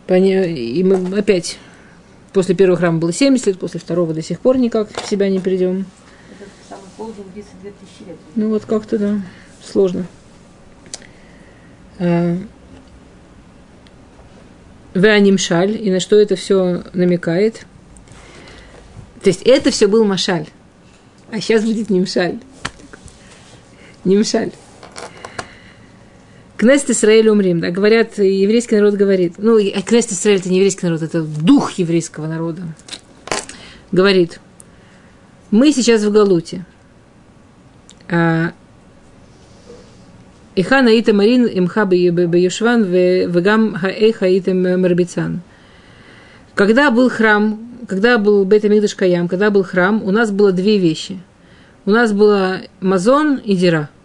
И 0.09 0.83
мы 0.83 1.17
опять 1.17 1.57
после 2.33 2.55
первого 2.55 2.77
храма 2.77 2.99
было 2.99 3.13
70 3.13 3.47
лет, 3.47 3.59
после 3.59 3.79
второго 3.79 4.13
до 4.13 4.21
сих 4.21 4.41
пор 4.41 4.57
никак 4.57 4.89
в 4.89 5.09
себя 5.09 5.29
не 5.29 5.39
придем. 5.39 5.85
Это 6.39 6.49
самый 6.67 6.89
полдень 6.97 7.31
длится 7.33 7.51
2000 7.61 8.09
лет. 8.09 8.17
Ну 8.35 8.49
вот 8.49 8.65
как-то, 8.65 8.99
да, 8.99 9.21
сложно. 9.63 10.05
А, 11.99 12.38
Веанимшаль, 14.93 15.81
и 15.81 15.89
на 15.89 16.01
что 16.01 16.17
это 16.17 16.35
все 16.35 16.83
намекает. 16.91 17.65
То 19.22 19.30
есть 19.30 19.41
это 19.43 19.72
все 19.72 19.88
был 19.88 20.03
Машаль. 20.06 20.48
А 21.31 21.39
сейчас 21.39 21.64
будет 21.64 21.89
Нимшаль. 21.89 22.39
Нимшаль. 24.03 24.52
Кнест 26.57 26.89
Исраэль 26.91 27.27
умрим, 27.27 27.60
да, 27.60 27.72
говорят, 27.72 28.19
еврейский 28.19 28.76
народ 28.76 28.93
говорит, 28.93 29.35
ну, 29.39 29.57
Кнест 29.84 30.11
Исраэль 30.11 30.39
это 30.39 30.49
не 30.49 30.57
еврейский 30.57 30.85
народ, 30.85 31.02
это 31.02 31.23
дух 31.23 31.72
еврейского 31.72 32.27
народа, 32.27 32.61
говорит, 33.91 34.39
мы 35.49 35.72
сейчас 35.72 36.03
в 36.03 36.11
Галуте, 36.11 36.64
а, 38.07 38.53
Иха 40.56 40.81
наита 40.81 41.14
марин 41.14 41.48
имха 41.48 41.85
беюшван 41.85 42.84
вегам 42.84 43.73
хаэха 43.73 44.38
итем 44.38 44.81
марбицан. 44.81 45.41
Когда 46.67 46.91
был 46.91 47.09
храм, 47.09 47.59
когда 47.88 48.17
был 48.17 48.45
Бет 48.45 48.65
Амигдаш 48.65 48.95
Каям, 48.95 49.27
когда 49.27 49.49
был 49.49 49.63
храм, 49.63 50.03
у 50.03 50.11
нас 50.11 50.31
было 50.31 50.51
две 50.51 50.77
вещи. 50.77 51.19
У 51.85 51.89
нас 51.89 52.13
было 52.13 52.61
Мазон 52.79 53.38
и 53.38 53.55
Дира– 53.55 53.89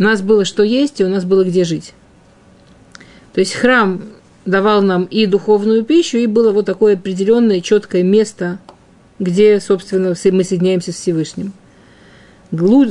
у 0.00 0.02
нас 0.02 0.22
было 0.22 0.46
что 0.46 0.62
есть, 0.62 1.00
и 1.00 1.04
у 1.04 1.08
нас 1.08 1.26
было 1.26 1.44
где 1.44 1.62
жить. 1.64 1.92
То 3.34 3.40
есть 3.40 3.52
храм 3.52 4.00
давал 4.46 4.80
нам 4.80 5.04
и 5.04 5.26
духовную 5.26 5.84
пищу, 5.84 6.16
и 6.16 6.26
было 6.26 6.52
вот 6.52 6.64
такое 6.64 6.94
определенное 6.94 7.60
четкое 7.60 8.02
место, 8.02 8.58
где, 9.18 9.60
собственно, 9.60 10.14
мы 10.32 10.44
соединяемся 10.44 10.92
с 10.92 10.94
Всевышним. 10.94 11.52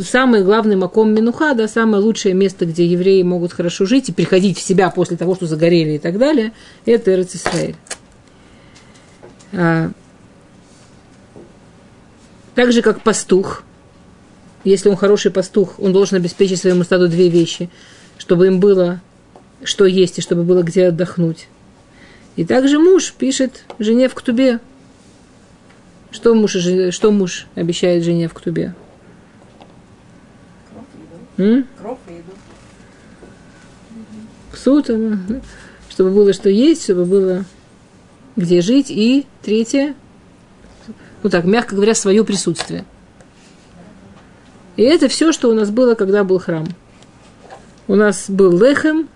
Самый 0.03 0.43
главный 0.43 0.75
маком 0.75 1.11
Минуха, 1.11 1.55
да, 1.55 1.67
самое 1.67 2.03
лучшее 2.03 2.35
место, 2.35 2.67
где 2.67 2.85
евреи 2.85 3.23
могут 3.23 3.53
хорошо 3.53 3.87
жить 3.87 4.09
и 4.09 4.13
приходить 4.13 4.59
в 4.59 4.61
себя 4.61 4.91
после 4.91 5.17
того, 5.17 5.33
что 5.33 5.47
загорели 5.47 5.93
и 5.93 5.99
так 5.99 6.19
далее, 6.19 6.51
это 6.85 7.11
Эрц 7.11 7.33
Исраэль. 7.33 7.75
А, 7.75 7.98
так 9.51 9.93
же, 12.71 12.81
как 12.81 13.01
пастух– 13.01 13.63
если 14.63 14.89
он 14.89 14.97
хороший 14.97 15.31
пастух, 15.31 15.79
он 15.79 15.93
должен 15.93 16.17
обеспечить 16.17 16.59
своему 16.59 16.83
стаду 16.83 17.07
две 17.07 17.29
вещи, 17.29 17.69
чтобы 18.17 18.47
им 18.47 18.59
было 18.59 19.01
что 19.63 19.85
есть 19.85 20.17
и 20.17 20.21
чтобы 20.21 20.43
было 20.43 20.63
где 20.63 20.87
отдохнуть. 20.87 21.47
И 22.35 22.45
также 22.45 22.79
муж 22.79 23.13
пишет 23.13 23.65
жене 23.77 24.07
в 24.07 24.15
ктубе. 24.15 24.59
Что 26.11 26.33
муж, 26.33 26.55
что 26.91 27.11
муж 27.11 27.47
обещает 27.55 28.03
жене 28.03 28.29
в 28.29 28.33
ктубе? 28.33 28.73
Еду. 31.37 32.31
Суд, 34.53 34.89
чтобы 35.89 36.11
было 36.11 36.33
что 36.33 36.49
есть, 36.49 36.83
чтобы 36.83 37.05
было 37.05 37.45
где 38.39 38.61
жить. 38.61 38.89
И 38.89 39.27
третье, 39.43 39.93
ну 41.21 41.29
так, 41.29 41.45
мягко 41.45 41.75
говоря, 41.75 41.93
свое 41.93 42.23
присутствие– 42.23 42.85
И 44.79 44.81
это 44.81 45.09
все, 45.09 45.33
что 45.33 45.49
у 45.49 45.53
нас 45.53 45.71
было, 45.71 45.93
когда 45.93 46.23
был 46.23 46.39
храм. 46.39 46.65
У 47.89 47.95
нас 47.95 48.29
был 48.29 48.57
лехем, 48.57 49.09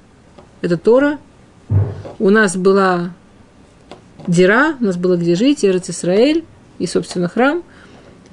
это 0.62 0.76
Тора. 0.76 1.20
У 2.20 2.30
нас 2.30 2.58
была 2.58 3.14
Дира, 4.28 4.76
у 4.82 4.84
нас 4.84 4.98
было 4.98 5.16
где 5.16 5.36
жить, 5.36 5.64
Эрец 5.64 5.90
Исраэль 5.90 6.44
и, 6.80 6.86
собственно, 6.86 7.30
храм. 7.30 7.64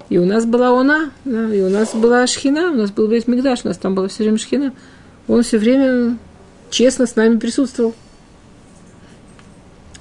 И 0.09 0.19
у 0.19 0.25
нас 0.25 0.45
была 0.45 0.77
она, 0.77 1.11
и 1.25 1.61
у 1.61 1.69
нас 1.69 1.95
была 1.95 2.27
Шхина, 2.27 2.73
у 2.73 2.75
нас 2.75 2.91
был 2.91 3.07
весь 3.07 3.29
Мигдаш, 3.29 3.61
у 3.63 3.69
нас 3.69 3.79
там 3.79 3.95
была 3.95 4.09
все 4.09 4.25
время 4.25 4.39
Шхина. 4.39 4.73
Он 5.29 5.45
все 5.45 5.59
время 5.59 6.19
честно 6.69 7.07
с 7.07 7.15
нами 7.15 7.39
присутствовал. 7.39 7.95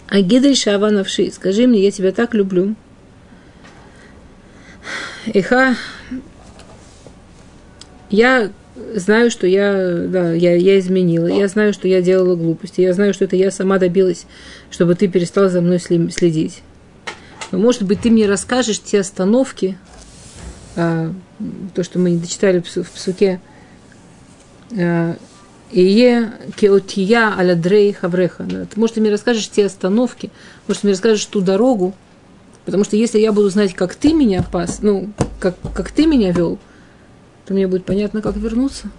А 0.09 0.21
Гидрий 0.21 0.55
Шавановши, 0.55 1.31
скажи 1.31 1.67
мне, 1.67 1.83
я 1.83 1.91
тебя 1.91 2.11
так 2.11 2.33
люблю. 2.33 2.75
Иха, 5.27 5.75
я 8.09 8.49
знаю, 8.95 9.29
что 9.29 9.45
я, 9.45 10.05
да, 10.07 10.33
я, 10.33 10.55
я 10.55 10.79
изменила, 10.79 11.27
я 11.27 11.47
знаю, 11.47 11.73
что 11.73 11.87
я 11.87 12.01
делала 12.01 12.35
глупости, 12.35 12.81
я 12.81 12.93
знаю, 12.93 13.13
что 13.13 13.25
это 13.25 13.35
я 13.35 13.51
сама 13.51 13.77
добилась, 13.77 14.25
чтобы 14.71 14.95
ты 14.95 15.07
перестал 15.07 15.49
за 15.49 15.61
мной 15.61 15.79
следить. 15.79 16.63
Но, 17.51 17.59
может 17.59 17.83
быть, 17.83 18.01
ты 18.01 18.09
мне 18.09 18.25
расскажешь 18.25 18.81
те 18.81 19.01
остановки, 19.01 19.77
а, 20.75 21.13
то, 21.75 21.83
что 21.83 21.99
мы 21.99 22.11
не 22.11 22.17
дочитали 22.17 22.63
в 22.65 22.91
псуке, 22.91 23.39
а, 24.75 25.17
Ие 25.71 26.31
кеотия 26.55 27.35
аля 27.37 27.55
дрей 27.55 27.93
хавреха. 27.93 28.45
Может, 28.75 28.95
ты 28.95 29.01
мне 29.01 29.11
расскажешь 29.11 29.49
те 29.49 29.65
остановки, 29.65 30.31
может, 30.67 30.81
ты 30.81 30.87
мне 30.87 30.93
расскажешь 30.93 31.25
ту 31.25 31.41
дорогу, 31.41 31.93
потому 32.65 32.83
что 32.83 32.95
если 32.95 33.19
я 33.19 33.31
буду 33.31 33.49
знать, 33.49 33.73
как 33.75 33.93
ты 33.95 34.13
меня 34.13 34.43
пас, 34.43 34.79
ну, 34.81 35.11
как, 35.39 35.55
как 35.73 35.91
ты 35.91 36.07
меня 36.07 36.31
вел, 36.31 36.57
то 37.45 37.53
мне 37.53 37.67
будет 37.67 37.85
понятно, 37.85 38.21
как 38.21 38.35
вернуться. 38.35 38.89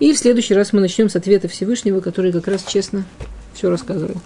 И 0.00 0.12
в 0.12 0.18
следующий 0.18 0.54
раз 0.54 0.72
мы 0.72 0.80
начнем 0.80 1.08
с 1.08 1.16
ответа 1.16 1.46
Всевышнего, 1.48 2.00
который 2.00 2.32
как 2.32 2.48
раз 2.48 2.64
честно 2.64 3.04
все 3.54 3.70
рассказывает. 3.70 4.18